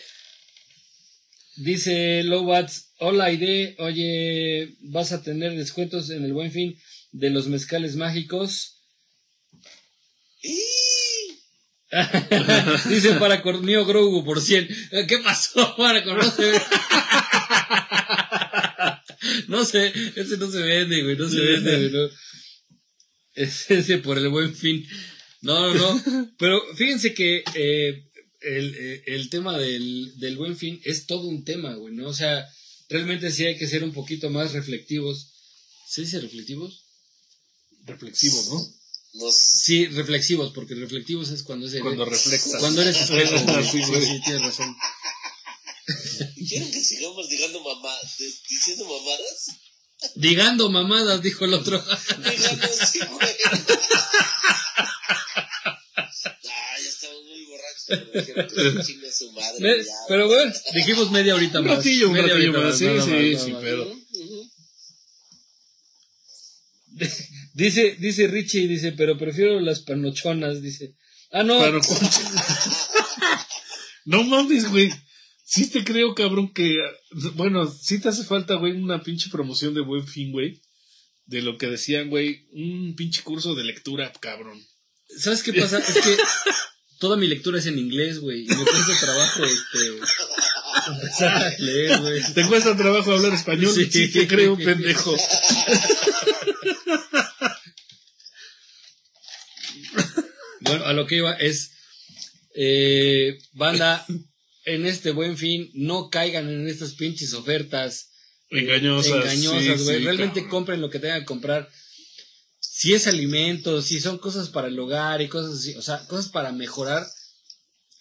[1.58, 6.80] Dice Lowbats, hola Aide, oye, ¿vas a tener descuentos en el buen fin
[7.12, 8.78] de los mezcales mágicos?
[12.90, 14.68] Dice para mío Grogu por 100.
[15.08, 15.76] ¿Qué pasó,
[16.44, 16.62] ve.
[19.48, 21.92] No sé, ese no se vende, güey, no se vende, güey.
[21.92, 22.10] No.
[23.34, 24.86] Es ese por el buen fin.
[25.42, 26.32] No, no, no.
[26.38, 28.10] Pero fíjense que eh,
[28.42, 32.08] el, eh, el tema del, del buen fin es todo un tema, güey, ¿no?
[32.10, 32.46] O sea,
[32.90, 35.32] realmente sí hay que ser un poquito más reflectivos.
[35.88, 36.86] ¿Se dice reflectivos?
[37.86, 39.32] Reflexivo, ¿no?
[39.32, 42.60] Sí, reflexivos, porque reflectivos es cuando es el- Cuando reflexa.
[42.60, 43.64] cuando eres espejo, güey.
[43.66, 44.02] Sí, Sí, güey.
[44.06, 44.76] sí, tienes razón.
[46.48, 47.94] ¿Quieren que sigamos digando mamá,
[48.50, 49.48] diciendo mamadas?
[50.16, 51.84] Digando mamadas, dijo el otro.
[52.18, 53.30] Digando sí, güey.
[55.96, 56.10] Ah,
[56.84, 58.48] ya estamos muy borrachos, pero dijeron
[58.78, 59.60] que chingue a su madre.
[59.60, 59.92] Me- ya.
[60.08, 61.78] Pero bueno, dijimos media horita Un más.
[61.78, 63.62] ratillo, un Media ratillo horita más, sí, nada sí, nada sin más.
[63.64, 63.96] pedo.
[67.54, 70.96] Dice, dice Richie, dice, pero prefiero las panochonas, dice.
[71.32, 71.60] Ah, no.
[71.60, 71.82] Pero
[74.06, 74.90] no mames, güey.
[75.52, 76.78] Sí te creo, cabrón, que...
[77.34, 80.62] Bueno, sí te hace falta, güey, una pinche promoción de buen fin, güey.
[81.26, 84.66] De lo que decían, güey, un pinche curso de lectura, cabrón.
[85.18, 85.80] ¿Sabes qué pasa?
[85.80, 86.18] Es que
[87.00, 88.46] toda mi lectura es en inglés, güey.
[88.46, 90.00] Y me cuesta trabajo, este.
[90.88, 92.34] empezar a leer, güey.
[92.34, 93.74] ¿Te cuesta trabajo hablar español?
[93.74, 93.92] Sí.
[93.92, 95.18] Sí, te creo, pendejo.
[100.62, 101.74] Bueno, a lo que iba es.
[102.56, 104.06] Eh, banda,
[104.66, 108.10] en este buen fin, no caigan en estas pinches ofertas.
[108.50, 109.12] eh, Engañosas.
[109.34, 109.98] engañosas, sí, güey.
[110.00, 110.50] sí, Realmente cabrón.
[110.52, 111.70] compren lo que tengan que comprar.
[112.60, 116.30] Si es alimentos, si son cosas para el hogar y cosas así, o sea, cosas
[116.32, 117.06] para mejorar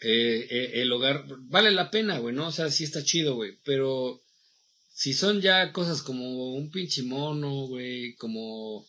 [0.02, 2.48] eh, eh, el hogar, vale la pena, güey, ¿no?
[2.48, 4.20] O sea, sí está chido, güey, pero
[4.94, 8.86] si son ya cosas como un pinche mono, güey, como,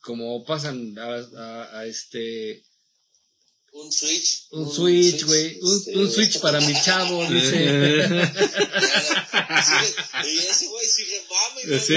[0.00, 2.62] como pasan a, a- a este,
[3.80, 4.46] Un switch.
[4.50, 7.56] un switch, güey, un, este, un switch para mi chavo, dice.
[10.24, 11.60] Y ese güey sigue mame.
[11.76, 11.94] y Sí.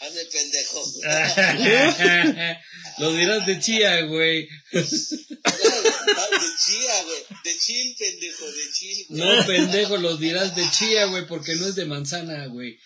[0.00, 0.82] ande, pendejo.
[2.98, 4.48] Lo dirás de chía, güey.
[4.72, 4.82] De
[6.64, 7.22] chía, güey.
[7.44, 8.46] De chill, pendejo.
[8.46, 9.06] De chill.
[9.08, 9.20] güey.
[9.20, 12.78] No, pendejo, los dirás de chía, güey, porque no es de manzana, güey.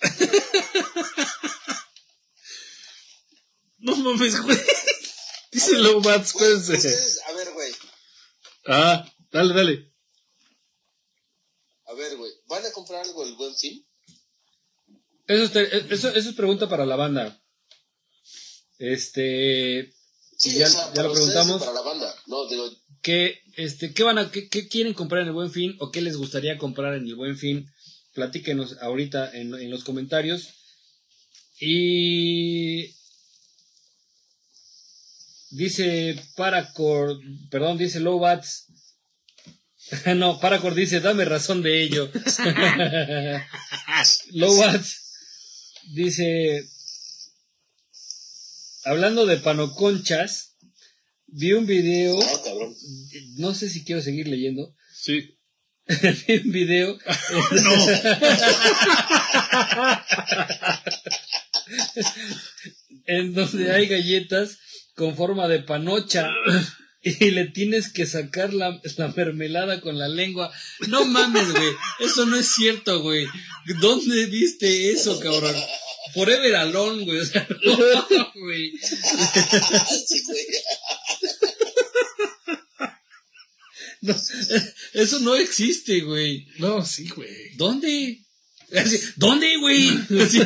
[3.82, 4.56] No mames, güey.
[5.52, 6.88] Dice Lobats, Güey, espérense.
[6.88, 7.72] ustedes, a ver, güey.
[8.66, 9.92] Ah, dale, dale.
[11.86, 12.32] A ver, güey.
[12.48, 13.86] ¿Van a comprar algo el buen fin?
[15.26, 17.38] Eso, es te- eso, eso es pregunta para la banda.
[18.78, 19.92] Este,
[20.40, 21.60] ya, o sea, ya lo preguntamos.
[21.60, 22.14] Para la banda.
[22.26, 22.68] No, digo,
[23.02, 26.00] ¿Qué, este, qué van a, qué, qué quieren comprar en el Buen Fin o qué
[26.00, 27.68] les gustaría comprar en el Buen Fin?
[28.14, 30.48] Platíquenos ahorita en, en los comentarios.
[31.58, 32.94] Y
[35.52, 37.20] dice Paracord,
[37.50, 38.66] perdón, dice Lowbats.
[40.16, 42.10] no, Paracord dice, dame razón de ello.
[44.32, 45.12] Lowbats
[45.94, 46.68] dice,
[48.84, 50.56] hablando de panoconchas,
[51.26, 52.74] vi un video no, cabrón.
[53.36, 54.74] no sé si quiero seguir leyendo.
[54.94, 55.38] Sí.
[56.28, 56.96] Vi un video.
[63.06, 64.58] en donde hay galletas
[64.94, 66.28] con forma de panocha.
[67.04, 70.52] Y le tienes que sacar la, la mermelada con la lengua.
[70.86, 71.72] No mames, güey.
[71.98, 73.26] Eso no es cierto, güey.
[73.80, 75.56] ¿Dónde viste eso, cabrón?
[76.14, 77.18] Forever Alone, güey.
[77.18, 78.72] O sea, no, güey.
[80.06, 80.46] Sí, güey.
[84.02, 84.16] No,
[84.94, 86.46] eso no existe, güey.
[86.58, 87.56] No, sí, güey.
[87.56, 88.18] ¿Dónde?
[88.76, 89.88] Así, ¿Dónde, güey?
[90.22, 90.40] Así.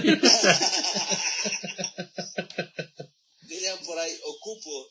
[3.42, 4.12] Dirían por ahí,
[4.46, 4.88] ocupo.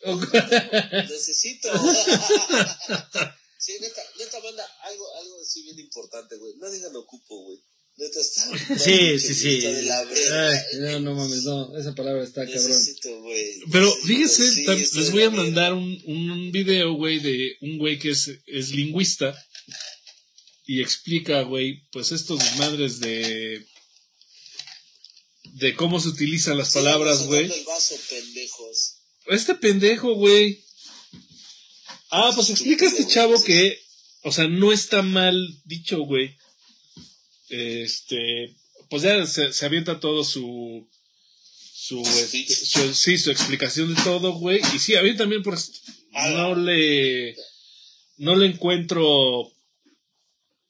[1.09, 1.69] Necesito.
[3.57, 6.55] sí, neta, neta, banda, algo, algo así bien importante, güey.
[6.57, 7.59] No digan ocupo, güey.
[7.97, 8.77] Neta está.
[8.77, 9.61] Sí, sí, sí.
[9.61, 10.49] De la verga.
[10.49, 11.77] Ay, no, no mames, no.
[11.77, 12.81] Esa palabra está cabrón.
[13.71, 14.65] Pero Necesito, fíjense, sí,
[14.99, 19.33] les voy a mandar un, un video, güey, de un güey que es, es lingüista
[20.65, 23.65] y explica, güey, pues estos desmadres de
[25.55, 27.45] de cómo se utilizan las palabras, güey.
[27.45, 28.94] el vaso, pendejos.
[29.27, 30.63] Este pendejo, güey.
[32.11, 33.79] Ah, pues explica a este chavo que,
[34.23, 35.35] o sea, no está mal
[35.65, 36.37] dicho, güey.
[37.49, 38.55] Este,
[38.89, 40.87] pues ya se, se avienta todo su,
[41.73, 44.61] su, este, su, sí, su explicación de todo, güey.
[44.73, 45.81] Y sí, a mí también, pues,
[46.13, 47.35] no le,
[48.17, 49.47] no le encuentro,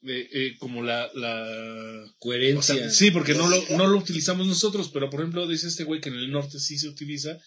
[0.04, 2.76] eh, eh, como la, la, o Coherencia.
[2.76, 6.02] sea, sí, porque no lo, no lo utilizamos nosotros, pero por ejemplo dice este güey
[6.02, 7.38] que en el norte sí se utiliza.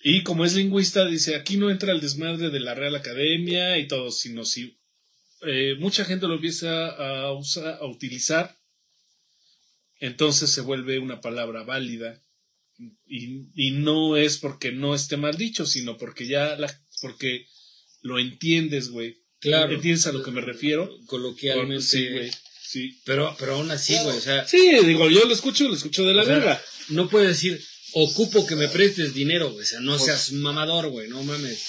[0.00, 3.88] Y como es lingüista, dice, aquí no entra el desmadre de la Real Academia y
[3.88, 4.78] todo, sino si
[5.42, 8.56] eh, mucha gente lo empieza a, usar, a utilizar,
[10.00, 12.22] entonces se vuelve una palabra válida.
[13.06, 17.46] Y, y no es porque no esté mal dicho, sino porque ya la, porque
[18.02, 19.16] lo entiendes, güey.
[19.40, 19.74] Claro.
[19.74, 20.88] ¿Entiendes a lo que me refiero?
[21.06, 21.82] Coloquialmente.
[21.82, 22.30] Sí, güey.
[22.62, 23.00] Sí.
[23.04, 26.14] Pero, pero aún así, güey, o sea, Sí, digo, yo lo escucho, lo escucho de
[26.14, 26.60] la verga.
[26.90, 27.60] no puedes decir,
[27.92, 29.64] ocupo que me prestes dinero, güey.
[29.64, 31.60] O sea, no seas mamador, güey, no mames.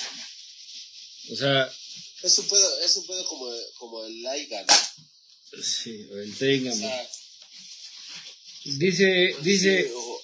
[1.32, 1.72] O sea,
[2.24, 4.74] Es un pedo, es un pedo como, como el Laiga, ¿no?
[5.64, 7.10] sí, el Tenga, O sea,
[8.66, 10.22] Dice, pues, dice, sí, o-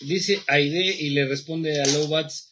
[0.00, 2.48] dice Aide y le responde a Lowbats.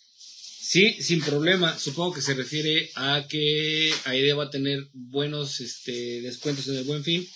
[0.60, 1.78] Sí, sin problema.
[1.78, 6.84] Supongo que se refiere a que Aide va a tener buenos este, descuentos en el
[6.84, 7.28] buen fin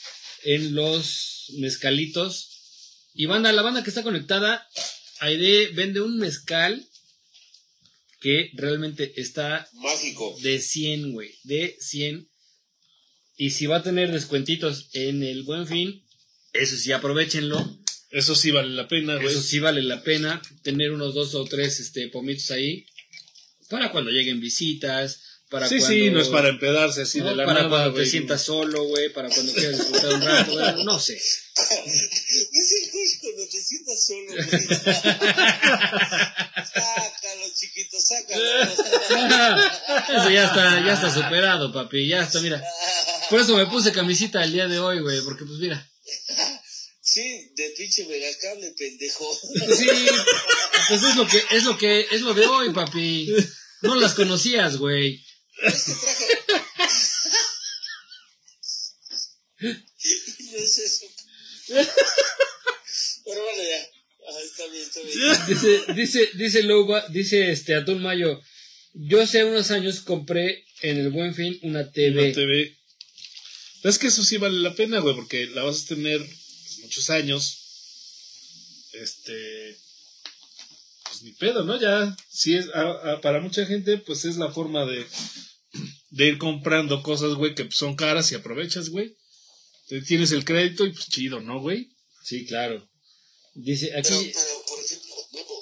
[0.45, 2.51] en los mezcalitos.
[3.15, 4.67] Y banda, la banda que está conectada,
[5.21, 6.87] Aide vende un mezcal
[8.21, 10.37] que realmente está mágico.
[10.43, 11.35] de 100, güey.
[11.45, 12.29] De 100.
[13.37, 16.03] Y si va a tener descuentitos en el buen fin,
[16.53, 17.79] eso sí, aprovechenlo.
[18.11, 19.27] Eso sí vale la pena, güey.
[19.27, 22.87] Eso sí vale la pena tener unos dos o tres este, pomitos ahí
[23.69, 25.97] para cuando lleguen visitas, para sí, cuando...
[25.97, 27.29] sí, no es para empedarse así ¿no?
[27.29, 30.53] de la para nada, cuando te sientas solo, güey, para cuando quieras disfrutar un rato,
[30.53, 31.15] güey, no sé.
[32.53, 32.91] Dice el
[33.21, 34.47] cuando te sientas solo, güey.
[36.75, 38.43] sácalo, chiquito, sácalo.
[40.19, 42.61] Eso ya está, ya está superado, papi, ya está, mira.
[43.31, 45.89] Por eso me puse camisita el día de hoy, güey, porque pues mira.
[47.01, 49.33] Sí, de pinche megacable, pendejo.
[49.77, 49.89] Sí,
[50.89, 53.29] pues es lo que, es lo que, es lo de hoy, papi.
[53.83, 55.25] No las conocías, güey.
[59.59, 61.07] No es eso.
[61.67, 63.89] Pero bueno, ya.
[64.43, 65.17] Está bien, está bien.
[65.47, 68.41] Dice, dice, dice Loba, dice este Atún Mayo,
[68.93, 72.25] yo hace unos años compré en el Buen Fin una TV.
[72.25, 72.77] Una TV.
[73.85, 77.11] Es que eso sí vale la pena, güey, porque la vas a tener pues, muchos
[77.11, 77.59] años.
[78.93, 79.79] Este.
[81.21, 81.81] Pues ni pedo, ¿no?
[81.81, 85.07] Ya, sí es, a- a- para mucha gente, pues es la forma de,
[86.11, 89.17] de ir comprando cosas, güey, que pues, son caras y aprovechas, güey.
[90.07, 91.89] Tienes el crédito y pues chido, ¿no, güey?
[92.25, 92.87] Sí, claro.
[93.55, 95.55] Dice, aquí, pero, por ejemplo, Memo.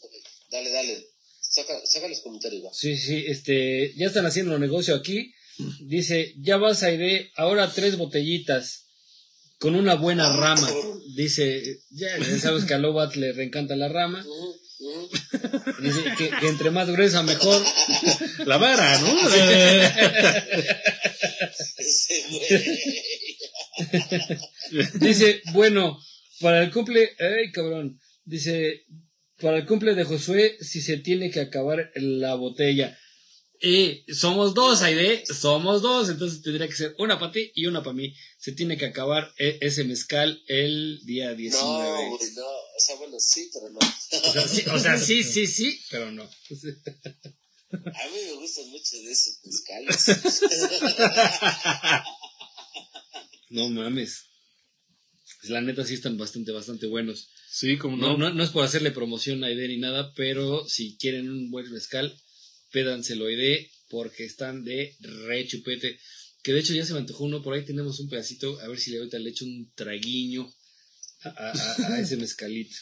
[0.00, 0.12] Ok,
[0.50, 1.06] Dale, dale.
[1.40, 2.70] Saca, saca los comentarios, va.
[2.72, 5.32] sí, sí, este, ya están haciendo el negocio aquí.
[5.80, 8.86] Dice, ya vas a ir, ahora tres botellitas
[9.58, 10.70] con una buena rama.
[11.16, 14.24] Dice, ya, ya sabes que a Lobat le reencanta la rama.
[15.80, 17.62] Dice que, que entre más gruesa mejor.
[18.46, 19.08] La vara, ¿no?
[25.00, 25.98] Dice, bueno,
[26.40, 28.84] para el cumple, ay cabrón, dice,
[29.40, 32.96] para el cumple de Josué, si se tiene que acabar la botella.
[33.60, 37.82] Y somos dos, Aide, somos dos, entonces tendría que ser una para ti y una
[37.82, 38.14] para mí.
[38.38, 41.66] Se tiene que acabar e- ese mezcal el día 19.
[41.66, 42.44] No, güey, no.
[42.46, 43.78] O sea, bueno, sí, pero no.
[43.78, 46.22] o, sea, sí, o sea, sí, sí, sí, pero no.
[46.22, 46.26] A
[48.06, 50.06] mí me gustan mucho de esos mezcales.
[53.50, 54.24] No mames.
[55.40, 57.30] Pues La neta sí están bastante, bastante buenos.
[57.50, 58.28] Sí, como No, no.
[58.28, 61.70] no, no es por hacerle promoción a Aide ni nada, pero si quieren un buen
[61.72, 62.14] mezcal,
[62.72, 65.98] Aide porque están de re chupete.
[66.42, 68.78] Que de hecho ya se me antojó uno, por ahí tenemos un pedacito, a ver
[68.78, 70.50] si le ahorita le echo un traguiño
[71.22, 72.76] a, a- a- a ese mezcalito.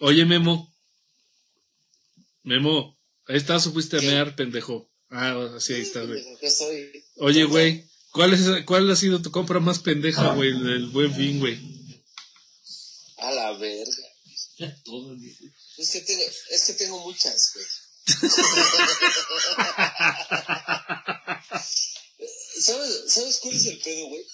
[0.00, 0.74] Oye, Memo.
[2.42, 4.90] Memo, ahí estás o fuiste a mear, pendejo.
[5.10, 6.22] Ah, sí, ahí está, güey.
[7.16, 11.38] Oye, güey, ¿cuál, es, ¿cuál ha sido tu compra más pendeja, güey, del buen fin,
[11.38, 11.58] güey?
[13.18, 13.92] A la verga.
[15.78, 17.66] Es que tengo, es que tengo muchas, güey.
[22.60, 24.24] ¿Sabes, ¿Sabes cuál es el pedo, güey?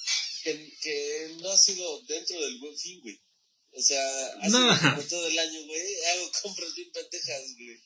[0.42, 3.20] Que, que no ha sido dentro del buen fin, güey.
[3.72, 4.80] O sea, ha sido No.
[4.80, 6.05] como todo el año, güey.
[6.05, 7.80] Hago compras bien pendejas, güey.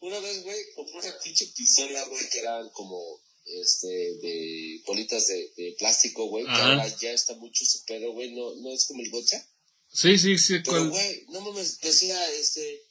[0.00, 3.00] Una vez, güey, compré una pinche pistola, güey, que eran como,
[3.44, 6.44] este, de bolitas de, de plástico, güey.
[6.44, 8.32] Que ahora ya está mucho ese pedo, güey.
[8.32, 9.46] No, no es como el gocha.
[9.92, 12.82] Sí, sí, sí, Pero, güey, no mames, decía, este,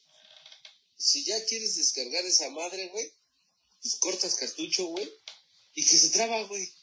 [1.04, 3.12] si ya quieres descargar esa madre, güey,
[3.82, 5.12] pues cortas cartucho, güey,
[5.76, 6.74] y que se traba, güey.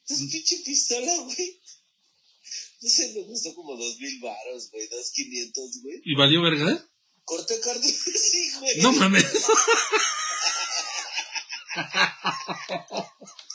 [0.00, 1.62] Entonces, pinche pistola, güey.
[2.80, 6.00] No sé, me costó como dos mil baros, güey, dos quinientos, güey.
[6.04, 6.90] ¿Y valió verga?
[7.22, 8.82] Corté cartucho, sí, güey.
[8.82, 9.24] No mames.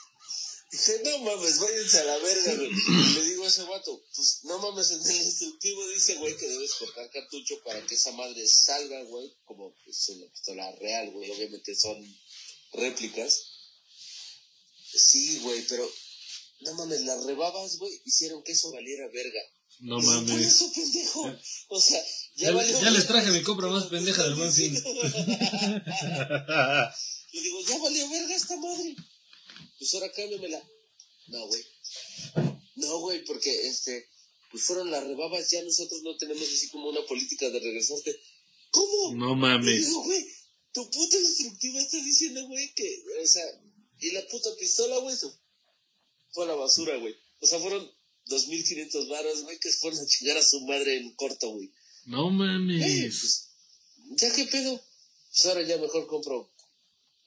[0.72, 2.69] Dije, no mames, váyanse a la verga, güey.
[2.72, 6.48] Y le digo a ese vato, pues no mames, en el instructivo dice, güey, que
[6.48, 11.30] debes cortar cartucho para que esa madre salga, güey, como pues una pistola real, güey.
[11.30, 11.98] Obviamente son
[12.72, 13.48] réplicas.
[14.93, 15.89] Sí, güey, pero
[16.61, 19.41] no mames, las rebabas, güey, hicieron que eso valiera verga.
[19.80, 20.45] No Y Por mames.
[20.48, 21.38] eso, pendejo.
[21.69, 22.02] O sea,
[22.35, 24.73] ya, Ya- valió ya les traje mi compra más pendeja del Buen Fin.
[27.34, 28.95] Le digo, ya valió verga esta madre.
[29.81, 30.63] Pues ahora cámbiamela.
[31.29, 31.65] No, güey.
[32.75, 34.07] No, güey, porque este,
[34.51, 38.15] pues fueron las rebabas, ya nosotros no tenemos así como una política de regresarte.
[38.69, 39.15] ¿Cómo?
[39.15, 39.87] No mames.
[39.87, 40.23] digo, güey,
[40.71, 43.43] tu puta instructiva está diciendo, güey, que, o sea,
[43.99, 45.15] y la puta pistola, güey,
[46.29, 47.15] fue a la basura, güey.
[47.39, 47.83] O sea, fueron
[48.27, 51.71] 2.500 varos, güey, que fueron a chingar a su madre en corto, güey.
[52.05, 52.83] No mames.
[52.85, 53.49] pues,
[54.11, 54.79] ya qué pedo.
[55.31, 56.50] Pues ahora ya mejor compro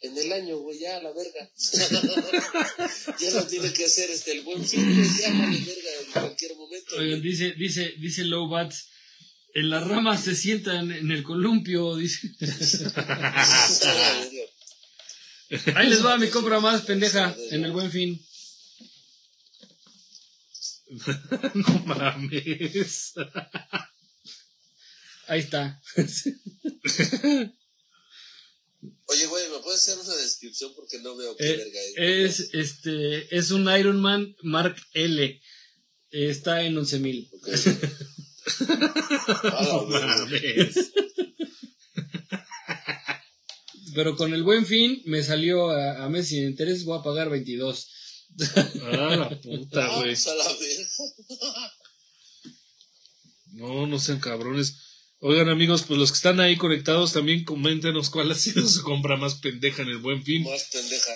[0.01, 1.49] en el año, güey, ya a la verga.
[3.21, 6.57] ya no tiene que hacer este el buen fin, güey, ya vale verga en cualquier
[6.57, 6.97] momento.
[6.97, 8.89] Oigan, dice, dice, dice Low Bats,
[9.55, 12.31] en las ramas se sientan en el columpio, dice.
[15.75, 18.21] Ahí les va mi compra más pendeja en el buen fin.
[21.55, 23.15] no mames.
[25.29, 25.81] Ahí está.
[29.06, 30.73] Oye, güey, ¿me puedes hacer una descripción?
[30.74, 32.40] Porque no veo qué Eh, verga es.
[32.40, 35.40] es este es un Iron Man Mark L.
[36.11, 37.28] Está en 11000.
[37.32, 37.48] Ok.
[37.48, 37.52] A
[39.62, 40.16] la No verga.
[40.16, 40.93] mames.
[43.94, 47.31] Pero con el buen fin me salió a, a mes sin interés, voy a pagar
[47.31, 47.89] 22.
[48.82, 50.15] Ah, la puta, Ah, güey.
[50.15, 50.27] pues.
[53.52, 54.74] No, no sean cabrones.
[55.26, 59.16] Oigan, amigos, pues los que están ahí conectados también coméntenos cuál ha sido su compra
[59.16, 60.42] más pendeja en el buen fin.
[60.42, 61.12] Más pendeja.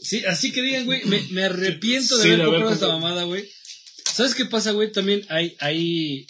[0.00, 2.88] Sí, así que digan, güey, me, me arrepiento de Sí, haber de haber comprado esta
[2.88, 3.48] mamada, güey.
[4.12, 4.90] ¿Sabes qué pasa, güey?
[4.90, 6.26] También hay, hay,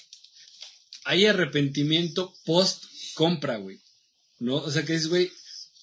[1.06, 2.84] hay arrepentimiento post
[3.14, 3.78] compra, güey.
[4.38, 4.56] ¿No?
[4.56, 5.32] O sea que es, güey,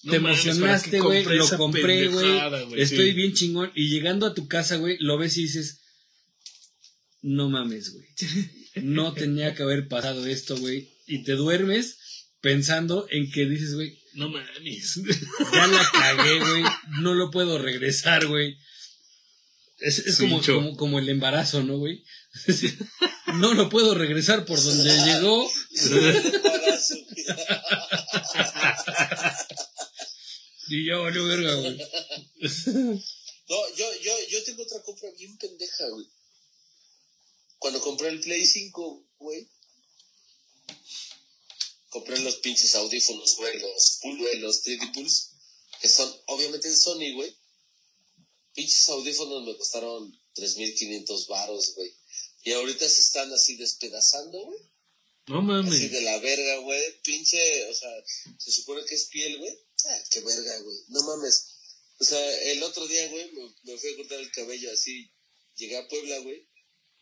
[0.04, 2.30] No te emocionaste, ¿para qué güey, lo compré, güey,
[2.80, 3.14] estoy Sí.
[3.14, 3.72] bien chingón.
[3.74, 5.80] Y llegando a tu casa, güey, lo ves y dices,
[7.24, 8.06] no mames, güey.
[8.84, 10.99] No tenía que haber pasado esto, güey.
[11.10, 11.98] Y te duermes
[12.40, 15.02] pensando en que dices, güey, No mames.
[15.54, 16.64] ya la cagué, güey.
[17.02, 18.58] No lo puedo regresar, güey.
[19.80, 22.04] Es, como, como, como el embarazo, ¿no, güey?
[23.36, 25.50] No lo puedo regresar por donde llegó.
[30.68, 31.78] Y ya valió verga, güey.
[33.50, 36.08] No, yo, yo, yo tengo otra compra bien pendeja, güey.
[37.58, 39.50] Cuando compré el Play 5, güey.
[41.90, 44.00] Compré los pinches audífonos, güey, los
[44.40, 45.32] los 3D Pools,
[45.82, 47.36] que son obviamente de Sony, güey.
[48.54, 51.94] Pinches audífonos me costaron 3.500 varos, güey.
[52.44, 54.60] Y ahorita se están así despedazando, güey.
[55.28, 55.92] No Así mames.
[55.92, 57.02] de la verga, güey.
[57.02, 57.90] Pinche, o sea,
[58.38, 59.60] se supone que es piel, güey.
[59.86, 60.78] Ah, qué verga, güey.
[60.88, 61.56] No mames.
[62.00, 65.12] O sea, el otro día, güey, me, me fui a cortar el cabello así.
[65.56, 66.48] Llegué a Puebla, güey.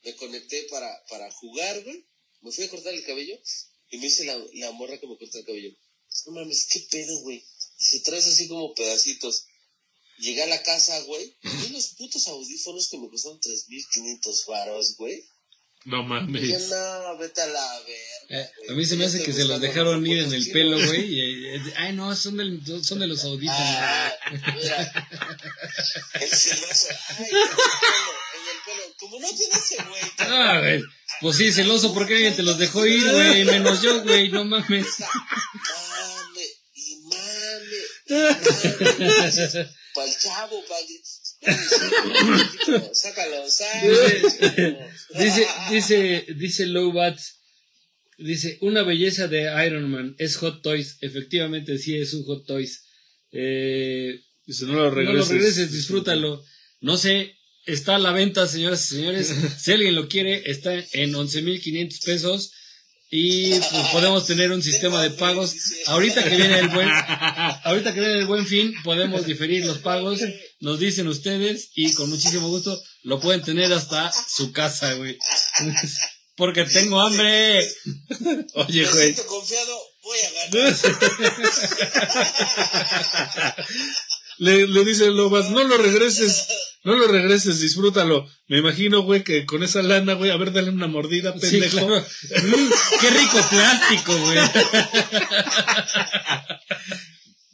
[0.03, 2.05] Me conecté para, para jugar, güey.
[2.41, 3.37] Me fui a cortar el cabello
[3.89, 5.71] y me dice la, la morra que me corta el cabello.
[6.25, 7.43] No mames, qué pedo, güey.
[7.79, 9.45] Y se traes así como pedacitos.
[10.19, 11.37] Llegué a la casa, güey.
[11.43, 15.23] Y unos putos audífonos que me costaron 3.500 varos, güey.
[15.85, 16.41] No Y mames.
[16.41, 18.41] yo, no, vete a la verga.
[18.41, 20.53] Eh, a mí se me hace que se los dejaron los ir en el chinos,
[20.53, 21.13] pelo, güey.
[21.13, 23.59] y, eh, ay, no, son, del, son de los audífonos.
[23.61, 24.13] Ah,
[24.55, 25.09] mira.
[26.19, 26.87] El celoso.
[27.19, 27.29] Ay,
[28.99, 30.01] Como no tiene ese güey.
[30.19, 30.83] Ah, güey.
[31.21, 33.45] Pues sí, celoso porque alguien te los dejó ir, güey.
[33.45, 34.29] Menos yo, güey.
[34.29, 34.87] No mames.
[34.99, 36.45] Mame
[36.75, 37.81] y mame.
[40.05, 40.87] El chavo, para el.
[42.93, 43.97] Sácalo, sácalo.
[45.19, 47.35] Dice, dice, dice Low Bats.
[48.17, 50.97] Dice, una belleza de Iron Man es Hot Toys.
[51.01, 52.83] Efectivamente, sí es un Hot Toys.
[53.31, 55.27] Eh, Dice, no lo no regreses.
[55.29, 56.43] lo regreses, disfrútalo.
[56.79, 57.35] No sé,
[57.67, 59.33] está a la venta, señoras y señores.
[59.59, 62.51] Si alguien lo quiere, está en 11.500 pesos.
[63.09, 65.55] Y pues podemos tener un sistema de pagos.
[65.85, 66.89] Ahorita que viene el buen,
[67.63, 70.19] ahorita que viene el buen fin, podemos diferir los pagos.
[70.59, 75.17] Nos dicen ustedes y con muchísimo gusto lo pueden tener hasta su casa, güey.
[76.35, 77.59] Porque tengo hambre.
[78.55, 79.15] Oye, güey.
[79.15, 80.75] confiado, voy a ganar.
[84.39, 86.45] Le, le dice Lobas, no lo regreses,
[86.87, 88.27] no lo regreses, disfrútalo.
[88.47, 91.85] Me imagino, güey, que con esa lana, güey, a ver, dale una mordida, Sí, pendejo.
[91.85, 91.99] claro.
[91.99, 92.69] Mm,
[93.01, 94.39] qué rico plástico, güey.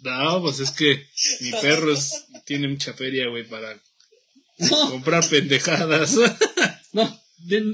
[0.01, 1.07] No, pues es que
[1.39, 3.81] mi perro es- tiene mucha feria, güey, para
[4.57, 6.15] No, comprar pendejadas.
[6.91, 7.21] no,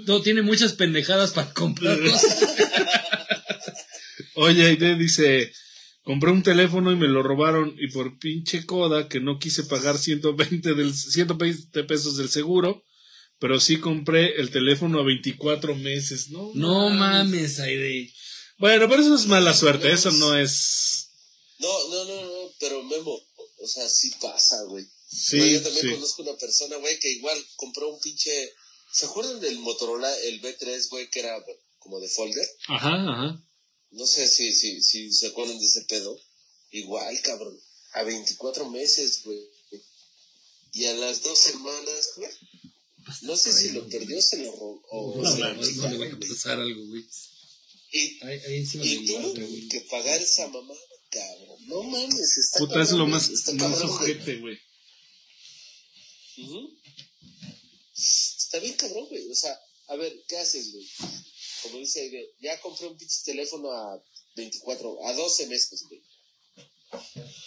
[0.06, 2.22] no tiene muchas pendejadas para comprarlos.
[4.36, 5.52] Oye, Aide dice,
[6.10, 10.00] compré un teléfono y me lo robaron y por pinche coda que no quise pagar
[10.00, 12.84] 120, del, 120 pesos del seguro,
[13.38, 16.50] pero sí compré el teléfono a 24 meses, ¿no?
[16.56, 18.12] No mames, Aide.
[18.58, 21.12] Bueno, pero eso es mala suerte, eso no es...
[21.60, 23.16] No, no, no, no, pero Memo,
[23.62, 24.86] o sea, sí pasa, güey.
[24.86, 25.92] No, Sí, yo también sí.
[25.92, 28.32] conozco una persona, güey, que igual compró un pinche.
[28.92, 31.36] ¿Se acuerdan del Motorola, el B3, güey, que era
[31.78, 32.48] como de folder?
[32.68, 33.44] Ajá, ajá.
[33.92, 36.20] No sé si, si, si se acuerdan de ese pedo.
[36.72, 37.60] igual, cabrón,
[37.94, 39.40] a 24 meses, güey.
[40.74, 42.30] Y a las dos semanas, güey,
[43.22, 44.82] no sé si lo perdió, se lo robó.
[44.92, 47.06] o No, le va a pasar algo, güey.
[47.92, 50.80] Y, Ahí, ahí encima y tuvo que pagar esa mamada,
[51.10, 51.68] cabrón.
[51.68, 53.92] No mames, está Puta, es lo más, está más güey.
[53.92, 54.60] ojete, güey.
[57.98, 59.28] Está bien cabrón, güey.
[59.32, 60.88] O sea, a ver, ¿qué haces, güey?
[61.64, 64.04] Como dice ya compré un pinche teléfono a
[64.36, 66.02] 24, a 12 meses, güey.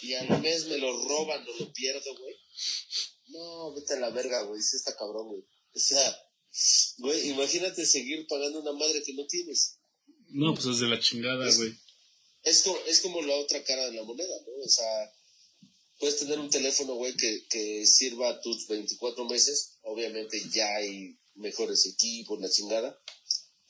[0.01, 2.35] Y al mes me lo roban o lo pierdo, güey.
[3.27, 4.61] No, vete a la verga, güey.
[4.61, 5.43] Sí está cabrón, güey.
[5.75, 6.17] O sea,
[6.97, 9.79] güey, imagínate seguir pagando una madre que no tienes.
[10.29, 11.73] No, pues es de la chingada, güey.
[12.43, 14.63] Es como, es como la otra cara de la moneda, ¿no?
[14.63, 15.13] O sea,
[15.99, 19.77] puedes tener un teléfono, güey, que, que sirva tus 24 meses.
[19.83, 22.99] Obviamente ya hay mejores equipos, la chingada.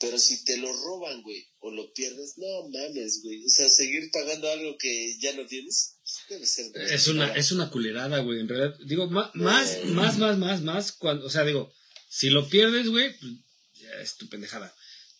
[0.04, 3.44] Pero si te lo roban, güey, o lo pierdes, no mames, güey.
[3.44, 5.96] O sea, seguir pagando algo que ya no tienes,
[6.28, 6.70] debe ser.
[6.72, 8.40] de Es una, es una culerada, güey.
[8.40, 11.72] En realidad, digo, ma- más, más, más, más, más, cuando, o sea, digo,
[12.08, 13.32] si lo pierdes, güey, pues,
[13.80, 14.74] ya es tu pendejada.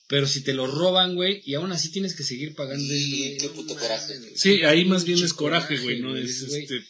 [0.06, 3.38] Pero si te lo roban, güey, y aún así tienes que seguir pagando, Y güey,
[3.38, 4.18] qué puto coraje.
[4.18, 4.36] güey.
[4.36, 6.84] Sí, ahí más bien es coraje, güey, no es este.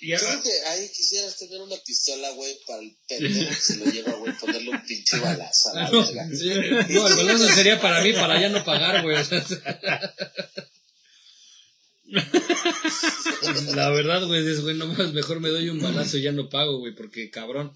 [0.00, 3.76] Y Yo creo que ahí quisieras tener una pistola, güey, para el pendejo que se
[3.76, 6.24] lo lleva, güey, ponerle un pinche balazo a la no, verga.
[6.88, 9.16] no, el balazo sería para mí, para ya no pagar, güey.
[13.74, 16.48] La verdad, güey, es, güey, no más, mejor me doy un balazo y ya no
[16.48, 17.74] pago, güey, porque cabrón.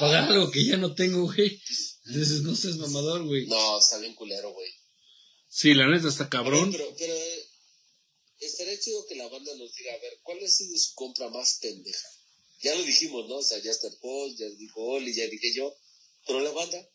[0.00, 1.60] Pagar algo que ya no tengo, güey.
[2.06, 3.46] Dices, no seas mamador, güey.
[3.46, 4.68] No, está bien culero, güey.
[5.48, 6.72] Sí, la neta está cabrón.
[6.72, 7.46] Pero, pero eh,
[8.46, 11.58] estaría chido que la banda nos diga, a ver, ¿cuál ha sido su compra más
[11.60, 12.08] pendeja?
[12.62, 13.36] Ya lo dijimos, ¿no?
[13.36, 15.74] O sea, ya está el Paul, ya dijo Oli, ya dije yo.
[16.26, 16.88] Pero la banda,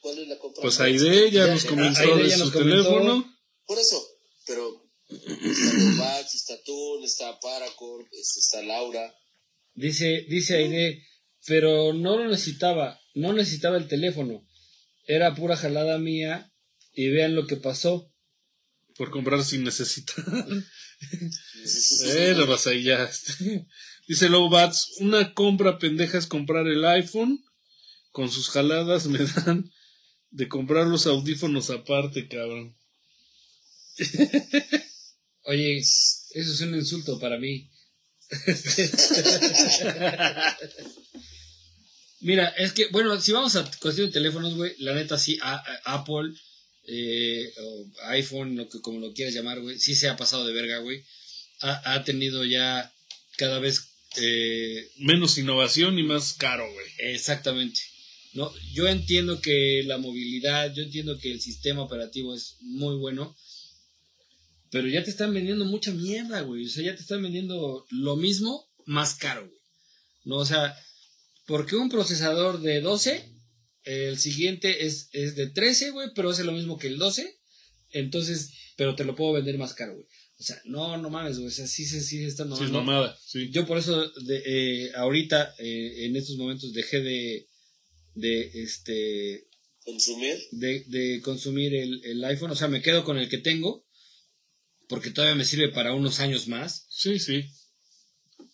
[0.00, 2.36] ¿cuál es la compra Pues más Aide ya Ya, nos ya, comentó Aide de ya
[2.38, 2.82] su nos comentó.
[2.84, 3.36] teléfono.
[3.66, 4.08] Por eso,
[4.46, 9.12] pero está Lobax, está Tun, está Paracord, este, está Laura.
[9.74, 11.04] Dice, dice Aide,
[11.46, 14.46] pero no lo necesitaba, no necesitaba el teléfono.
[15.06, 16.52] Era pura jalada mía
[16.92, 18.09] y vean lo que pasó.
[19.00, 20.22] Por comprar sin necesitar.
[22.04, 23.04] Eh, lo vas ahí ya.
[23.04, 23.66] este.
[24.06, 27.42] Dice Low Bats, una compra pendeja es comprar el iPhone.
[28.12, 29.72] Con sus jaladas me dan
[30.30, 32.76] de comprar los audífonos aparte, cabrón.
[35.44, 37.70] Oye, eso es un insulto para mí.
[42.20, 45.54] Mira, es que, bueno, si vamos a cuestión de teléfonos, güey, la neta sí, a-
[45.54, 46.34] a- Apple,
[46.86, 50.52] eh, o iPhone, lo que, como lo quieras llamar, güey, sí se ha pasado de
[50.52, 51.04] verga, güey.
[51.60, 52.92] Ha, ha tenido ya
[53.36, 56.86] cada vez, eh, Menos innovación y más caro, güey.
[57.14, 57.80] exactamente.
[58.32, 63.36] No, yo entiendo que la movilidad, yo entiendo que el sistema operativo es muy bueno,
[64.70, 66.66] pero ya te están vendiendo mucha mierda, güey.
[66.66, 69.58] O sea, ya te están vendiendo lo mismo más caro, güey.
[70.24, 70.76] No, o sea,
[71.46, 73.28] porque un procesador de 12,
[73.84, 77.38] el siguiente es, es de 13, güey, pero hace lo mismo que el 12.
[77.92, 80.06] Entonces, pero te lo puedo vender más caro, güey.
[80.38, 81.48] O sea, no, no mames, güey.
[81.48, 83.50] O sea, sí, sí, sí, está Sí, es mamada, sí.
[83.50, 87.46] Yo por eso de, eh, ahorita, eh, en estos momentos, dejé de,
[88.14, 89.48] de, este,
[89.84, 90.38] Consumir.
[90.52, 92.52] de, de consumir el, el iPhone.
[92.52, 93.86] O sea, me quedo con el que tengo,
[94.88, 96.86] porque todavía me sirve para unos años más.
[96.88, 97.44] Sí, sí.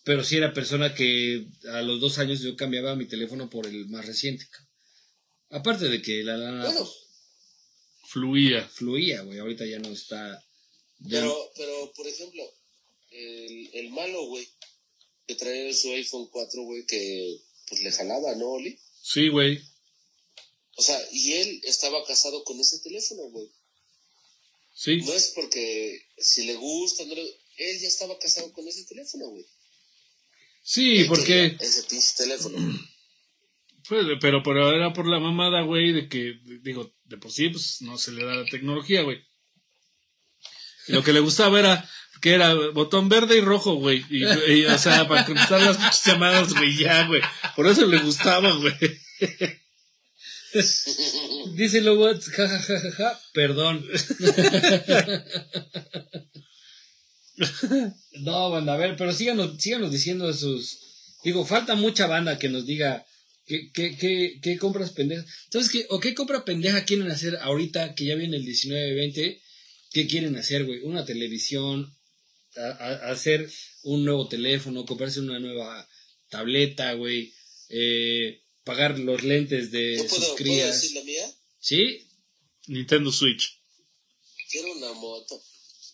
[0.03, 3.87] Pero sí era persona que a los dos años yo cambiaba mi teléfono por el
[3.87, 4.45] más reciente.
[5.49, 6.89] Aparte de que la lana Bueno,
[8.09, 8.67] Fluía.
[8.69, 9.39] fluía, güey.
[9.39, 10.43] Ahorita ya no está.
[10.99, 12.43] ya no- pero, pero, por ejemplo,
[13.11, 14.47] el, el malo, güey,
[15.27, 17.37] que traía su iPhone 4, güey, que
[17.69, 18.79] pues le jalaba, ¿no, Oli?
[19.01, 19.61] Sí, güey.
[20.77, 23.49] O sea, y él estaba casado con ese teléfono, güey.
[24.73, 24.97] Sí.
[25.01, 27.21] No es porque si le gusta, no le...
[27.57, 29.45] él ya estaba casado con ese teléfono, güey.
[30.63, 31.57] Sí, Él porque.
[31.59, 32.57] Ese pinche teléfono.
[33.89, 37.81] Pues, pero, pero era por la mamada, güey, de que, digo, de por sí, pues
[37.81, 39.23] no se le da la tecnología, güey.
[40.87, 41.89] Lo que le gustaba era
[42.21, 44.03] que era botón verde y rojo, güey.
[44.09, 44.23] Y,
[44.65, 47.21] o sea, para contestar las llamadas, güey, ya, güey.
[47.55, 48.73] Por eso le gustaba, güey.
[51.55, 53.85] Dice luego, ja, ja, ja, ja, ja, perdón.
[58.21, 60.79] no, banda, a ver, pero síganos, síganos diciendo sus...
[61.23, 63.05] Digo, falta mucha banda que nos diga
[63.47, 65.25] qué, qué, qué, qué compras pendejas.
[65.51, 65.85] ¿Sabes qué?
[65.89, 69.41] ¿O qué compra pendeja quieren hacer ahorita que ya viene el 19-20?
[69.91, 70.81] ¿Qué quieren hacer, güey?
[70.81, 71.95] Una televisión,
[72.57, 73.49] a- a- hacer
[73.83, 75.87] un nuevo teléfono, comprarse una nueva
[76.29, 77.33] tableta, güey.
[77.69, 80.81] Eh, pagar los lentes de ¿Yo sus puedo, ¿puedo crías.
[80.81, 81.25] decir la mía?
[81.59, 82.07] ¿Sí?
[82.67, 83.59] Nintendo Switch.
[84.51, 85.41] Quiero una moto.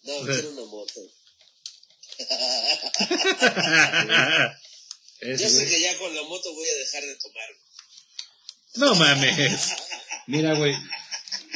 [0.03, 1.01] No, quiero una moto.
[5.23, 5.69] Ese, Yo sé güey.
[5.69, 7.49] que ya con la moto voy a dejar de tomar.
[8.75, 9.69] No mames.
[10.27, 10.73] Mira, güey.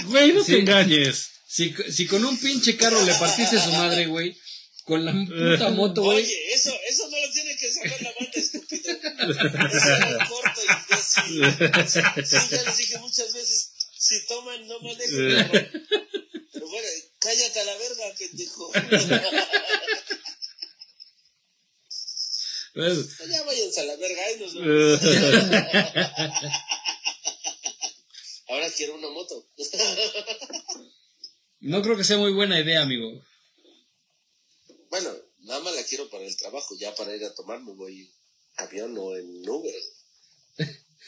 [0.06, 0.52] Güey, no Sí.
[0.54, 1.30] te engañes.
[1.48, 4.38] Si, si con un pinche carro le partiste su madre, güey.
[4.84, 6.20] Con la puta moto, güey.
[6.24, 8.92] Oye, eso, eso no lo tiene que saber la banda, estúpido.
[8.92, 12.26] Eso es corto, imbécil.
[12.26, 15.36] Sí, ya les dije muchas veces, si toman, no manejen.
[15.50, 15.88] cabrón.
[16.54, 16.88] Pero bueno,
[17.20, 18.72] cállate a la verga, pendejo.
[22.78, 25.02] Pues, ya váyanse a la verga, ahí nos vemos.
[28.50, 29.50] Ahora quiero una moto.
[31.60, 33.20] No creo que sea muy buena idea, amigo.
[34.92, 38.02] Bueno, nada más la quiero para el trabajo, ya para ir a tomar me voy
[38.02, 38.12] en
[38.58, 39.74] avión o en Uber.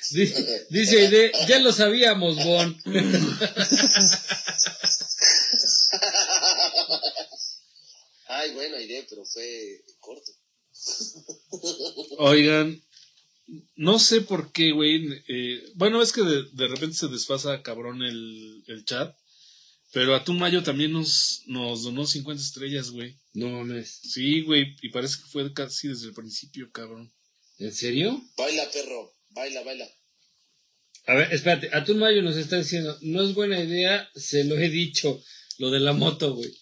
[0.09, 2.81] Dice, dice Aide, ya lo sabíamos, Bon.
[8.27, 10.31] Ay, buena idea, pero fue corto.
[12.17, 12.81] Oigan,
[13.75, 15.07] no sé por qué, güey.
[15.27, 19.15] eh, bueno, es que de, de repente se desfasa cabrón el, el chat.
[19.91, 23.15] Pero Atún Mayo también nos, nos donó 50 estrellas, güey.
[23.33, 23.99] No mames.
[24.03, 27.11] Sí, güey, y parece que fue casi desde el principio, cabrón.
[27.57, 28.21] ¿En serio?
[28.37, 29.89] Baila, perro, baila, baila.
[31.07, 31.69] A ver, espérate.
[31.73, 35.23] Atún Mayo nos está diciendo, no es buena idea, se lo he dicho,
[35.57, 36.55] lo de la moto, güey.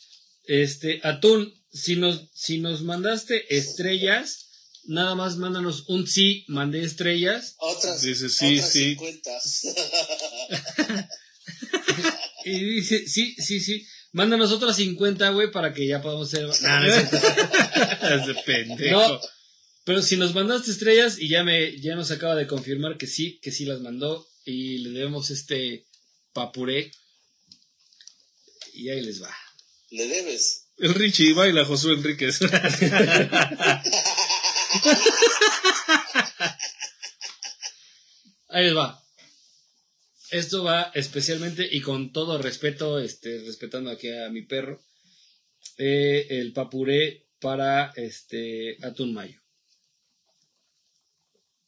[0.45, 4.47] Este, Atún, si nos, si nos mandaste estrellas,
[4.85, 7.55] nada más mándanos un sí, mandé estrellas.
[7.59, 8.95] Otras, Dice, sí, otras sí.
[8.95, 9.31] 50.
[12.47, 13.85] Y dice, sí, sí, sí.
[14.13, 16.47] Mándanos otras 50, güey, para que ya podamos ser.
[16.61, 17.03] Nah, no, es.
[17.11, 18.99] Ese pendejo.
[18.99, 19.19] No,
[19.83, 23.37] pero si nos mandaste estrellas y ya me, ya nos acaba de confirmar que sí,
[23.41, 25.87] que sí las mandó y le debemos este
[26.31, 26.91] papuré.
[28.73, 29.35] Y ahí les va.
[29.89, 30.66] Le debes.
[30.77, 32.39] El Richie baila Josué Enríquez.
[38.49, 39.03] Ahí va.
[40.29, 44.79] Esto va especialmente y con todo respeto, este, respetando aquí a mi perro,
[45.77, 49.41] eh, el papuré para este atún mayo.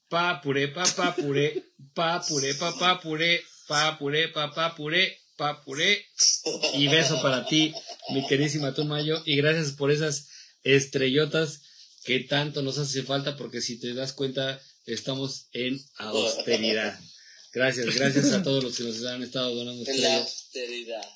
[0.07, 1.63] Papuré, pa papuré,
[1.93, 4.75] papuré, pa papuré, papuré, pa
[5.39, 6.05] papuré.
[6.75, 7.73] Y beso para ti,
[8.13, 9.23] mi queridísima atún mayo.
[9.25, 10.27] Y gracias por esas
[10.63, 11.61] estrellotas
[12.03, 16.99] que tanto nos hace falta, porque si te das cuenta, estamos en austeridad.
[17.53, 20.21] Gracias, gracias a todos los que nos han estado donando En la estrellas.
[20.21, 21.09] austeridad.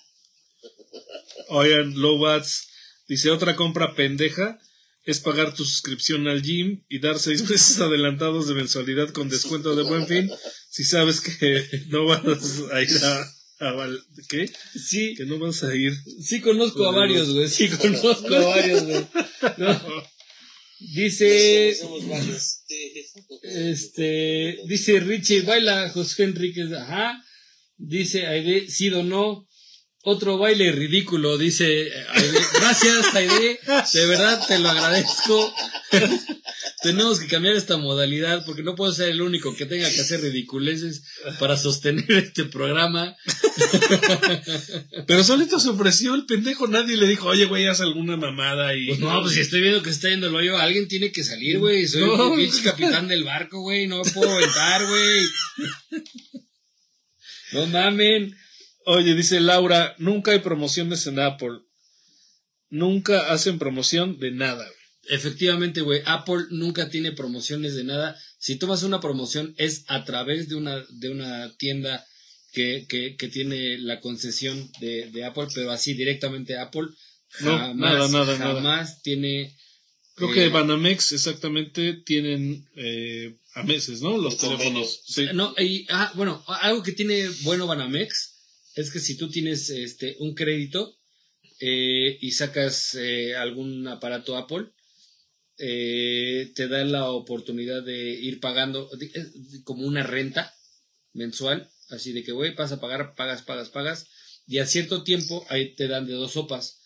[1.49, 2.69] Oigan, Lowbats
[3.07, 4.59] dice otra compra pendeja
[5.05, 9.75] es pagar tu suscripción al gym y dar seis meses adelantados de mensualidad con descuento
[9.75, 10.31] de buen fin
[10.69, 12.23] si sabes que no vas
[12.71, 13.33] a ir a,
[13.63, 14.49] a val- ¿qué?
[14.75, 15.93] Sí, Que no vas a ir.
[16.21, 17.47] sí conozco a varios, güey.
[17.49, 19.05] Sí conozco a varios, güey.
[19.57, 20.03] No.
[20.79, 22.59] Dice, Somos varios.
[22.67, 22.93] Sí.
[23.43, 27.21] este, dice Richie, baila José Enríquez, ajá.
[27.77, 29.47] Dice Aide, sí o no.
[30.05, 32.39] Otro baile ridículo, dice Aide.
[32.55, 33.57] Gracias, Aide.
[33.93, 35.53] De verdad te lo agradezco.
[36.81, 40.19] Tenemos que cambiar esta modalidad porque no puedo ser el único que tenga que hacer
[40.19, 41.03] ridiculeces
[41.39, 43.15] para sostener este programa.
[45.07, 48.87] Pero solito se ofreció el pendejo, nadie le dijo, oye, güey, haz alguna mamada y.
[48.87, 51.23] Pues no, pues si estoy viendo que se está yendo el hoyo, alguien tiene que
[51.23, 51.87] salir, güey.
[51.87, 52.33] Soy No.
[52.33, 53.87] el pinche capitán del barco, güey.
[53.87, 55.21] No puedo aventar, güey.
[57.53, 58.35] No mamen.
[58.85, 61.59] Oye, dice Laura, nunca hay promociones en Apple.
[62.69, 64.67] Nunca hacen promoción de nada.
[65.09, 66.01] Efectivamente, güey.
[66.05, 68.17] Apple nunca tiene promociones de nada.
[68.37, 72.05] Si tomas una promoción es a través de una, de una tienda
[72.51, 76.87] que, que, que tiene la concesión de, de Apple, pero así directamente Apple.
[77.41, 78.53] No, jamás, nada, nada, nada.
[78.55, 79.55] jamás tiene.
[80.15, 84.17] Creo eh, que Banamex exactamente tienen eh, a meses, ¿no?
[84.17, 85.01] Los teléfonos.
[85.05, 85.27] Sí.
[85.33, 88.32] No, y, ah, bueno, algo que tiene bueno Banamex
[88.75, 90.97] es que si tú tienes este un crédito
[91.59, 94.67] eh, y sacas eh, algún aparato Apple,
[95.57, 98.89] eh, te da la oportunidad de ir pagando
[99.63, 100.53] como una renta
[101.13, 104.07] mensual, así de que, güey, vas a pagar, pagas, pagas, pagas,
[104.47, 106.79] y a cierto tiempo ahí te dan de dos sopas.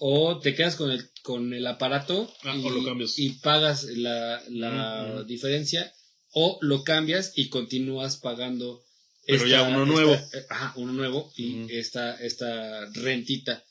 [0.00, 3.18] O te quedas con el, con el aparato Ah, y, o lo cambias.
[3.18, 5.92] y pagas la, la diferencia,
[6.30, 8.82] o lo cambias y continúas pagando.
[9.28, 10.14] Pero ya uno nuevo.
[10.14, 13.62] eh, ajá, uno nuevo y esta, esta rentita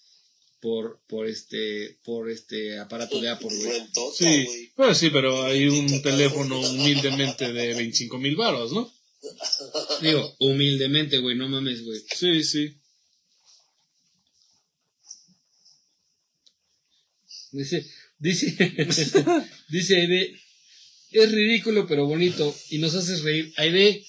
[0.59, 3.81] por, por este, por este aparato de Apple, güey.
[4.15, 4.71] Sí, güey.
[4.75, 8.93] pues sí, pero hay un teléfono humildemente de 25 mil baros, ¿no?
[10.01, 12.01] Digo, humildemente, güey, no mames, güey.
[12.15, 12.77] Sí, sí.
[17.51, 17.83] Dice,
[18.19, 18.55] dice,
[19.69, 20.39] dice Aide,
[21.11, 23.53] es ridículo pero bonito y nos haces reír.
[23.57, 24.05] Aide,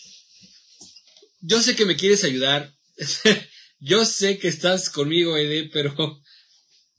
[1.40, 2.74] yo sé que me quieres ayudar.
[3.80, 5.92] yo sé que estás conmigo, Aide, pero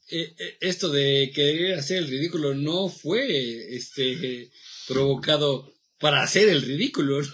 [0.10, 4.52] eh, eh, esto de querer hacer el ridículo no fue este
[4.88, 7.20] provocado para hacer el ridículo.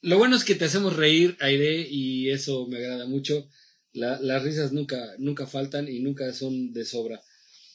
[0.00, 3.48] Lo bueno es que te hacemos reír, Aide, y eso me agrada mucho.
[3.92, 7.20] La- las risas nunca, nunca faltan y nunca son de sobra.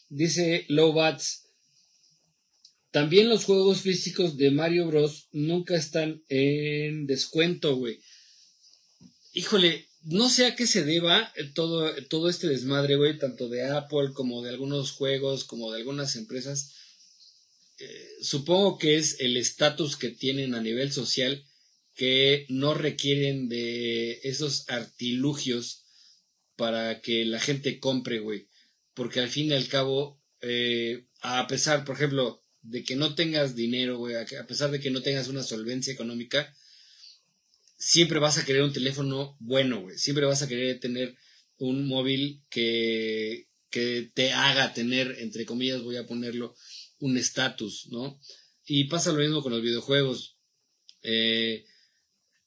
[0.09, 1.42] Dice Lowbats,
[2.93, 5.27] también los juegos físicos de Mario Bros.
[5.31, 7.99] nunca están en descuento, güey.
[9.33, 14.11] Híjole, no sé a qué se deba todo, todo este desmadre, güey, tanto de Apple
[14.13, 16.75] como de algunos juegos, como de algunas empresas.
[17.79, 21.43] Eh, supongo que es el estatus que tienen a nivel social
[21.95, 25.83] que no requieren de esos artilugios
[26.55, 28.49] para que la gente compre, güey.
[28.93, 33.55] Porque al fin y al cabo, eh, a pesar, por ejemplo, de que no tengas
[33.55, 36.53] dinero, güey, a pesar de que no tengas una solvencia económica,
[37.77, 39.97] siempre vas a querer un teléfono bueno, güey.
[39.97, 41.15] Siempre vas a querer tener
[41.57, 46.55] un móvil que, que te haga tener, entre comillas, voy a ponerlo,
[46.99, 48.19] un estatus, ¿no?
[48.65, 50.37] Y pasa lo mismo con los videojuegos.
[51.01, 51.65] Eh,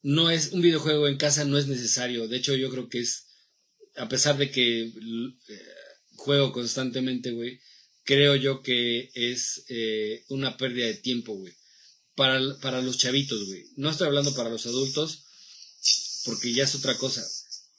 [0.02, 2.28] no es un videojuego en casa no es necesario.
[2.28, 3.26] De hecho, yo creo que es,
[3.97, 4.93] a pesar de que eh,
[6.14, 7.60] juego constantemente, güey,
[8.07, 11.53] creo yo que es eh, una pérdida de tiempo, güey.
[12.15, 13.65] Para, para los chavitos, güey.
[13.77, 15.24] No estoy hablando para los adultos,
[16.24, 17.23] porque ya es otra cosa.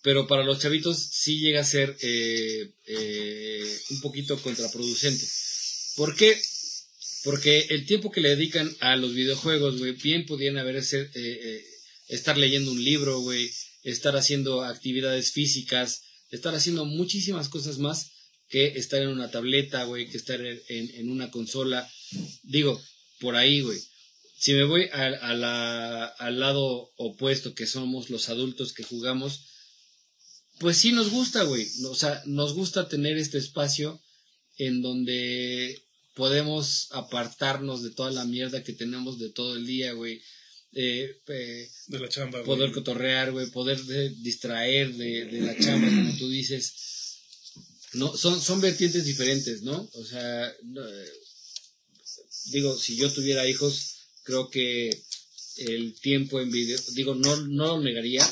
[0.03, 5.25] Pero para los chavitos sí llega a ser eh, eh, un poquito contraproducente.
[5.95, 6.39] ¿Por qué?
[7.23, 11.39] Porque el tiempo que le dedican a los videojuegos, güey, bien podían haber ser, eh,
[11.43, 11.65] eh,
[12.09, 13.51] estar leyendo un libro, güey,
[13.83, 18.11] estar haciendo actividades físicas, estar haciendo muchísimas cosas más
[18.49, 21.89] que estar en una tableta, güey, que estar en, en- una consola.
[22.43, 22.81] Digo,
[23.19, 23.79] por ahí, güey.
[24.39, 29.41] Si me voy a, a la- al lado opuesto, que somos los adultos que jugamos,
[30.59, 31.67] pues sí nos gusta, güey.
[31.85, 34.01] O sea, nos gusta tener este espacio
[34.57, 35.83] en donde
[36.15, 40.21] podemos apartarnos de toda la mierda que tenemos de todo el día, güey.
[40.73, 42.45] Eh, eh, De la chamba, güey.
[42.45, 46.73] poder cotorrear, güey, poder de- distraer de, de la chamba, como tú dices.
[47.93, 49.89] No, son, son vertientes diferentes, ¿no?
[49.93, 51.11] O sea, no, eh,
[52.51, 54.89] digo, si yo tuviera hijos, creo que
[55.57, 58.27] el tiempo en video, digo, no, no lo negaría,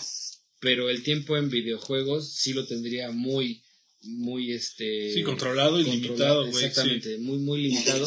[0.60, 3.64] pero el tiempo en videojuegos sí lo tendría muy,
[4.02, 5.14] muy, este...
[5.14, 6.66] Sí, controlado y controlado, limitado, güey.
[6.66, 8.06] Exactamente, muy, muy limitado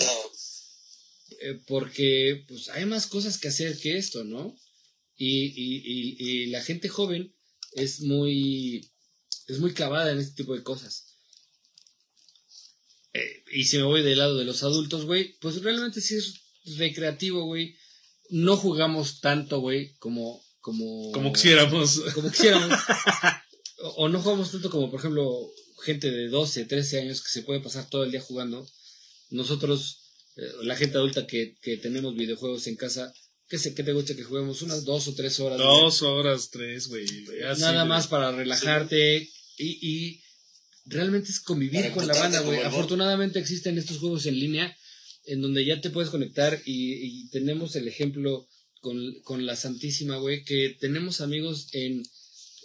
[1.41, 4.57] eh, porque pues hay más cosas que hacer que esto, ¿no?
[5.17, 7.35] Y, y, y, y la gente joven
[7.73, 8.91] es muy
[9.47, 11.08] es muy clavada en este tipo de cosas.
[13.19, 16.35] Eh, y si me voy del lado de los adultos, güey, pues realmente sí es
[16.77, 17.77] recreativo, güey.
[18.31, 22.01] No jugamos tanto, güey, como como Como quisiéramos.
[22.15, 22.79] como quisiéramos.
[23.83, 25.51] o, o no jugamos tanto como, por ejemplo,
[25.85, 28.67] gente de 12, 13 años que se puede pasar todo el día jugando.
[29.31, 33.13] Nosotros, eh, la gente adulta que, que tenemos videojuegos en casa,
[33.49, 34.63] ¿qué, sé, ¿qué te gusta que juguemos?
[34.63, 35.59] Unas dos o tres horas.
[35.59, 35.81] güey.
[35.81, 37.07] Dos horas, tres, güey.
[37.59, 40.23] Nada más para relajarte y, y
[40.89, 42.61] realmente es convivir Para con la banda, güey.
[42.61, 44.77] Afortunadamente existen estos juegos en línea
[45.27, 46.95] en donde ya te puedes conectar y,
[47.25, 48.49] y tenemos el ejemplo
[48.81, 52.03] con, con la Santísima, güey, que tenemos amigos en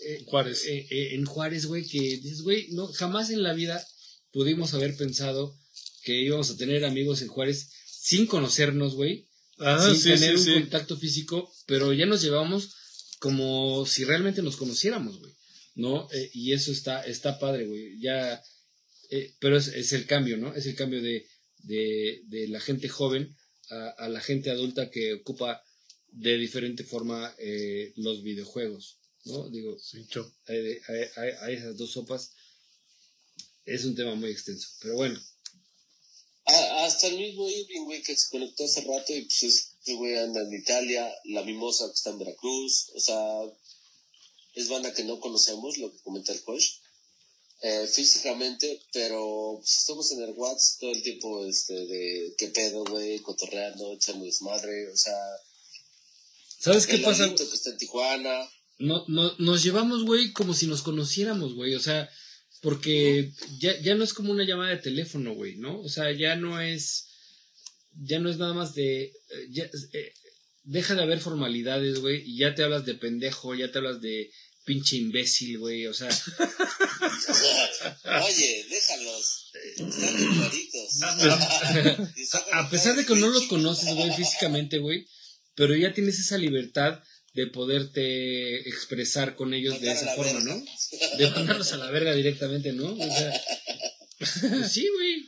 [0.06, 0.66] eh, Juárez.
[0.66, 3.86] eh, eh, en Juárez, güey, que dices, güey, no, jamás en la vida
[4.32, 5.58] pudimos haber pensado
[6.04, 9.28] que íbamos a tener amigos en Juárez sin conocernos, güey,
[9.60, 10.62] Ah, sin sí, tener sí, un sí.
[10.62, 12.74] contacto físico, pero ya nos llevamos
[13.20, 15.32] como si realmente nos conociéramos, güey,
[15.76, 16.08] ¿no?
[16.12, 18.42] Eh, y eso está, está padre, güey, ya,
[19.10, 20.54] eh, pero es, es el cambio, ¿no?
[20.56, 21.28] Es el cambio de,
[21.60, 23.36] de, de la gente joven
[23.70, 25.64] a, a la gente adulta que ocupa
[26.12, 29.50] de diferente forma eh, los videojuegos, ¿no?
[29.50, 30.06] Digo, Sí,
[30.48, 32.32] hay, hay- hay- hay esas dos sopas.
[33.66, 35.20] Es un tema muy extenso, pero bueno,
[36.46, 40.18] Ah, hasta el mismo Irving, güey, que se conectó hace rato y pues ese güey
[40.18, 43.16] anda en Italia, la Mimosa que está en Veracruz, o sea,
[44.54, 46.66] es banda que no conocemos, lo que comenta el coach,
[47.62, 52.84] eh, físicamente, pero pues, estamos en el WhatsApp todo el tiempo, este, de qué pedo,
[52.86, 55.18] güey, cotorreando, echando desmadre, o sea,
[56.60, 57.34] ¿sabes qué pasa?
[57.34, 58.50] Que está en Tijuana,
[58.80, 61.76] no, no, nos llevamos, güey, como si nos conociéramos, güey.
[61.76, 62.10] O sea,
[62.62, 65.80] porque ya, ya no es como una llamada de teléfono, güey, ¿no?
[65.80, 67.08] O sea, ya no es.
[67.96, 69.04] Ya no es nada más de.
[69.04, 69.12] eh,
[69.52, 70.14] ya, eh,
[70.64, 74.32] deja de haber formalidades, güey, y ya te hablas de pendejo, ya te hablas de
[74.64, 76.10] pinche imbécil, güey, o sea,
[78.26, 79.52] Oye, déjalos.
[82.18, 85.08] Están a pesar de que no los conoces, güey, físicamente, güey,
[85.56, 87.02] pero ya tienes esa libertad
[87.34, 90.56] de poderte expresar con ellos de Mandar esa forma, verga.
[90.56, 90.66] ¿no?
[91.18, 92.94] De mandarlos a la verga directamente, ¿no?
[92.94, 93.44] O sea,
[94.20, 95.26] pues sí, güey.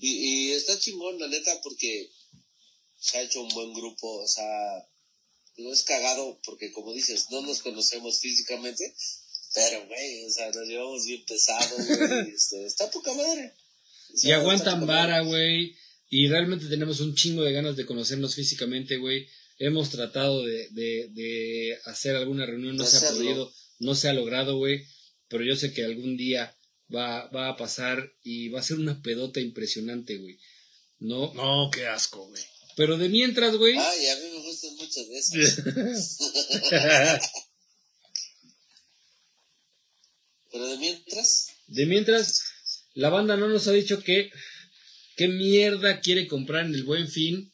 [0.00, 2.10] Y, y está chingón, la neta, porque
[2.98, 4.22] se ha hecho un buen grupo.
[4.22, 4.44] O sea,
[5.58, 8.94] digo, es cagado porque, como dices, no nos conocemos físicamente.
[9.54, 12.34] Pero, güey, o sea, nos llevamos bien pesado, güey.
[12.34, 13.54] este, está poca madre.
[14.14, 15.74] O Y aguantan vara, güey.
[16.08, 19.26] Y realmente tenemos un chingo de ganas de conocernos físicamente, güey.
[19.58, 24.12] Hemos tratado de, de, de hacer alguna reunión, no se ha podido, no se ha
[24.12, 24.86] logrado, güey.
[25.28, 26.56] Pero yo sé que algún día
[26.94, 30.38] va, va a pasar y va a ser una pedota impresionante, güey.
[31.00, 32.42] No, No, qué asco, güey.
[32.78, 33.76] Pero de mientras, güey.
[33.76, 35.64] Ay, a mí me gustan mucho de esos.
[40.50, 42.44] Pero de mientras, De mientras,
[42.94, 44.30] la banda no nos ha dicho que
[45.16, 47.52] qué mierda quiere comprar en el buen fin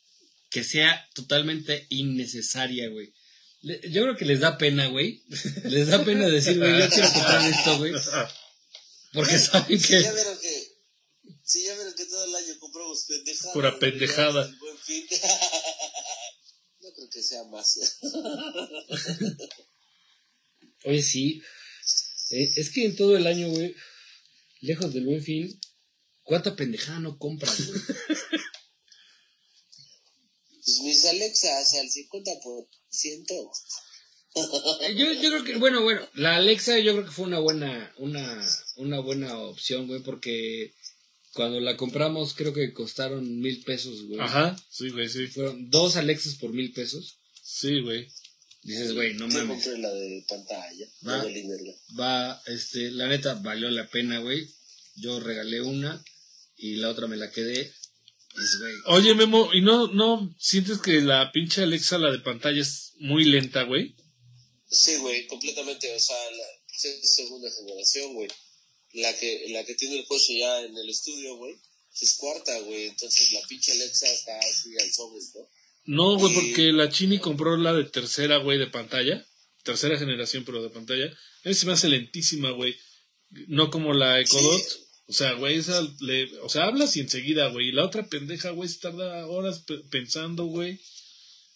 [0.50, 3.14] que sea totalmente innecesaria, güey.
[3.62, 5.24] Yo creo que les da pena, güey.
[5.64, 7.94] Les da pena decir, güey, yo quiero comprar esto, güey.
[9.14, 10.02] Porque saben que...
[10.02, 10.74] ya vieron que,
[11.44, 13.52] si ya vieron que todo el año compramos pendejadas.
[13.54, 14.54] Pura pendejada.
[14.84, 15.06] Fin.
[16.80, 17.98] no creo que sea más.
[20.84, 21.42] Oye, sí.
[22.30, 23.74] Eh, es que en todo el año, güey,
[24.60, 25.60] lejos del buen fin,
[26.22, 27.80] ¿cuánta pendejada no compras, güey?
[30.64, 33.50] Pues mis Alexas al 50%.
[34.80, 37.92] Eh, Yo, yo creo que, bueno, bueno, la Alexa yo creo que fue una buena,
[37.98, 38.44] una,
[38.76, 40.74] una buena opción, güey, porque
[41.34, 44.20] cuando la compramos creo que costaron mil pesos, güey.
[44.20, 45.26] Ajá, sí, güey, sí.
[45.26, 47.18] Fueron dos Alexas por mil pesos.
[47.42, 48.08] Sí, güey.
[48.62, 49.62] Dices, güey, no mames.
[49.62, 50.86] compré la de pantalla.
[51.06, 51.24] Va.
[51.24, 51.72] De verga.
[52.00, 54.48] Va, este, la neta, valió la pena, güey.
[54.96, 56.02] Yo regalé una
[56.56, 57.70] y la otra me la quedé.
[58.32, 58.74] Pues, güey.
[58.86, 63.24] Oye, Memo, ¿y no, no sientes que la pinche Alexa, la de pantalla, es muy
[63.24, 63.94] lenta, güey?
[64.70, 65.94] Sí, güey, completamente.
[65.94, 66.44] O sea, la
[66.82, 68.28] es segunda generación, güey.
[68.94, 71.54] La que, la que tiene el coche ya en el estudio, güey,
[72.00, 72.86] es cuarta, güey.
[72.86, 75.48] Entonces la pinche Alexa está así al sobres, ¿no?
[75.86, 79.26] No, güey, Y- porque la Chini compró la de tercera, güey, de pantalla.
[79.64, 81.06] Tercera generación, pero de pantalla.
[81.44, 82.74] A mí se me hace lentísima, güey.
[83.48, 84.62] No como la Ecodot.
[84.62, 84.78] Sí.
[85.06, 87.68] O sea, güey, esa le, o sea, hablas y enseguida, güey.
[87.68, 90.80] Y la otra pendeja, güey, se tarda horas pe- pensando, güey.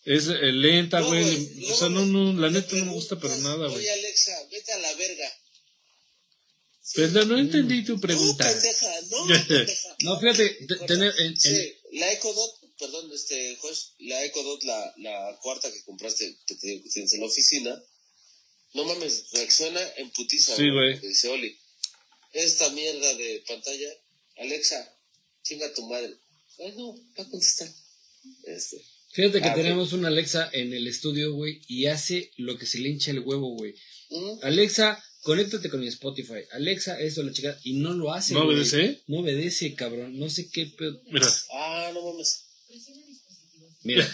[0.04, 1.24] Es eh, lenta, güey.
[1.70, 3.78] O sea, no, no, la neta no me gusta, pero nada, güey.
[3.78, 5.32] Oye, Alexa, vete a la verga.
[6.94, 8.44] Pero no entendí tu pregunta.
[8.50, 9.96] No, pendeja, no, pendeja.
[10.00, 14.94] No, fíjate, te- tener, en- en- Sí, la Ecodot, perdón, este, Josh, la Ecodot, la,
[14.98, 17.82] la cuarta que compraste, que te que tienes en la oficina,
[18.74, 20.98] no mames, reacciona en putiza, Sí, güey.
[21.00, 21.56] Dice, Oli,
[22.32, 23.88] esta mierda de pantalla,
[24.38, 24.96] Alexa,
[25.42, 26.14] chinga tu madre.
[26.58, 27.68] Ay, no, va a contestar.
[28.44, 28.82] Este,
[29.12, 32.78] fíjate que Ah, tenemos una Alexa en el estudio, güey, y hace lo que se
[32.78, 33.74] le hincha el huevo, güey.
[34.10, 34.38] ¿mm?
[34.42, 36.40] Alexa, conéctate con mi Spotify.
[36.52, 38.34] Alexa, eso, la chica, y no lo hace.
[38.34, 38.56] ¿No güey.
[38.56, 39.02] obedece?
[39.06, 40.18] No obedece, cabrón.
[40.18, 41.00] No sé qué pedo.
[41.10, 42.44] Mira, Ah, no mames.
[43.84, 44.06] Mira,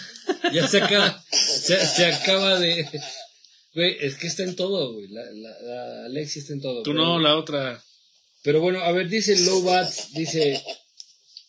[0.53, 2.87] ya se acaba, se, se acaba de.
[3.73, 5.07] Güey, es que está en todo, güey.
[5.09, 6.83] La, la, la Alexia está en todo.
[6.83, 7.83] tú pero- no, la otra.
[8.43, 10.63] Pero bueno, a ver, dice Lowbats, dice,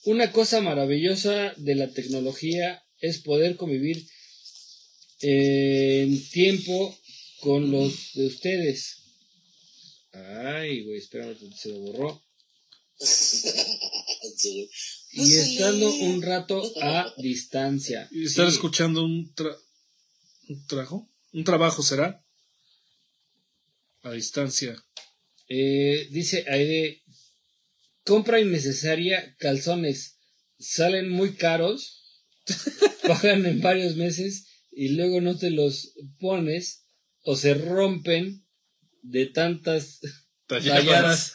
[0.04, 4.08] una cosa maravillosa de la tecnología es poder convivir
[5.20, 6.98] en tiempo
[7.40, 9.05] con los de ustedes.
[10.56, 12.22] Ay, güey, espérame, se lo borró.
[14.36, 14.68] Sí.
[15.12, 18.08] Y estando un rato a distancia.
[18.10, 18.54] Y estar Sí.
[18.54, 19.56] escuchando un, tra-
[20.48, 21.08] un trabajo.
[21.32, 22.22] Un trabajo será.
[24.02, 24.76] A distancia.
[25.48, 27.02] Eh, dice Aide,
[28.04, 30.18] compra innecesaria calzones,
[30.58, 32.02] salen muy caros,
[33.06, 36.84] pagan en varios meses y luego no te los pones
[37.22, 38.45] o se rompen
[39.08, 40.00] de tantas
[40.46, 41.32] talladas.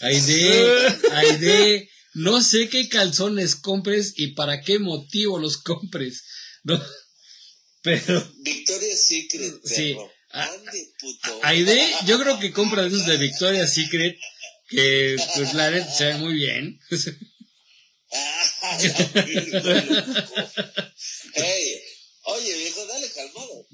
[0.00, 6.24] Aide, Aide, no sé qué calzones compres y para qué motivo los compres,
[6.62, 6.80] ¿no?
[7.82, 9.94] Pero Victoria's Secret, Sí.
[9.94, 10.12] perro.
[10.30, 11.40] Ah, Ande, puto.
[11.42, 14.16] Aide, yo creo que compra de esos de Victoria's Secret
[14.68, 16.78] que pues la neta se ven muy bien.
[18.10, 18.78] Ah,
[19.14, 20.34] la virgen, loco.
[21.34, 21.80] Ey,
[22.22, 23.66] oye, viejo, dale calmado.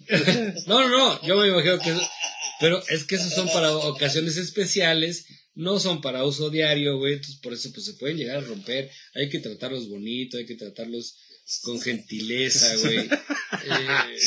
[0.66, 1.92] No, no, no, yo me imagino que
[2.60, 7.40] pero es que esos son para ocasiones especiales, no son para uso diario, güey, entonces
[7.40, 11.16] por eso pues se pueden llegar a romper, hay que tratarlos bonito, hay que tratarlos
[11.62, 13.08] con gentileza, güey.
[13.66, 14.20] Eh,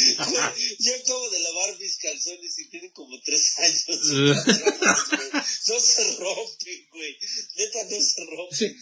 [0.80, 3.86] Yo acabo de lavar mis calzones y tienen como tres años.
[5.68, 7.18] no se rompen, güey.
[7.58, 8.58] Neta, no se rompen.
[8.58, 8.76] Sí.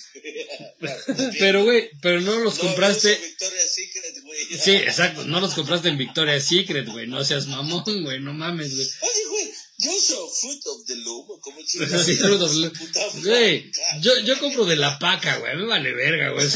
[1.40, 3.10] pero, güey, pero no los No, compraste.
[3.10, 4.40] yo uso Victoria's Secret, güey.
[4.60, 7.08] Sí, exacto, no los compraste en Victoria's Secret, güey.
[7.08, 8.88] No seas mamón, güey, no mames, güey.
[9.02, 12.06] Oye, güey, yo uso Fruit of the Loom, o como chingados.
[12.06, 13.24] Sí, Fruit of the Loom.
[13.24, 13.72] Güey,
[14.02, 16.48] yo, yo compro de la paca, güey, me vale verga, güey.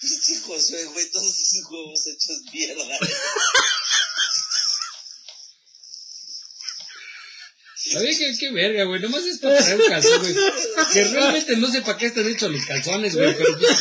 [0.00, 2.84] Pinche Josué, güey, todos esos huevos hechos mierda.
[7.92, 9.00] ¿Sabes qué, qué verga, güey?
[9.00, 10.34] Nomás es para traer un calzón, güey.
[10.92, 13.34] Que realmente no sé para qué están hechos los calzones, güey.
[13.36, 13.78] Pero, pues,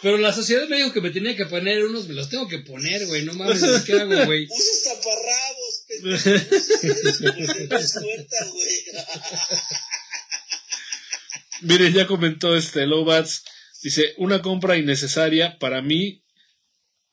[0.00, 2.60] pero- la sociedad me dijo que me tenía que poner unos, me los tengo que
[2.60, 3.24] poner, güey.
[3.24, 4.46] No mames, ¿qué hago, güey?
[4.48, 6.30] Uses taparrabos, pendejo.
[8.52, 8.84] Güey.
[11.62, 13.42] Miren, ya comentó este Lobats.
[13.82, 16.22] Dice, una compra innecesaria para mí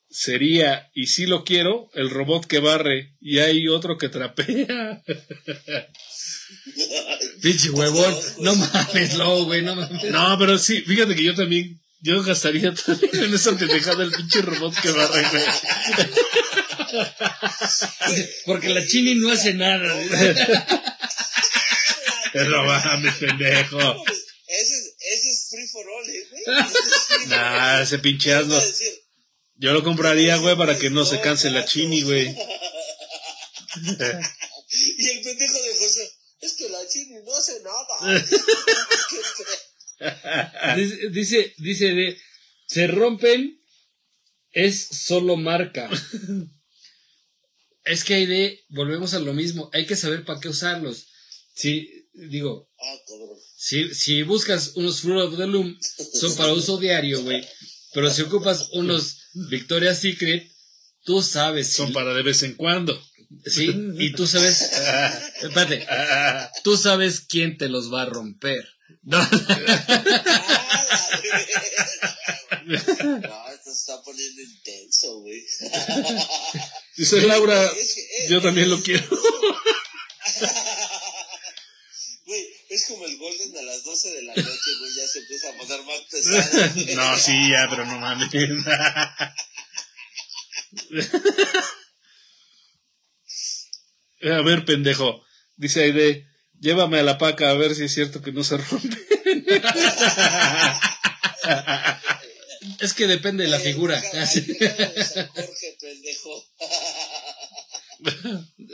[0.08, 5.02] sería, y si lo quiero, el robot que barre y hay otro que trapea.
[7.42, 8.14] Pinche huevón.
[8.40, 10.04] No mames, no, güey, no mames.
[10.10, 14.42] No, pero sí, fíjate que yo también, yo gastaría también en esa pendejada el pinche
[14.42, 15.42] robot que barre, güey.
[18.46, 19.94] Porque la chini no hace nada.
[22.34, 24.04] No mames, pendejo.
[24.48, 26.42] Ese es, ese es free for all, ¿eh, güey.
[27.28, 28.60] Nah, ese pinche ¿Qué vas asno.
[29.56, 32.28] Yo lo compraría, güey, para que no se canse la chini, güey.
[34.98, 36.10] Y el pendejo de José,
[36.40, 38.24] es que la chini no hace nada.
[40.76, 42.18] Dice, dice, dice de,
[42.66, 43.62] se rompen,
[44.50, 45.90] es solo marca.
[47.84, 51.08] Es que hay de, volvemos a lo mismo, hay que saber para qué usarlos.
[51.54, 53.39] Si, digo, Ah, cabrón.
[53.62, 55.78] Si, si buscas unos Fruit of the Loom,
[56.14, 57.46] son para uso diario, güey.
[57.92, 59.18] Pero si ocupas unos
[59.50, 60.50] Victoria's Secret,
[61.04, 62.98] tú sabes, si- Son para de vez en cuando.
[63.44, 64.62] sí, y tú sabes,
[65.42, 65.86] espérate,
[66.64, 68.66] tú sabes quién te los va a romper.
[69.02, 69.28] No, Ah.
[72.66, 75.42] No, esto se está poniendo intenso, güey.
[76.96, 79.04] Dice Laura, Es que, yo también lo quiero.
[82.70, 85.54] Es como el Golden a las 12 de la noche, güey, ya se empieza a
[85.54, 86.72] poner más pesado.
[86.72, 86.86] güey.
[86.94, 88.30] No, sí, ya, pero no mames.
[94.22, 95.20] A ver, pendejo.
[95.56, 96.28] Dice Aide,
[96.60, 98.96] llévame a la paca a ver si es cierto que no se rompe.
[102.78, 104.00] es que depende de la figura.
[104.12, 104.26] De
[105.04, 106.46] San Jorge, pendejo.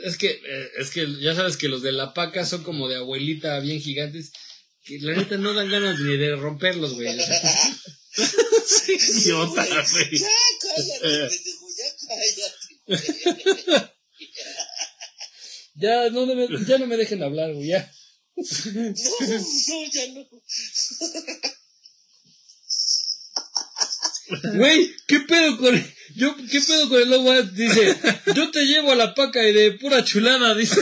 [0.03, 2.97] Es que, eh, es que ya sabes que los de la paca son como de
[2.97, 4.31] abuelita bien gigantes,
[4.83, 7.07] que la neta no dan ganas ni de romperlos, güey.
[8.87, 10.17] Idiota, güey.
[10.17, 10.29] Ya
[10.61, 11.29] cállate,
[11.77, 11.87] ya
[12.87, 13.93] cállate.
[15.75, 17.91] ya, no me, ya no me dejen hablar, güey, ya.
[18.37, 20.27] No, no, ya no.
[24.55, 27.41] Güey, ¿qué pedo con yo, qué pedo con el lobo?
[27.43, 27.95] Dice,
[28.35, 30.81] yo te llevo a la paca y de pura chulada, dice.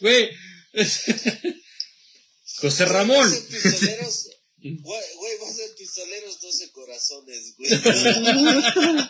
[0.00, 0.30] Güey,
[2.60, 3.30] José Ramón.
[4.62, 7.70] Güey, güey, va a ser pistoleros 12 corazones, güey.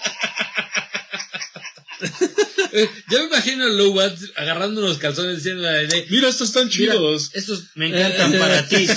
[2.72, 6.68] Eh, Yo me imagino a Lobat agarrando unos calzones diciendo de, de, Mira, estos están
[6.68, 7.30] Mira, chidos.
[7.34, 8.86] estos me encantan para ti.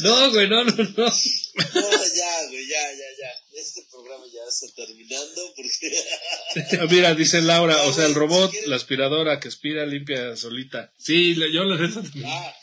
[0.00, 0.84] No, güey, no, no, no.
[0.86, 3.30] No, ya, güey, ya, ya, ya.
[3.60, 6.86] Este programa ya está terminando porque.
[6.94, 10.92] Mira, dice Laura, No, o sea, el robot, si la aspiradora que aspira, limpia solita.
[10.98, 12.26] Sí, la- yo la neta también.
[12.26, 12.54] Ah,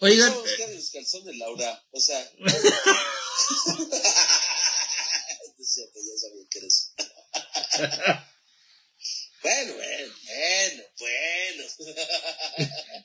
[0.00, 1.82] Oigan, vamos a buscar los calzones, Laura.
[1.90, 2.30] O sea.
[9.40, 11.64] Bueno, bueno, bueno, bueno.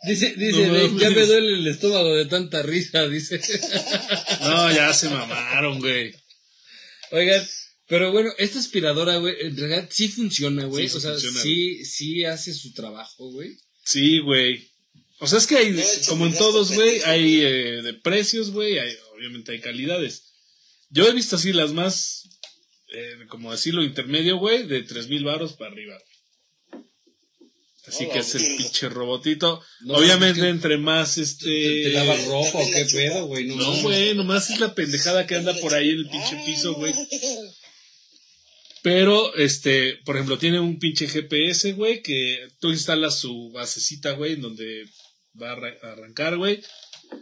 [0.03, 3.40] dice, dice, No ya me duele el estómago de tanta risa, dice.
[4.41, 6.15] No, ya se mamaron, güey.
[7.11, 7.48] Oigan,
[7.88, 10.88] pero bueno, esta aspiradora, güey, en realidad sí funciona, güey.
[10.88, 13.56] Sí, sí o sea, funciona, sí, sí hace su trabajo, güey.
[13.86, 14.72] Sí, güey.
[15.20, 17.94] O sea, es que hay, No, de hecho, como en todos, güey, hay eh, de
[17.94, 20.34] precios, güey, hay, obviamente hay calidades.
[20.90, 22.28] Yo he visto así las más,
[22.94, 25.98] eh, como decirlo, intermedio, güey, de tres mil varos para arriba.
[27.86, 28.57] Así Hola, que es el güey.
[28.57, 29.61] pinche robotito.
[29.82, 31.84] No, obviamente es que- entre más, ¿Te, este...
[31.84, 33.45] te lavas ropa o qué pedo, güey?
[33.48, 36.76] No, No, güey, nomás es la pendejada que anda por ahí en el pinche piso,
[36.76, 36.94] güey.
[38.82, 44.34] Pero, este, por ejemplo, tiene un pinche GPS, güey, que tú instalas su basecita, güey,
[44.34, 44.86] en donde
[45.41, 46.61] va a arrancar, güey.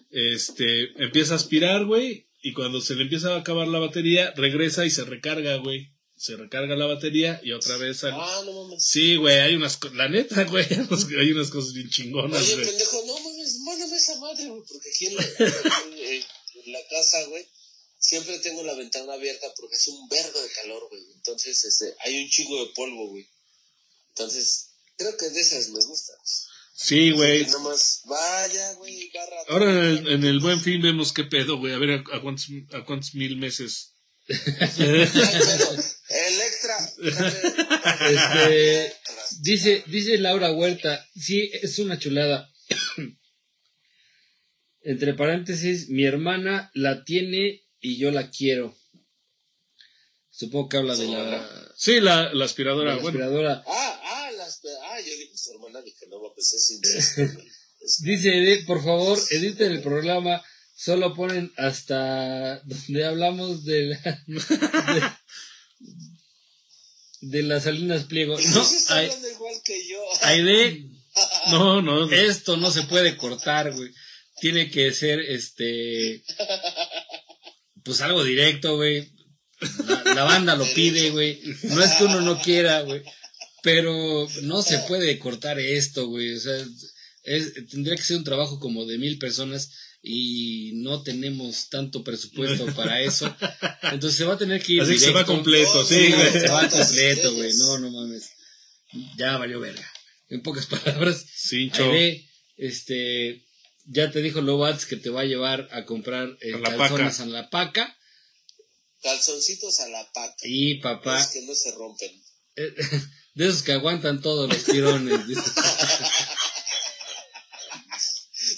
[0.10, 4.86] Este, empieza a aspirar, güey, y cuando se le empieza a acabar la batería, regresa
[4.86, 5.92] y se recarga, güey.
[6.16, 8.14] Se recarga la batería y otra vez sale.
[8.16, 8.84] Ah, no mames.
[8.86, 12.66] Sí, güey, hay unas, la neta, güey, hay unas cosas bien chingonas, Oye, güey.
[12.68, 15.24] pendejo, no mames, mándame esa madre, güey, porque aquí en la,
[15.98, 16.24] en-
[16.66, 17.48] en la casa, güey,
[17.98, 21.02] siempre tengo la ventana abierta porque es un vergo de calor, güey.
[21.16, 23.28] Entonces, este, hay un chingo de polvo, güey.
[24.10, 26.18] Entonces, creo que de esas me gustan.
[26.74, 27.46] Sí, güey.
[27.46, 29.36] Que Nada más, vaya, güey, barra.
[29.50, 31.74] Ahora en el, en el buen fin vemos qué pedo, güey.
[31.74, 33.96] A ver a, a cuántos, a cuántos mil meses.
[34.28, 35.02] El
[36.42, 36.78] extra.
[38.10, 38.94] Este,
[39.42, 42.50] dice, dice Laura Huerta, sí, es una chulada.
[44.84, 48.76] Entre paréntesis, mi hermana la tiene y yo la quiero.
[50.30, 53.20] Supongo que habla de la, Sí, la, aspiradora, la bueno.
[53.20, 53.64] aspiradora.
[53.68, 54.31] Ah, ah,
[54.84, 57.22] ah, yo dije su hermana, dije, no, pues es incesto,
[58.04, 60.44] Dice, Ede, por favor, editen el programa.
[60.76, 65.04] Solo ponen hasta donde hablamos de la, de,
[67.22, 68.36] de las Salinas Pliego.
[68.40, 68.88] No, Pues
[69.34, 70.00] igual que yo.
[70.24, 70.90] Aide,
[71.52, 72.12] No, no, no.
[72.12, 73.92] esto no se puede cortar, güey.
[74.40, 76.24] Tiene que ser, este,
[77.84, 79.12] pues algo directo, güey.
[79.86, 81.42] La, la banda lo pide, güey.
[81.64, 83.04] No es que uno no quiera, güey.
[83.62, 86.34] Pero no se puede cortar esto, güey.
[86.34, 86.56] O sea,
[87.24, 89.72] es, tendría que ser un trabajo como de mil personas
[90.02, 93.36] y no tenemos tanto presupuesto para eso.
[93.84, 95.34] Entonces se va a tener que ir Así que se va directo.
[95.34, 96.32] completo, sí, güey.
[96.32, 97.54] Se va completo, güey.
[97.58, 98.30] No, no mames.
[99.18, 99.88] Ya valió verga.
[100.30, 101.26] En pocas palabras.
[101.52, 103.46] Ahí ve, este,
[103.86, 107.24] ya te dijo Lobats que te va a llevar a comprar eh, A calzones paca.
[107.24, 107.98] a la paca.
[109.04, 110.36] Calzoncitos a la paca.
[110.44, 112.12] Y papá, Es que no se rompen.
[113.34, 115.28] de esos que aguantan todos los tirones.
[115.28, 115.42] dice.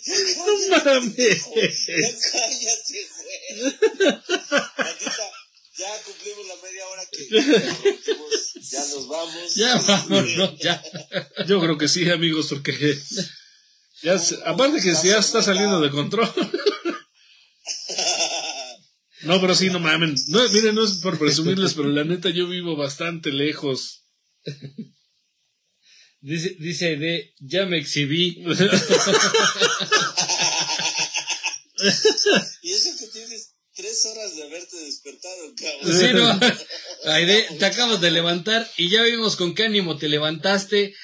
[0.05, 1.45] No mames.
[1.55, 3.73] Ya cállate, güey.
[5.77, 7.29] Ya cumplimos la media hora que
[8.61, 9.55] ya nos vamos.
[9.55, 10.83] ya ya.
[11.47, 12.99] Yo creo que sí, amigos, porque
[14.03, 16.31] ya se- aparte que ya está saliendo de control.
[19.21, 20.15] No, pero sí, no mamen.
[20.27, 24.02] No, miren, no es por presumirles, pero la neta yo vivo bastante lejos.
[26.23, 28.41] Dice, dice de, ya me exhibí.
[32.61, 35.99] Y eso que tienes tres horas de haberte despertado, cabrón.
[35.99, 36.39] Sí, no.
[37.11, 40.95] Aide, te acabas de levantar y ya vimos con qué ánimo te levantaste.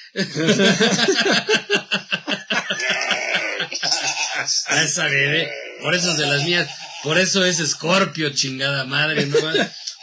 [4.70, 5.50] Esa bebé.
[5.82, 6.70] Por eso es de las mías.
[7.02, 9.26] Por eso es Scorpio, chingada madre.
[9.26, 9.36] No.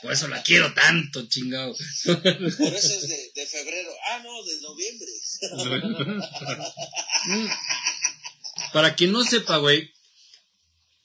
[0.07, 1.75] Por eso la quiero tanto, chingado.
[2.05, 3.91] Por eso es de, de febrero.
[4.09, 5.11] Ah, no, de noviembre.
[8.71, 9.91] Para quien no sepa, güey,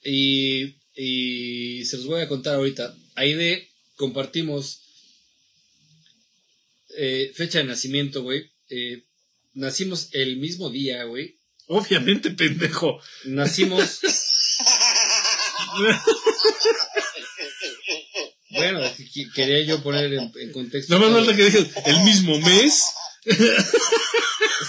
[0.05, 2.95] y, y se los voy a contar ahorita.
[3.15, 4.83] Aide compartimos
[6.95, 8.53] eh, fecha de nacimiento, güey.
[8.69, 9.03] Eh,
[9.51, 11.41] nacimos el mismo día, güey.
[11.67, 13.01] Obviamente, pendejo.
[13.25, 13.99] Nacimos.
[18.53, 18.81] bueno,
[19.13, 20.97] que quería yo poner en, en contexto.
[20.97, 22.83] No más falta que digas el mismo mes.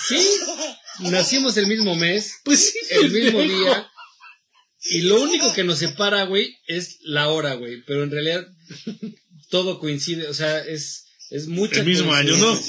[0.09, 0.29] Sí,
[1.01, 3.91] nacimos el mismo mes, Pues sí, el mismo día.
[4.91, 7.83] Y lo único que nos separa, güey, es la hora, güey.
[7.87, 8.47] Pero en realidad
[9.51, 12.61] todo coincide, o sea, es, es mucha El mismo año, ¿no?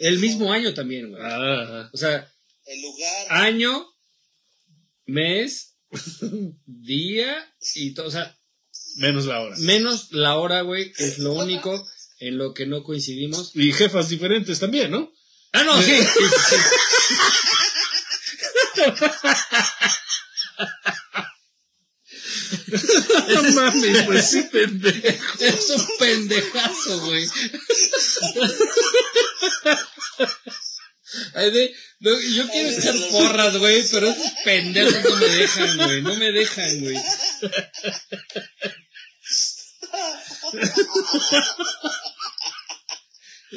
[0.00, 1.22] El mismo año también, güey.
[1.22, 2.26] Ah, O sea,
[2.64, 3.26] El lugar.
[3.28, 3.86] año,
[5.06, 5.76] mes,
[6.66, 8.36] día y todo, o sea,
[8.96, 9.56] menos la hora.
[9.58, 11.86] menos la hora, güey, que es lo único
[12.18, 13.52] en lo que no coincidimos.
[13.54, 15.12] Y jefas diferentes también, ¿no?
[15.52, 16.56] Ah, no, sí, sí, sí, sí.
[23.28, 25.38] No mames, pues sí, pendejo.
[25.40, 27.26] Es un pendejazo, güey.
[31.34, 36.02] Ay, de- no, yo quiero echar porras, güey, pero esos pendejos no me dejan, güey.
[36.02, 36.96] No me dejan, güey.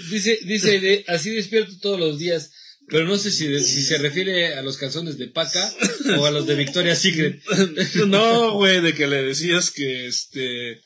[0.10, 2.52] Dice, dice, de, así despierto todos los días.
[2.90, 5.74] Pero no sé si, de- si se refiere a los calzones de Paca
[6.20, 7.42] o a los de Victoria's Secret.
[8.08, 10.82] No, güey, de que le decías que este.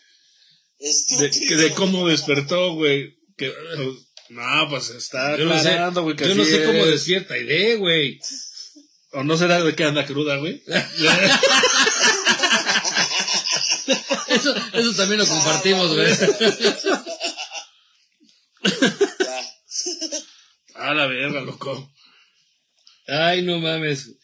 [1.19, 3.18] De, de cómo despertó, güey.
[3.35, 3.52] Que,
[4.29, 6.15] no, pues está Yo no sé, güey.
[6.17, 6.91] yo no sé cómo es.
[6.91, 8.19] despierta idea, güey.
[9.11, 10.61] O no será de que anda cruda, güey.
[14.27, 16.11] Eso, eso también lo compartimos, güey.
[20.75, 21.91] A la verga, loco.
[23.07, 24.17] Ay, no mames.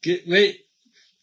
[0.00, 0.69] Que, güey,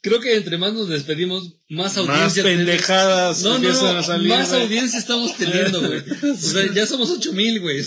[0.10, 4.30] creo que entre más nos despedimos, más Más audiencia pendejadas No, no, no, a salir.
[4.30, 4.62] más güey.
[4.64, 6.02] audiencia estamos teniendo, güey.
[6.32, 7.84] O sea, ya somos ocho mil, güey.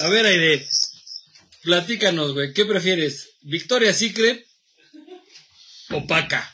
[0.00, 0.66] A ver, Aide,
[1.62, 3.30] platícanos, güey, ¿qué prefieres?
[3.42, 4.44] ¿Victoria Secret
[5.90, 6.50] o Paca?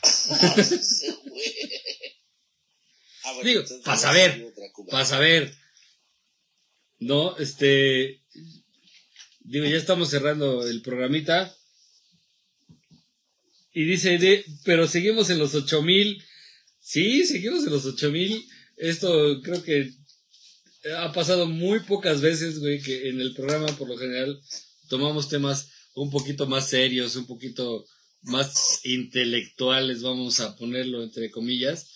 [3.23, 4.53] Ah, bueno, Digo, entonces pa' vamos saber.
[4.89, 5.55] Para saber.
[6.99, 8.18] No, este.
[9.49, 11.51] Digo, ya estamos cerrando el programita.
[13.73, 16.23] Y dice, pero seguimos en los 8000.
[16.79, 18.47] Sí, seguimos en los 8000.
[18.77, 19.91] Esto creo que
[20.95, 24.39] ha pasado muy pocas veces, güey, que en el programa por lo general
[24.87, 27.87] tomamos temas un poquito más serios, un poquito
[28.21, 31.87] más intelectuales, vamos a ponerlo entre comillas.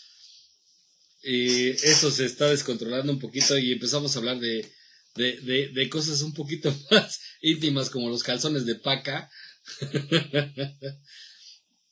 [1.21, 4.67] Y eso se está descontrolando un poquito y empezamos a hablar de,
[5.13, 9.29] de, de cosas un poquito más íntimas como los calzones de paca.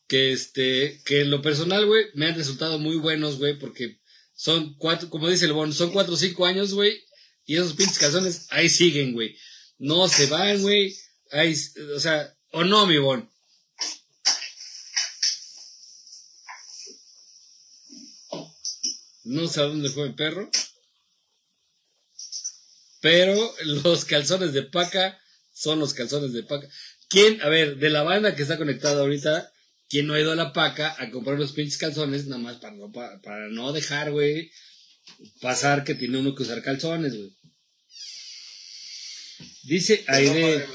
[0.07, 4.01] que este, que en lo personal, güey, me han resultado muy buenos, güey, porque
[4.33, 7.01] son cuatro, como dice el Bon, son cuatro o cinco años, güey,
[7.45, 9.37] y esos pinches calzones ahí siguen, güey.
[9.77, 10.95] No se van, güey.
[11.31, 11.55] Ahí,
[11.95, 13.29] o sea, o no, mi Bon.
[19.23, 20.49] No sé a dónde fue el perro.
[23.01, 25.20] Pero los calzones de paca
[25.61, 26.67] son los calzones de paca.
[27.09, 29.51] ¿Quién, a ver, de la banda que está conectada ahorita,
[29.89, 32.75] quién no ha ido a la paca a comprar los pinches calzones nada más para
[32.75, 34.49] no, para, para no dejar, güey,
[35.41, 37.31] pasar que tiene uno que usar calzones, güey?
[39.63, 40.65] Dice Aide,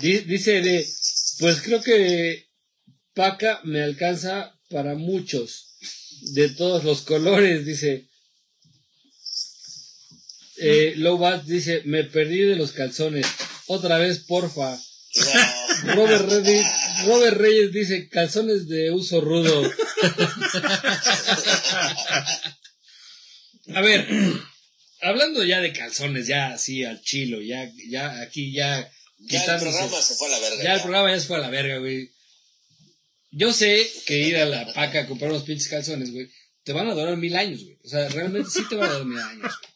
[0.00, 0.86] di- dice Aide,
[1.40, 2.48] pues creo que
[3.14, 5.76] paca me alcanza para muchos,
[6.34, 8.08] de todos los colores, dice.
[10.58, 13.26] Eh, Lobat dice, me perdí de los calzones.
[13.66, 14.78] Otra vez, porfa.
[15.94, 16.66] Robert Reyes,
[17.06, 19.70] Robert Reyes dice, calzones de uso rudo.
[23.74, 24.06] A ver,
[25.00, 28.88] hablando ya de calzones, ya así al chilo, ya, ya aquí ya
[29.18, 30.62] Ya el programa se fue a la verga.
[30.64, 32.10] ya el programa ya se fue a la verga, güey.
[33.32, 36.28] Yo sé que ir a la paca a comprar unos pinches calzones, güey,
[36.62, 37.78] te van a durar mil años, güey.
[37.84, 39.40] O sea, realmente sí te van a durar mil años.
[39.40, 39.75] güey.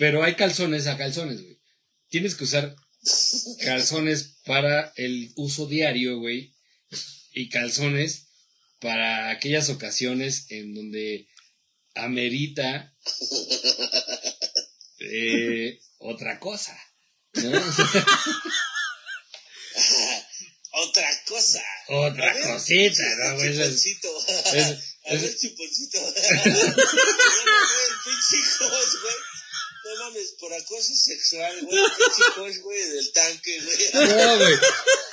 [0.00, 1.60] Pero hay calzones a calzones, güey.
[2.08, 2.74] Tienes que usar
[3.62, 6.54] calzones para el uso diario, güey.
[7.34, 8.28] Y calzones
[8.80, 11.28] para aquellas ocasiones en donde
[11.94, 12.94] amerita
[15.00, 16.74] eh, otra cosa.
[17.34, 17.50] ¿no?
[20.72, 21.62] Otra cosa.
[21.88, 23.34] Otra ver, cosita, ¿no?
[23.36, 23.48] güey?
[23.50, 24.08] Eso es- Chuponcito.
[24.56, 25.98] es- A ver, chuponcito.
[26.00, 26.12] No
[27.82, 28.36] el pinche
[29.02, 29.14] güey.
[29.90, 31.78] No mames, por acoso sexual, güey.
[32.36, 34.08] Josh, güey, del tanque, güey.
[34.08, 34.54] No, güey.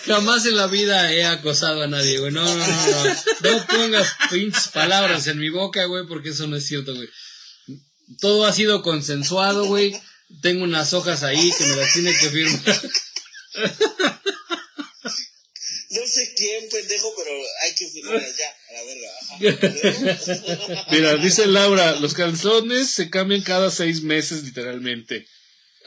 [0.06, 2.32] Jamás en la vida he acosado a nadie, güey.
[2.32, 3.16] No, no, no, no.
[3.41, 7.10] No pongas pinches palabras en mi boca, güey, porque eso no es cierto, güey.
[8.22, 9.99] Todo ha sido consensuado, güey.
[10.41, 12.82] Tengo unas hojas ahí que me las tiene que firmar.
[15.99, 17.32] No sé quién, pendejo, pero
[17.64, 19.11] hay que firmarlas ya, a la verga.
[20.91, 25.26] Mira, dice Laura, los calzones se cambian cada seis meses, literalmente.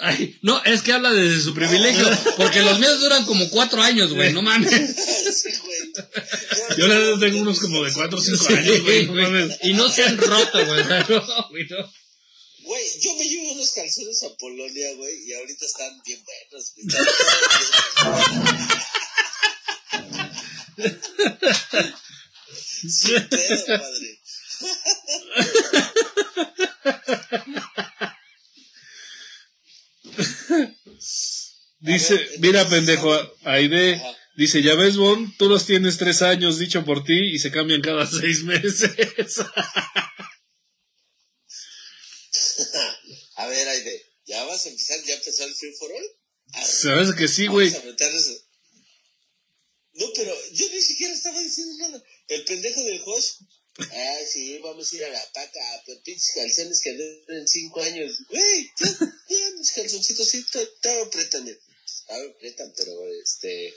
[0.03, 2.09] Ay, no, es que habla desde su privilegio,
[2.39, 4.71] porque los míos duran como cuatro años, güey, no mames.
[4.71, 5.79] Sí, güey.
[6.79, 9.05] Yo la verdad tengo unos como de cuatro o cinco años, güey.
[9.07, 9.59] no mames.
[9.63, 10.81] Y no se han roto, güey.
[10.81, 11.93] o sea, No, güey, no.
[12.63, 16.87] Güey, yo me llevo unos calzones a Polonia, güey, y ahorita están bien buenos, güey.
[22.89, 24.21] Sin pedo, padre.
[31.81, 33.11] Dice, ver, mira pendejo,
[33.45, 34.17] Aide, Ajá.
[34.37, 37.81] dice, ya ves, Bon, tú los tienes tres años, dicho por ti, y se cambian
[37.81, 39.39] cada seis meses.
[43.37, 44.99] A ver, Aide, ¿ya vas a empezar?
[45.07, 46.05] ¿Ya empezó el Free for All?
[46.53, 47.71] Ah, Sabes que sí, güey.
[47.71, 48.45] Vamos a meterles-
[50.01, 52.03] No, pero yo ni siquiera estaba diciendo nada.
[52.29, 53.27] El pendejo del Josh.
[53.79, 58.19] Ah, sí, vamos a ir a la paca, pero pinches calzones que duran cinco años.
[58.29, 58.89] Güey, ya,
[59.29, 61.59] ya, mis calzoncitos sí to- todavía apretan.
[62.07, 63.75] Todavía apretan, pero este.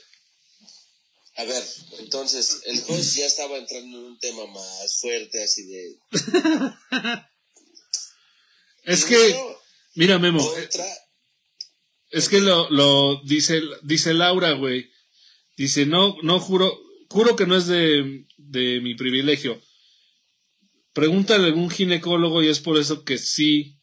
[1.36, 1.64] A ver,
[2.00, 5.96] entonces, el Josh ya estaba entrando en un tema más fuerte, así de.
[8.84, 9.36] Es que,
[9.96, 10.86] mira, Memo, Contra.
[12.12, 14.92] es que lo, lo dice, dice Laura, güey.
[15.56, 16.78] Dice, no, no juro,
[17.10, 19.62] juro que no es de, de mi privilegio.
[20.94, 23.80] Pregúntale a algún ginecólogo y es por eso que sí.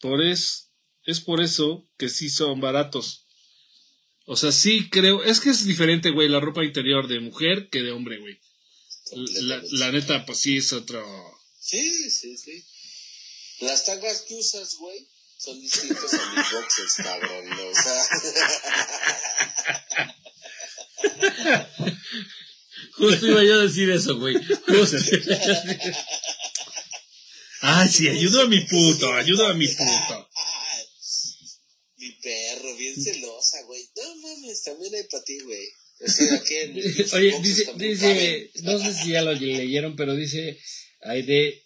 [0.00, 0.64] Por eso,
[1.04, 3.26] Es por eso que sí son baratos.
[4.26, 5.22] O sea, sí creo.
[5.22, 8.38] Es que es diferente, güey, la ropa interior de mujer que de hombre, güey.
[9.42, 11.04] La, la neta, pues sí es otro.
[11.60, 12.64] Sí, sí, sí.
[13.60, 15.06] Las tangas que usas, güey,
[15.44, 17.48] son distintas a mis boxes, cabrón.
[17.50, 17.66] ¿no?
[17.68, 18.08] O sea.
[22.96, 24.36] Justo iba yo a decir eso, güey.
[24.66, 24.96] Justo.
[27.60, 30.30] Ay, sí, ayudo a mi puto, ayudo a mi puto.
[31.96, 33.86] Mi perro, bien celosa, güey.
[33.96, 35.68] No mames, también hay para ti, güey.
[36.00, 36.42] O sea,
[37.18, 40.58] Oye, dice, dice, no sé si ya lo leyeron, pero dice,
[41.02, 41.62] hay de,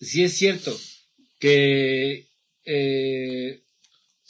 [0.00, 0.78] si es cierto
[1.38, 2.27] que
[2.68, 3.62] eh,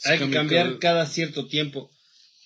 [0.05, 0.33] hay que cambia
[0.63, 1.91] cambiar cada- cierto tiempo.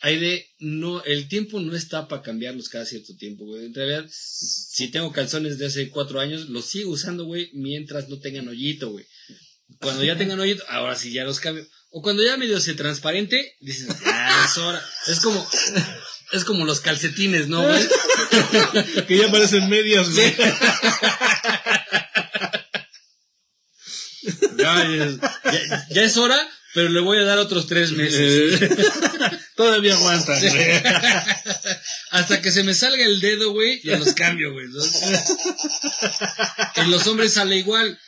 [0.02, 3.68] Hay de, no, el tiempo no está para cambiarlos cada cierto tiempo, güey.
[3.68, 8.20] En realidad, si tengo calzones de hace cuatro años, los sigo usando, güey, mientras no
[8.20, 9.06] tengan hoyito, güey.
[9.80, 11.66] Cuando ya tengan hoyito, ahora sí ya los cambio.
[11.90, 14.84] O cuando ya medio se transparente, dices, ya es hora.
[15.08, 15.48] Es como,
[16.34, 17.82] es como los calcetines, ¿no, güey?
[19.08, 20.34] Que ya parecen medias, güey.
[24.58, 25.18] Ya, ya,
[25.52, 26.38] ya- ya es hora,
[26.74, 28.62] pero le voy a dar otros tres meses.
[28.62, 28.70] Eh,
[29.56, 30.82] Todavía aguantan, güey.
[32.12, 34.66] Hasta que se me salga el dedo, güey, ya los cambio, güey.
[34.68, 34.84] ¿no?
[36.76, 38.00] En los hombres sale igual.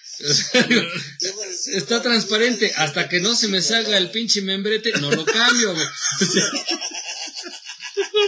[1.73, 2.71] Está transparente.
[2.77, 5.85] Hasta que no se me salga el pinche membrete, no lo cambio, güey.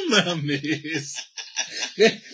[0.09, 1.13] No mames.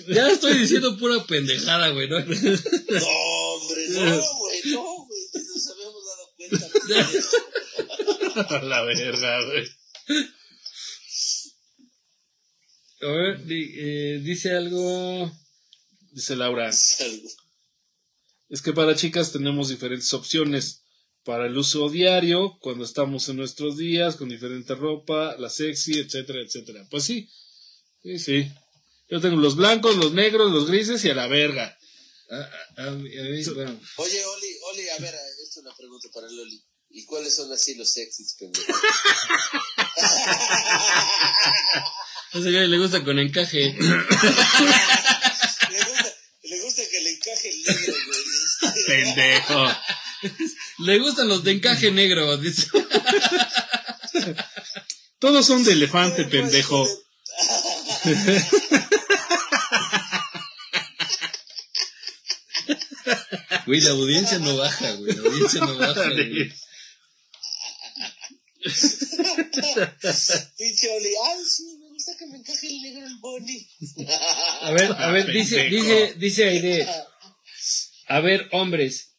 [0.07, 2.19] ya estoy diciendo pura pendejada, güey, ¿no?
[2.19, 4.01] No, hombre, no,
[4.37, 5.21] güey, no, güey.
[5.33, 6.57] ni Nos habíamos dado cuenta.
[6.57, 6.69] güey.
[6.69, 6.72] A
[8.63, 9.67] la verga, güey.
[13.01, 15.31] A ver, di- eh, dice algo.
[16.11, 16.69] Dice Laura.
[16.69, 20.81] Es que para chicas tenemos diferentes opciones
[21.23, 26.41] para el uso diario, cuando estamos en nuestros días, con diferente ropa, la sexy, etcétera,
[26.41, 26.85] etcétera.
[26.91, 27.29] Pues sí,
[28.03, 28.51] sí, sí.
[29.09, 31.77] Yo tengo los blancos, los negros, los grises y a la verga.
[32.29, 35.75] A, a- a mí- a mí, bueno, Oye, Oli, Oli, a ver, esta es una
[35.75, 36.63] pregunta para el Oli.
[36.95, 38.71] ¿Y cuáles son así los sexys, pendejo?
[42.31, 43.75] a ese güey le gusta con encaje.
[45.73, 46.13] Le gusta,
[46.43, 48.19] le gusta que le encaje el negro, güey.
[48.85, 49.75] Pendejo.
[50.79, 52.67] Le gustan los de encaje negro, dice.
[55.19, 56.87] Todos son de elefante, pendejo.
[63.65, 65.15] Güey, la audiencia no baja, güey.
[65.15, 66.53] La audiencia no baja, güey.
[70.57, 73.67] Pinche Oli, ay, sí, me gusta que me encaje el negro el boni.
[74.61, 75.83] A ver, a ver, dice, Pendejo.
[75.83, 76.87] dice, dice Aide.
[78.07, 79.15] A ver, hombres.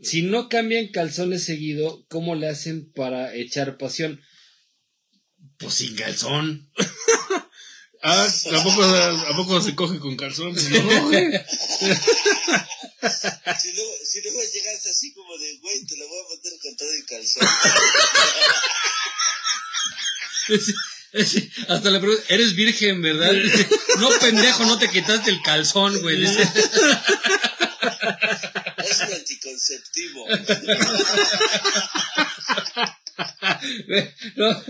[0.00, 4.20] Si no cambian calzones seguido, ¿cómo le hacen para echar pasión?
[5.58, 6.70] Pues sin calzón.
[8.02, 10.68] Ah, ¿a poco, ¿a poco se coge con calzones?
[10.70, 11.32] No, güey.
[13.60, 16.76] Si luego, si luego llegas así como de, güey, te lo voy a meter con
[16.76, 17.48] todo el calzón.
[21.68, 23.32] Hasta le pregunto, ¿eres virgen, verdad?
[23.32, 23.68] Dice,
[23.98, 26.20] no, pendejo, no te quitaste el calzón, güey.
[26.20, 26.42] Dice,
[28.78, 30.26] Es un anticonceptivo.
[34.36, 34.62] no,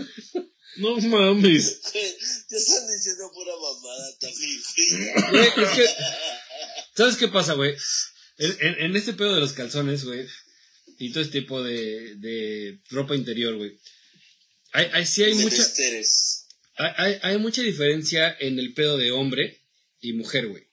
[0.77, 1.81] No mames.
[1.93, 5.29] Ya están diciendo pura mamada también, güey.
[5.31, 5.85] güey, es que,
[6.95, 7.75] ¿sabes qué pasa, güey?
[8.37, 10.25] En, en- este pedo de los calzones, güey,
[10.99, 13.77] y todo este tipo de, de ropa interior, güey,
[14.73, 15.63] hay, hay, sí hay mucha,
[16.97, 19.61] hay, hay- mucha diferencia en el pedo de hombre
[20.01, 20.63] y mujer, güey.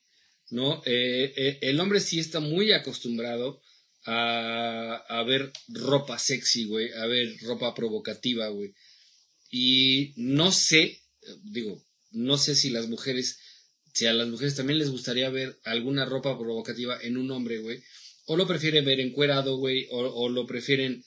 [0.51, 0.83] ¿No?
[0.85, 3.61] Eh, eh, el hombre sí está muy acostumbrado
[4.05, 8.75] a, a ver ropa sexy, güey, a ver ropa provocativa, güey.
[9.51, 11.03] Y no sé,
[11.43, 13.39] digo, no sé si las mujeres,
[13.95, 17.81] si a las mujeres también les gustaría ver alguna ropa provocativa en un hombre, güey.
[18.27, 21.05] O lo prefieren ver encuerado, güey, o, o lo prefieren...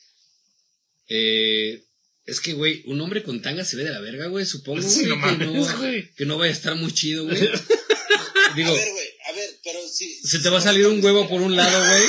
[1.10, 1.84] Eh,
[2.26, 5.06] es que, güey, un hombre con tanga se ve de la verga, güey, supongo, Sí,
[5.06, 5.68] güey, no que, no,
[6.16, 7.38] que no vaya a estar muy chido, güey.
[8.56, 10.20] Digo, A ver, güey, a ver, pero sí.
[10.24, 12.06] se te va a salir un huevo por un lado, güey,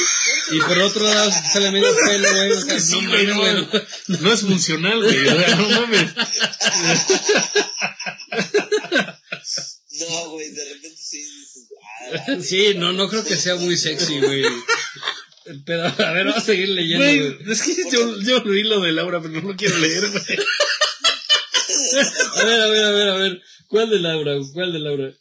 [0.53, 2.53] y por otro lado se te sale medio pelo, güey.
[2.53, 5.27] o sea, Sí, no güey, es funcional, güey.
[5.27, 6.15] O sea, no mames.
[10.01, 11.69] No, güey, de repente sí dices,
[12.29, 14.43] ah, Sí, no, no creo que sea muy sexy, güey.
[15.65, 17.53] Pero, a ver, vamos a seguir leyendo, Güey, güey.
[17.53, 20.23] es que yo, yo leí lo de Laura, pero no lo quiero leer, güey.
[22.37, 23.43] A ver, a ver, a ver, a ver.
[23.69, 24.35] ¿Cuál de Laura?
[24.53, 25.15] ¿Cuál de Laura?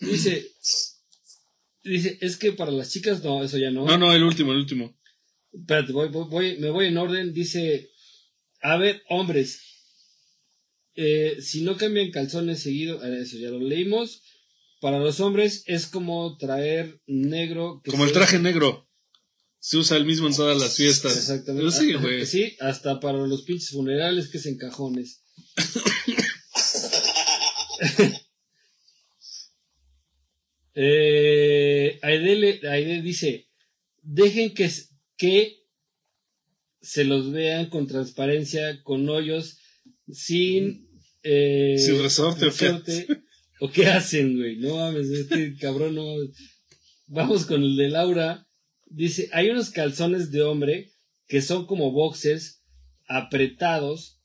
[0.00, 0.50] Dice,
[1.82, 3.84] dice, es que para las chicas no, eso ya no.
[3.86, 4.98] No, no, el último, el último.
[5.52, 7.32] Espérate, voy, voy, voy- me voy en orden.
[7.32, 7.90] Dice,
[8.62, 9.67] a ver, hombres,
[11.00, 14.20] eh, si no cambian calzones seguido, eh, eso ya lo leímos.
[14.80, 17.80] Para los hombres es como traer negro.
[17.84, 18.90] que Como el traje negro.
[19.60, 21.16] Se usa el mismo en todas las fiestas.
[21.16, 21.60] Exactamente.
[21.60, 22.26] Pero sí, güey.
[22.26, 25.22] Sí, hasta para los pinches funerales que es en cajones.
[30.74, 33.48] eh, Aide, dice,
[34.02, 34.68] dejen que
[36.80, 39.58] se los vean con transparencia, con hoyos,
[40.10, 40.87] sin...
[41.30, 42.68] eh, Sin resorte, ¿o qué?
[42.68, 43.06] resorte.
[43.60, 44.56] ¿O qué hacen, güey?
[44.56, 46.30] No mames, este cabrón no mames.
[47.06, 48.46] Vamos con el de Laura.
[48.86, 50.92] Dice, hay unos calzones de hombre
[51.26, 52.62] que son como boxers
[53.06, 54.20] apretados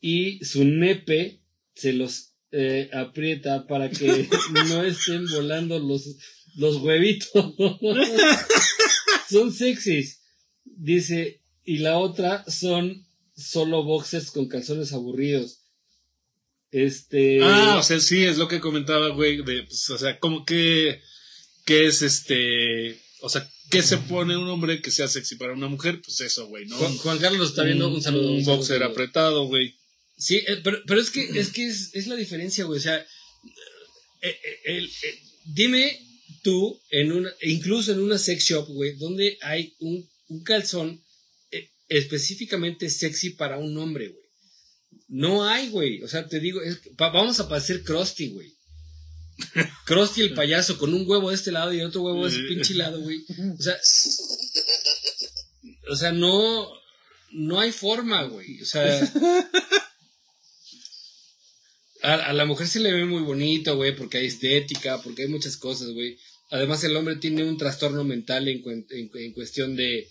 [0.00, 1.42] y su nepe
[1.74, 4.28] se los eh, aprieta para que
[4.68, 6.16] no estén volando los,
[6.56, 7.54] los huevitos.
[9.30, 10.20] son sexys.
[10.64, 15.63] Dice, y la otra son solo boxers con calzones aburridos.
[16.76, 17.38] Este.
[17.40, 21.00] Ah, o sea, sí, es lo que comentaba, güey, de, pues, o sea, como que,
[21.64, 25.68] que es este, o sea, ¿qué se pone un hombre que sea sexy para una
[25.68, 26.02] mujer?
[26.04, 26.76] Pues eso, güey, ¿no?
[26.76, 28.28] Juan, Juan Carlos está viendo un, saludo.
[28.32, 28.90] Un un boxer saludo.
[28.92, 29.76] apretado, güey.
[30.18, 32.78] Sí, eh, pero, pero es que es que es, es la diferencia, güey.
[32.80, 33.06] O sea, eh,
[34.22, 35.96] eh, el- eh, dime
[36.42, 41.00] tú, en una, incluso en una sex shop, güey, donde hay un, un calzón
[41.52, 44.23] eh, específicamente sexy para un hombre, güey.
[45.16, 46.02] No hay, güey.
[46.02, 48.52] O sea, te digo, es vamos a parecer Krusty, güey.
[49.86, 52.74] Krusty el payaso con un huevo de este lado y otro huevo de ese pinche
[52.74, 53.24] lado, güey.
[53.58, 53.76] O sea,
[55.90, 56.68] o sea, no,
[57.30, 58.60] no hay forma, güey.
[58.60, 59.00] O sea,
[62.02, 65.28] a, a la mujer se le ve muy bonito, güey, porque hay estética, porque hay
[65.28, 66.18] muchas cosas, güey.
[66.50, 70.08] Además, el hombre tiene un trastorno mental en- en cuestión de,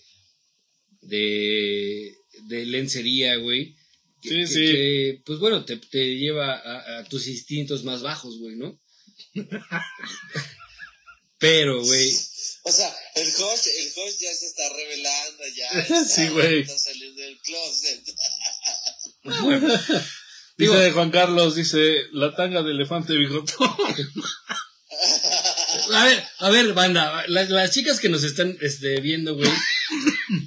[1.02, 2.14] de,
[2.48, 3.76] de lencería, güey.
[4.24, 4.66] Que- Sí, que- sí.
[4.72, 8.80] que, pues bueno, te, te lleva a, a tus instintos más bajos, güey, ¿no?
[11.38, 12.10] Pero, güey,
[12.62, 15.84] O sea, el host, el host ya se está revelando, ya.
[16.06, 16.60] Sí, está- güey.
[16.60, 18.04] Está saliendo del closet.
[20.56, 23.68] Dice Digo- Juan Carlos, dice, la tanga de elefante bigotón.
[25.92, 29.50] A ver, a ver, banda, las, las chicas que nos están este, viendo, güey,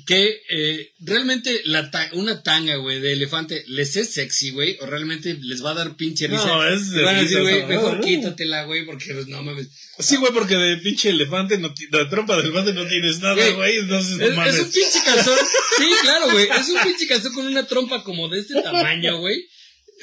[0.05, 4.77] que eh, realmente la ta- una tanga, güey, de elefante, ¿les es sexy, güey?
[4.81, 6.45] ¿O realmente les va a dar pinche risa?
[6.45, 9.68] No, es de van a decir, güey, mejor quítatela, güey, porque pues, no mames.
[9.99, 13.77] Sí, güey, porque de pinche elefante, no de trompa de elefante no tienes nada, Güey,
[13.77, 14.55] entonces no Es, mames.
[14.55, 15.38] es un pinche calzón.
[15.77, 16.47] Sí, claro, güey.
[16.49, 19.47] Es un pinche calzón con una trompa como de este tamaño, güey.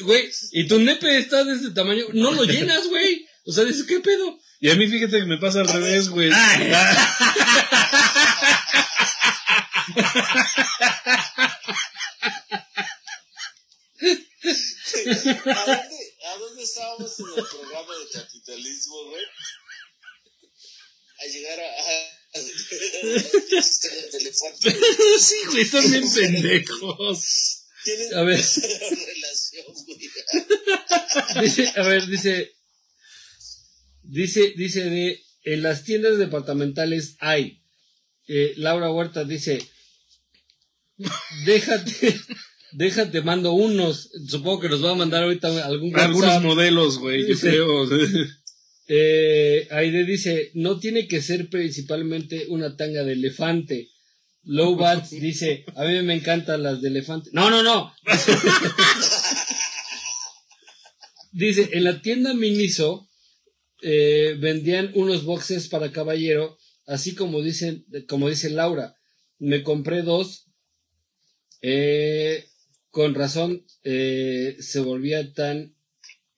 [0.01, 2.05] Güey, y tu nepe está de este tamaño.
[2.13, 3.27] No lo llenas, güey.
[3.47, 4.39] O sea, dices, ¿qué pedo?
[4.61, 6.31] Y a mí fíjate que me pasa al revés, güey.
[15.47, 19.25] ¿A dónde, ¿A dónde estábamos en el programa de capitalismo, güey?
[21.19, 21.65] A llegar a...
[21.65, 21.69] a,
[22.35, 22.41] a
[25.21, 27.65] sí, güey, bien pendejos.
[28.15, 28.41] A ver.
[28.41, 30.11] relación, güey.
[31.43, 32.53] Dice, a ver, dice.
[34.03, 35.23] Dice, dice de.
[35.43, 37.63] En las tiendas departamentales hay.
[38.27, 39.59] Eh, Laura Huerta dice.
[41.45, 42.21] Déjate.
[42.73, 44.11] Déjate, mando unos.
[44.29, 46.43] Supongo que nos va a mandar ahorita algún Algunos WhatsApp.
[46.43, 47.89] modelos, güey, yo creo.
[48.87, 53.89] Eh, Aide dice, no tiene que ser principalmente una tanga de elefante.
[54.43, 57.31] Low Bats dice, a mí me encantan las de elefante.
[57.33, 57.95] No, no, no.
[61.33, 63.09] dice, en la tienda Miniso
[63.83, 66.57] eh, vendían unos boxes para caballero,
[66.87, 68.95] así como dicen, como dice Laura.
[69.39, 70.44] Me compré dos.
[71.67, 72.47] Eh,
[72.91, 75.75] con razón eh, se volvía tan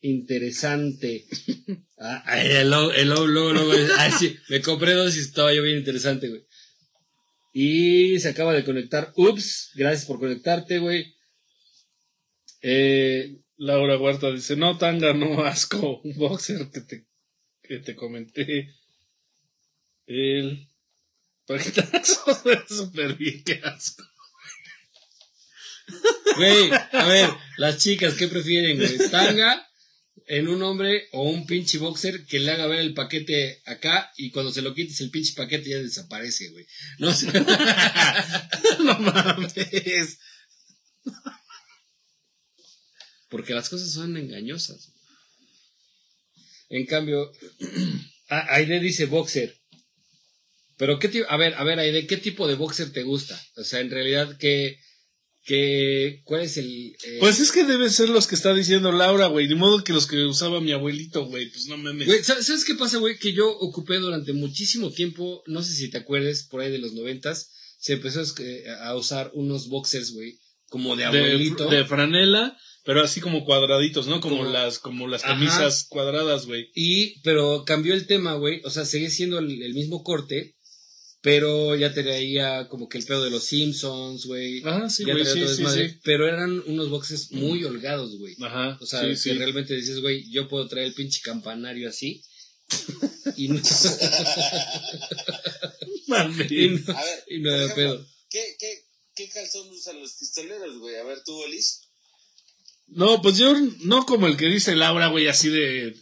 [0.00, 1.26] interesante.
[1.98, 5.54] Ah, ay, el logo, el logo, luego, luego, ay, sí, me compré dos y estaba
[5.54, 6.44] yo bien interesante, güey.
[7.54, 9.14] Y se acaba de conectar.
[9.16, 11.16] Ups, gracias por conectarte, güey.
[12.60, 16.02] Eh, Laura Huerta dice, no, tanga, no, asco.
[16.02, 17.06] Un boxer que te,
[17.62, 18.74] que te comenté.
[20.04, 20.68] El
[21.46, 22.20] paquetazo
[22.68, 24.04] súper bien, qué asco.
[26.36, 29.10] Güey, a ver, las chicas, ¿qué prefieren, güey?
[29.10, 29.66] ¿Tanga
[30.28, 34.30] en un hombre o un pinche boxer que le haga ver el paquete acá y
[34.30, 36.66] cuando se lo quites el pinche paquete ya desaparece, güey?
[36.98, 37.26] No sé.
[38.80, 40.18] no mames.
[43.28, 44.92] Porque las cosas son engañosas.
[46.68, 47.30] En cambio,
[48.28, 49.56] A- Aide dice boxer.
[50.76, 53.40] Pero qué tipo, a ver, a ver, Aide, ¿qué tipo de boxer te gusta?
[53.56, 54.78] O sea, en realidad, ¿qué,
[55.46, 56.68] qué, cuál es el...
[57.04, 59.46] eh, Pues es que deben ser los que está diciendo Laura, güey.
[59.46, 61.48] De modo que los que usaba mi abuelito, güey.
[61.50, 62.06] Pues no mames.
[62.06, 63.16] Güey, ¿sabes qué pasa, güey?
[63.18, 66.92] Que yo ocupé durante muchísimo tiempo, no sé si te acuerdes, por ahí de los
[66.92, 68.64] noventas, se empezó a eh,
[68.96, 71.68] usar unos boxers, güey, como de abuelito.
[71.70, 74.20] de, de franela, pero así como cuadraditos, ¿no?
[74.20, 75.34] Como, Como- las, como las Ajá.
[75.34, 76.70] camisas cuadradas, güey.
[76.74, 78.60] Y, pero cambió el tema, güey.
[78.64, 80.55] O sea, sigue siendo el, el mismo corte,
[81.20, 84.62] pero ya traía como que el pedo de los Simpsons, güey.
[84.64, 85.98] Ah, sí, ya güey, sí, sí, sí.
[86.04, 88.36] Pero eran unos boxes muy holgados, güey.
[88.42, 88.78] Ajá.
[88.80, 89.32] O sea, sí, que sí.
[89.32, 92.22] realmente dices, güey, yo puedo traer el pinche campanario así.
[93.36, 93.60] y no,
[96.08, 96.50] Mames.
[96.50, 98.06] y no, A ver, y no de pedo.
[98.30, 98.84] ¿qué, qué,
[99.14, 100.96] ¿qué calzón usan los pistoleros, güey?
[100.96, 101.82] A ver, tú, Olis.
[102.88, 105.96] No, pues yo no como el que dice Laura, güey, así de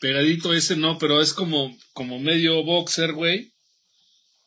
[0.00, 3.53] pegadito ese, no, pero es como, como medio boxer, güey.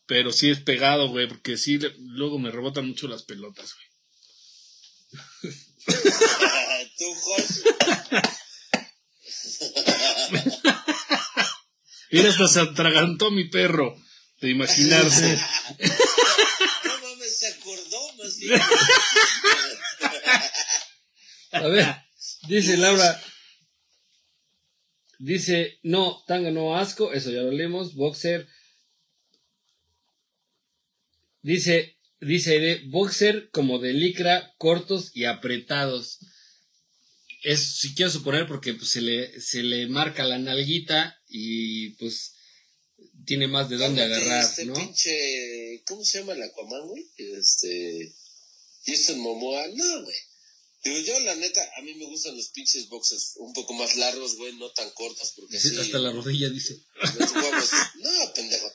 [0.07, 3.87] Pero sí es pegado, güey, porque sí, le- luego me rebotan mucho las pelotas, güey.
[6.97, 7.05] tú.
[12.11, 13.95] Mira, hasta se atragantó mi perro,
[14.41, 15.37] de imaginarse.
[16.85, 18.61] No mames, se acordó más bien.
[21.51, 21.95] A ver,
[22.47, 23.21] dice Laura.
[25.19, 27.95] Dice, no, tanga no asco, eso ya lo leemos.
[27.95, 28.47] Boxer.
[31.47, 36.19] Dice, dice de boxer como de licra, cortos y apretados.
[37.41, 42.33] Es, si quiero suponer, porque pues, se, le, se le marca la nalguita y pues
[43.25, 44.73] tiene más de dónde Cálmate, agarrar, este ¿no?
[44.73, 47.03] pinche, ¿cómo se llama el Aquaman, güey?
[47.15, 48.13] Este,
[48.85, 50.15] Jason Momoa, no, güey.
[50.83, 54.35] Digo, yo la neta, a mí me gustan los pinches boxes un poco más largos,
[54.35, 56.77] güey, no tan cortos, porque Sí, sí, Hasta la rodilla dice.
[57.19, 57.71] los huevos-
[58.01, 58.69] no, pendejo.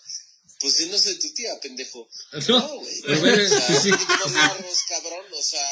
[0.63, 2.09] Pues si no soy tu tía, pendejo.
[2.49, 3.03] No, No, güey.
[3.05, 3.91] pero ve, O sea, sí, sí.
[3.91, 5.67] largos, cabrón, o sea,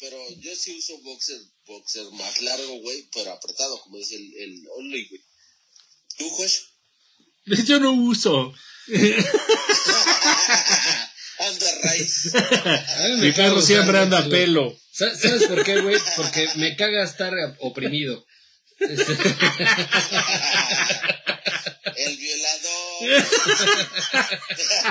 [0.00, 4.62] pero yo sí uso boxer, boxer más largo, güey, pero apretado, como dice el, el
[4.78, 5.20] Only, güey.
[6.18, 6.58] ¿Tú, Josh?
[7.66, 8.52] Yo no uso.
[11.38, 12.32] Anda, raíz.
[13.20, 14.76] Mi usar siempre anda a pelo.
[14.92, 15.96] Sa- ¿Sabes por qué, güey?
[16.16, 18.26] Porque me caga estar oprimido.
[18.80, 18.96] El
[22.16, 22.37] violador.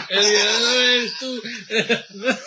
[0.10, 1.42] El violador eres tú.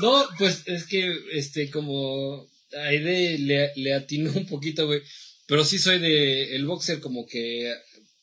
[0.00, 5.02] No, pues es que, este, como Aide le, le atinó un poquito, güey.
[5.46, 7.74] Pero sí soy de el boxer como que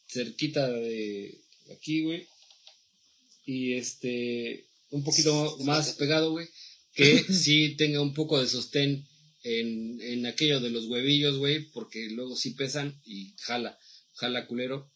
[0.08, 1.38] cerquita de
[1.76, 2.26] aquí, güey.
[3.46, 6.48] Y este, un poquito más pegado, güey.
[6.94, 9.06] Que sí tenga un poco de sostén
[9.44, 11.70] en, en aquello de los huevillos, güey.
[11.72, 13.78] Porque luego sí pesan y jala,
[14.14, 14.90] jala culero.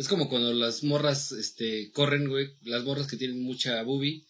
[0.00, 2.46] Es como cuando las morras, este, corren, güey.
[2.62, 4.24] Las morras que tienen mucha boobie,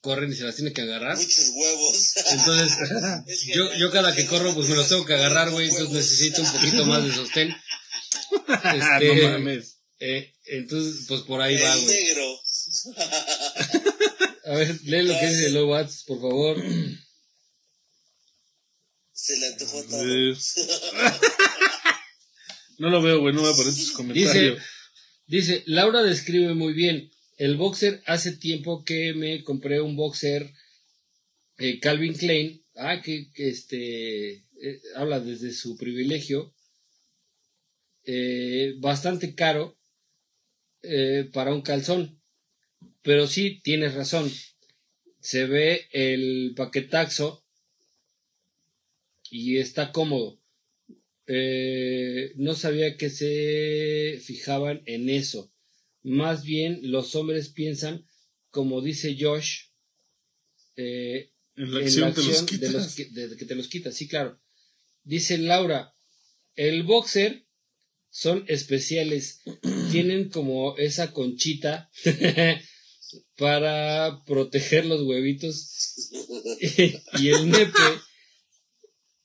[0.00, 1.16] corren y se las tiene que agarrar.
[1.18, 2.12] Muchos huevos.
[2.30, 2.78] Entonces,
[3.26, 5.68] Es que yo, yo cada que corro, pues me los tengo que agarrar, güey.
[5.68, 7.54] Entonces necesito un poquito más de sostén.
[8.48, 9.76] Ah, Este, no mames.
[9.98, 11.96] eh, entonces, pues por ahí va, el güey.
[12.04, 12.40] negro.
[14.46, 16.56] A ver, lee lo que dice Low Wats, por favor.
[19.12, 20.02] Se le antojó todo.
[22.78, 24.34] No lo veo, güey, no me aparecen sus comentarios.
[24.56, 24.64] Dice,
[25.66, 27.10] Laura describe muy bien.
[27.36, 30.52] El boxer, hace tiempo que me compré un boxer
[31.58, 32.64] eh, Calvin Klein.
[32.74, 36.52] Ah, que, este, eh, habla desde su privilegio.
[38.04, 39.76] Eh, bastante caro
[41.32, 42.20] para un calzón.
[43.02, 44.30] Pero sí, tienes razón.
[45.20, 47.44] Se ve el paquetaxo
[49.30, 50.39] y está cómodo.
[51.32, 55.52] Eh, no sabía que se fijaban en eso.
[56.02, 58.04] Más bien los hombres piensan,
[58.50, 59.66] como dice Josh,
[60.74, 63.94] eh, En la en acción te los de, los que, de que te los quitas,
[63.94, 64.40] sí, claro.
[65.04, 65.94] Dice Laura,
[66.56, 67.46] el boxer
[68.08, 69.42] son especiales,
[69.92, 71.92] tienen como esa conchita
[73.36, 76.10] para proteger los huevitos
[77.20, 77.78] y el nepe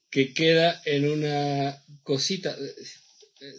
[0.10, 2.74] que queda en una cosita, eh,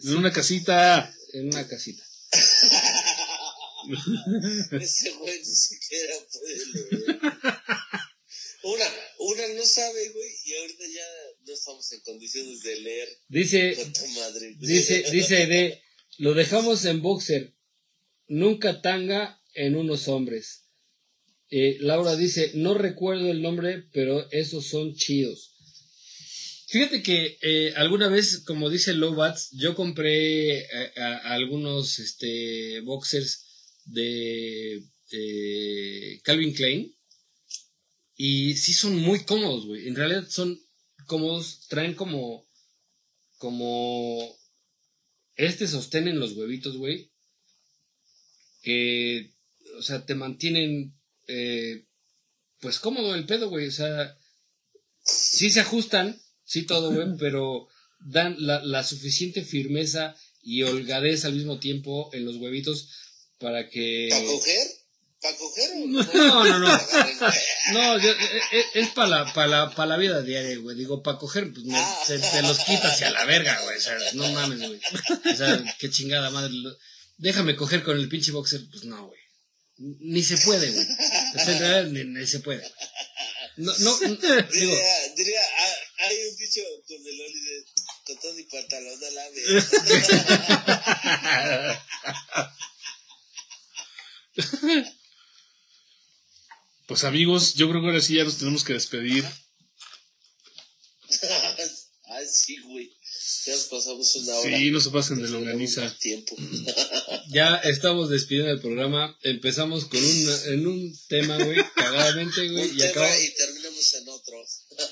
[0.03, 1.13] En una casita.
[1.33, 2.03] en una casita.
[4.81, 7.19] Ese güey ni siquiera puede leer.
[8.63, 8.85] Una,
[9.19, 11.05] una no sabe, güey, y ahorita ya
[11.45, 14.55] no estamos en condiciones de leer Dice, con tu madre.
[14.59, 15.81] dice, dice de,
[16.17, 17.55] lo dejamos en boxer,
[18.27, 20.65] nunca tanga en unos hombres.
[21.49, 25.53] Eh, Laura dice, no recuerdo el nombre, pero esos son chidos.
[26.69, 33.45] Fíjate que eh, alguna vez, como dice Lowbats, yo compré eh, algunos este, boxers
[33.85, 36.93] de eh, Calvin Klein.
[38.17, 39.87] Y sí son muy cómodos, güey.
[39.87, 40.59] En realidad son
[41.05, 42.45] cómodos, traen como,
[43.37, 44.37] como,
[45.35, 47.13] este sostén en los huevitos, güey.
[48.61, 49.31] Que,
[49.77, 50.99] o sea, te mantienen,
[52.59, 53.67] pues cómodo el pedo, güey.
[53.67, 54.17] O sea,
[55.05, 57.67] sí se ajustan, sí todo, güey, pero
[57.99, 62.89] dan la, la suficiente firmeza y holgadez al mismo tiempo en los huevitos
[63.39, 64.07] para que...
[64.09, 64.67] ¿Para coger?
[65.21, 66.81] ¿Para coger o No, no, no.
[67.73, 70.77] No, yo- eh, eh, es para la, pa la, pa la vida diaria, güey.
[70.77, 73.77] Digo, para coger, pues me- te, te los quitas y a la verga, güey.
[73.77, 74.79] O sea, no mames, güey.
[75.31, 76.53] O sea, qué chingada madre.
[77.17, 78.61] Déjame coger con el pinche boxer.
[78.71, 79.19] Pues no, güey.
[79.79, 80.85] Ni se puede, güey.
[81.35, 82.63] O sea, ni, ni se puede.
[83.57, 84.17] No, no, digo,
[84.53, 85.56] Diría, diría, ah,
[85.97, 87.65] hay un dicho con el Oli de
[88.05, 89.65] con todo y pantalón a la vez.
[96.87, 99.25] Pues amigos, yo creo que ahora sí ya nos tenemos que despedir.
[102.09, 102.95] Ay, sí, güey.
[103.45, 104.57] Ya nos pasamos una hora.
[104.57, 105.93] Sí, no se pasen de longaniza.
[105.99, 106.35] tiempo.
[107.29, 109.17] ya estamos despidiendo el programa.
[109.23, 112.69] Empezamos con un, en un tema, güey, cagadamente, güey.
[112.69, 113.33] Un Y tema y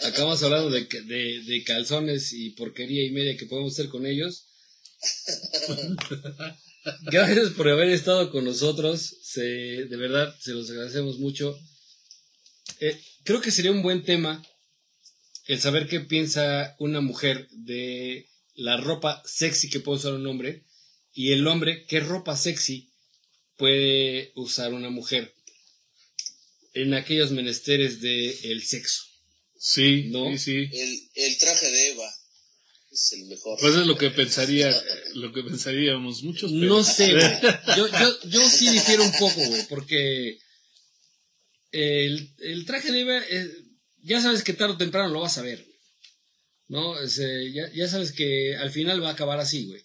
[0.03, 4.47] acabamos hablando de, de, de calzones y porquería y media que podemos hacer con ellos.
[7.11, 9.17] Gracias por haber estado con nosotros.
[9.23, 11.57] Se, de verdad, se los agradecemos mucho.
[12.79, 14.43] Eh, creo que sería un buen tema
[15.47, 20.65] el saber qué piensa una mujer de la ropa sexy que puede usar un hombre
[21.13, 22.91] y el hombre qué ropa sexy
[23.57, 25.35] puede usar una mujer
[26.73, 29.03] en aquellos menesteres del sexo.
[29.57, 30.29] Sí, ¿No?
[30.31, 30.69] sí, sí.
[30.71, 32.13] El, el traje de Eva
[32.91, 33.57] es el mejor.
[33.59, 34.73] Pues es lo que pensaría,
[35.15, 36.51] lo que pensaríamos muchos.
[36.51, 37.23] pero- No sé, güey.
[37.77, 40.37] Yo, yo, yo sí difiero un poco, güey, porque
[41.71, 43.49] el, el traje de Eva, eh,
[44.03, 45.75] ya sabes que tarde o temprano lo vas a ver, güey.
[46.67, 46.99] ¿no?
[46.99, 49.83] Es, eh, ya, ya sabes que al final va a acabar así, güey.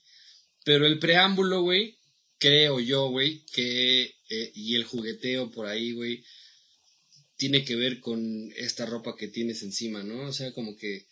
[0.65, 1.97] Pero el preámbulo, güey,
[2.39, 6.23] creo yo, güey, que, eh, y el jugueteo por ahí, güey,
[7.41, 10.29] tiene que ver con esta ropa que tienes encima, ¿no?
[10.29, 11.07] O sea, como que,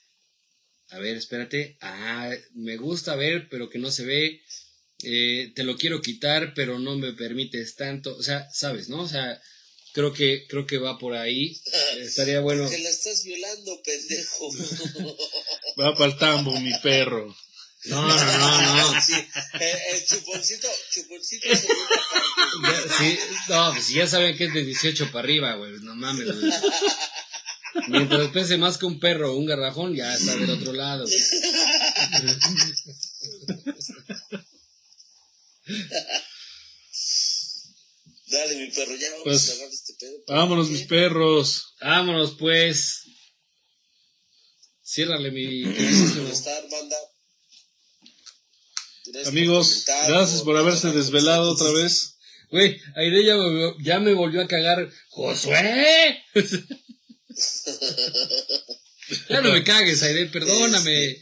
[0.90, 4.42] a ver, espérate, ah, me gusta ver, pero que no se ve,
[5.05, 9.05] eh, te lo quiero quitar, pero no me permites tanto, o sea, sabes, ¿no?
[9.05, 9.40] O sea,
[9.94, 11.58] creo que, creo que va por ahí,
[11.98, 12.68] estaría bueno.
[12.68, 14.50] Que la estás violando, pendejo.
[15.81, 17.34] Va para el tambo, mi perro.
[17.84, 19.00] No, no, no, no.
[19.00, 19.15] Sí,
[19.92, 21.48] el chuponcito, chuponcito.
[21.48, 26.26] Ya, sí, no, pues ya saben que es de 18 para arriba, güey, no mames,
[26.26, 26.52] güey.
[27.89, 31.05] Mientras pese más que un perro o un garrajón, ya está del otro lado.
[31.05, 31.18] güey.
[38.26, 40.18] Dale, mi perro, ya vamos Pues, a agarrar este pedo.
[40.28, 41.74] Vámonos, mis perros.
[41.81, 43.05] Vámonos, pues.
[44.84, 45.65] Ciérrale mi.
[45.65, 46.97] por estar, banda.
[49.12, 52.15] Gracias Amigos, gracias por haberse desvelado otra vez.
[52.51, 54.91] Güey, Aire ya me, ya me volvió a cagar.
[55.11, 56.25] ¡Josué!
[59.28, 61.17] ya no me cagues, Aire, perdóname.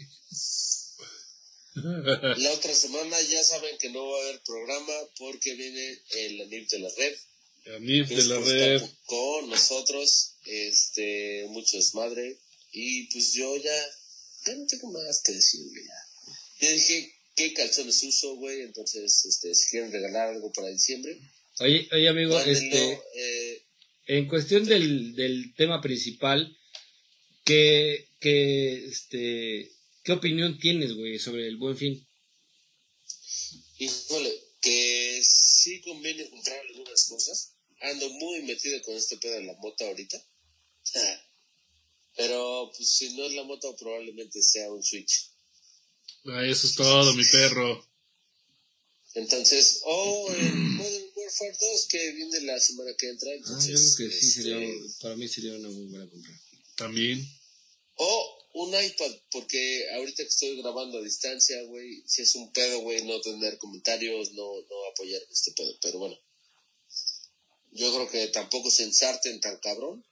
[1.75, 6.67] La otra semana ya saben que no va a haber programa porque viene el anime
[6.71, 7.15] de la red.
[7.77, 8.83] Anif de la por red.
[9.05, 10.37] con nosotros.
[10.45, 12.39] Este, mucho desmadre.
[12.73, 13.87] Y pues yo ya,
[14.47, 15.85] ya no tengo más que decir, güey.
[15.85, 16.07] Ya.
[16.61, 18.63] Ya dije qué calzones uso, güey.
[18.63, 21.17] Entonces, este, si quieren regalar algo para diciembre,
[21.61, 22.93] Oye, oye, amigo, este.
[23.15, 23.63] eh,
[24.07, 26.55] En cuestión del, del tema principal,
[27.45, 29.71] ¿qué, qué, este,
[30.05, 32.03] ¿qué opinión tienes, güey, sobre el buen fin?
[33.79, 37.53] híjole, que sí conviene comprar algunas cosas.
[37.81, 40.19] Ando muy metido con este pedo de la moto ahorita.
[42.17, 45.31] Pero, pues, si no es la moto, probablemente sea un Switch.
[46.29, 47.87] Ah, eso es todo, mi perro.
[49.15, 53.31] Entonces, o el Modern Warfare 2 que viene la semana que entra.
[53.31, 54.69] Ah, Entonces, yo creo que sí este, sería,
[55.01, 56.33] para mí sería una muy buena compra.
[56.77, 57.27] También.
[57.95, 62.81] O un iPad, porque ahorita que estoy grabando a distancia, güey, si es un pedo,
[62.81, 65.77] güey, no tener comentarios, no, no apoyar este pedo.
[65.81, 66.19] Pero bueno,
[67.73, 70.05] yo creo que tampoco se ensarten tan cabrón.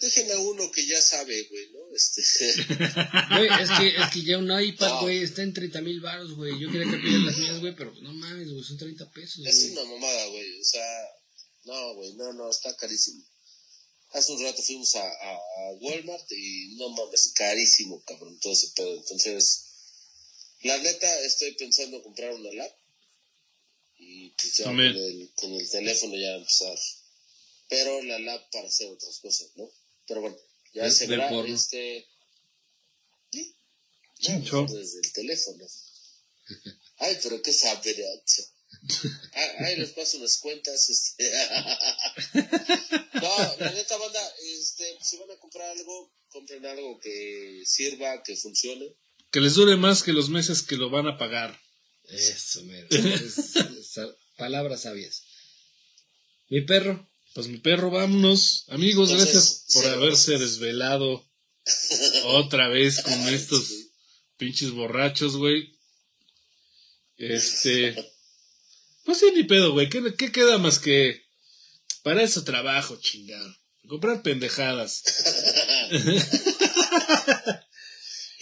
[0.00, 1.94] Dejen a uno que ya sabe, güey, ¿no?
[1.94, 2.22] Este,
[3.36, 5.00] Güey, es que, es que ya un iPad, No.
[5.02, 6.58] güey, está en 30 mil baros, güey.
[6.58, 9.60] Yo quería que pidieran las mías, güey, pero no mames, güey, son 30 pesos, es
[9.60, 9.72] güey.
[9.72, 10.60] una mamada, güey.
[10.60, 11.08] O sea,
[11.64, 13.22] no, güey, no, no, está carísimo.
[14.12, 18.68] Hace un rato fuimos a, a a Walmart y no mames, carísimo, cabrón, todo ese
[18.74, 18.96] pedo.
[18.96, 19.66] Entonces,
[20.62, 22.72] la neta, estoy pensando comprar una lap.
[23.98, 26.78] Y pues ya con el, con el teléfono ya va a empezar.
[27.68, 29.70] Pero la lab para hacer otras cosas, ¿no?
[30.10, 30.36] Pero bueno,
[30.74, 31.54] ya Ver- se ver verá porno.
[31.54, 32.04] este.
[33.30, 33.54] Sí.
[34.18, 35.64] Desde el teléfono.
[36.98, 38.42] Ay, pero qué saberazo.
[39.34, 40.90] Ah, Ahí les paso unas cuentas.
[40.90, 41.30] Este.
[43.20, 44.20] No, la neta banda,
[44.58, 48.96] este, si van a comprar algo, compren algo que sirva, que funcione.
[49.30, 51.60] Que les dure más que los meses que lo van a pagar.
[52.04, 52.88] Eso, mero.
[52.90, 54.00] Es- es-
[54.38, 55.22] palabras sabias.
[56.48, 57.09] Mi perro.
[57.34, 58.64] Pues mi perro, vámonos.
[58.68, 61.28] Amigos, Entonces, gracias por sí, haberse desvelado
[62.24, 63.90] otra vez con estos sí.
[64.36, 65.78] pinches borrachos, güey.
[67.16, 67.94] Este.
[69.04, 69.88] Pues sí, ni pedo, güey.
[69.88, 71.22] ¿Qué, qué queda más que
[72.02, 73.54] para eso trabajo, chingado?
[73.88, 75.02] Comprar pendejadas.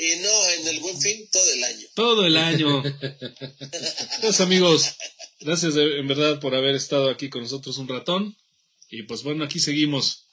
[0.00, 1.86] Y no, en el buen fin, todo el año.
[1.94, 2.82] Todo el año.
[4.20, 4.94] Pues amigos,
[5.40, 8.36] gracias de- en verdad por haber estado aquí con nosotros un ratón.
[8.90, 10.24] Y pues bueno, aquí seguimos.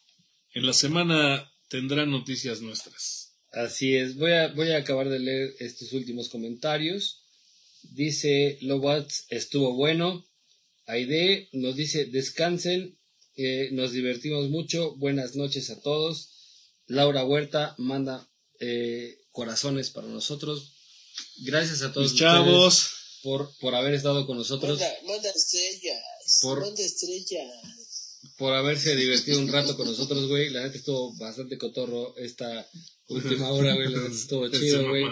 [0.53, 3.33] En la semana tendrán noticias nuestras.
[3.51, 4.15] Así es.
[4.15, 7.23] Voy a, voy a acabar de leer estos últimos comentarios.
[7.83, 10.25] Dice Lobats estuvo bueno.
[10.87, 12.97] Aide nos dice descansen.
[13.37, 14.95] eh, nos divertimos mucho.
[14.95, 16.29] Buenas noches a todos.
[16.87, 20.73] Laura Huerta manda eh, corazones para nosotros.
[21.43, 24.79] Gracias a todos Mis chavos, por, por haber estado con nosotros.
[24.79, 26.39] Manda, manda estrellas.
[26.41, 27.84] Por- Manda estrellas.
[28.37, 30.49] Por haberse divertido un rato con nosotros, güey.
[30.49, 32.67] La neta estuvo bastante cotorro esta
[33.07, 33.91] última hora, güey.
[33.91, 35.05] La neta estuvo chido, güey.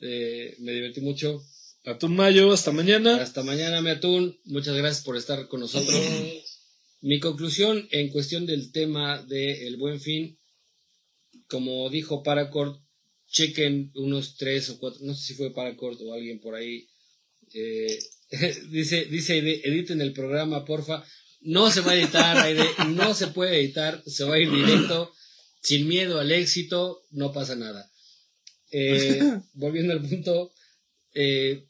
[0.00, 1.42] Eh, me divertí mucho.
[1.84, 3.16] Atún Mayo, hasta mañana.
[3.16, 4.38] Hasta mañana, mi atún.
[4.44, 5.94] Muchas gracias por estar con nosotros.
[7.02, 10.38] Mi conclusión en cuestión del tema del buen fin,
[11.48, 12.78] como dijo Paracord,
[13.28, 16.88] chequen unos tres o cuatro, no sé si fue Paracord o alguien por ahí.
[17.52, 17.98] eh,
[18.70, 21.04] dice, dice, editen el programa, porfa.
[21.44, 25.12] No se va a editar, Aide, no se puede editar, se va a ir directo,
[25.62, 27.90] sin miedo al éxito, no pasa nada.
[28.70, 29.20] Eh,
[29.54, 30.52] volviendo al punto,
[31.14, 31.66] eh,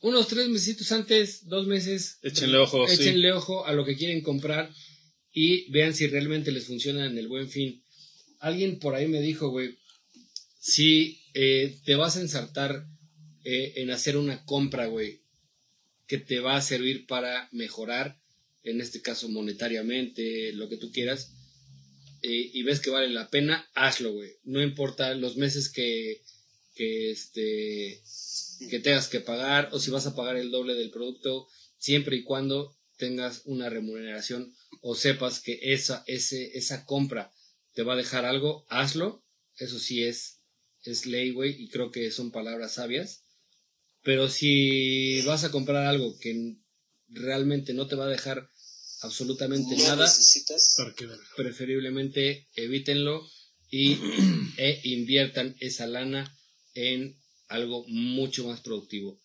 [0.00, 3.26] unos tres mesitos antes, dos meses, Échenle ojo, sí.
[3.30, 4.70] ojo a lo que quieren comprar
[5.32, 7.82] y vean si realmente les funciona en el buen fin.
[8.38, 9.78] Alguien por ahí me dijo, güey,
[10.60, 12.86] si eh, te vas a ensartar
[13.44, 15.22] eh, en hacer una compra, güey,
[16.06, 18.20] que te va a servir para mejorar,
[18.64, 21.32] en este caso monetariamente, lo que tú quieras,
[22.22, 24.32] eh, y ves que vale la pena, hazlo, güey.
[24.44, 26.22] No importa los meses que,
[26.74, 28.02] que, este,
[28.70, 32.22] que tengas que pagar o si vas a pagar el doble del producto, siempre y
[32.22, 37.32] cuando tengas una remuneración o sepas que esa, ese, esa compra
[37.74, 39.22] te va a dejar algo, hazlo.
[39.58, 40.40] Eso sí es,
[40.82, 43.24] es ley, güey, y creo que son palabras sabias.
[44.02, 46.56] Pero si vas a comprar algo que
[47.08, 48.48] realmente no te va a dejar
[49.04, 50.76] absolutamente No nada, necesitas.
[51.36, 53.26] Preferiblemente evítenlo
[53.70, 53.92] y
[54.58, 56.36] e inviertan esa lana
[56.74, 57.18] en
[57.48, 59.18] algo mucho más productivo.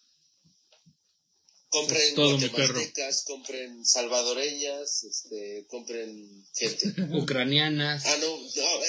[1.71, 6.95] Compren Es todo, mi guatemaltecas, compren salvadoreñas, este, compren gente.
[7.15, 8.79] Ucranianas, Ah, no, no.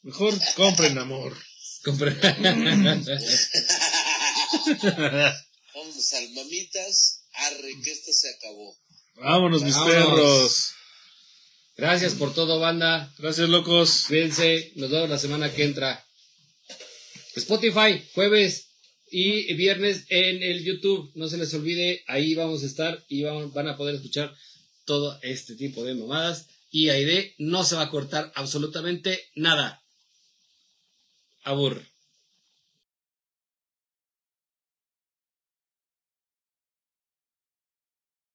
[0.02, 1.36] Mejor compren amor.
[1.84, 2.18] compren-
[5.74, 7.20] Vamos al mamitas.
[7.34, 8.74] Arre, que esto se acabó.
[9.20, 9.94] Vámonos, mis Vámonos.
[9.94, 10.70] perros.
[11.76, 13.12] Gracias por todo, banda.
[13.18, 14.04] Gracias, locos.
[14.08, 16.04] Cuídense, nos vemos la semana que entra.
[17.34, 18.68] Spotify, jueves
[19.10, 21.10] y viernes en el YouTube.
[21.14, 24.34] No se les olvide, ahí vamos a estar y van, van a poder escuchar
[24.84, 26.46] todo este tipo de mamadas.
[26.70, 29.82] Y Aide no se va a cortar absolutamente nada.
[31.42, 31.82] Abur.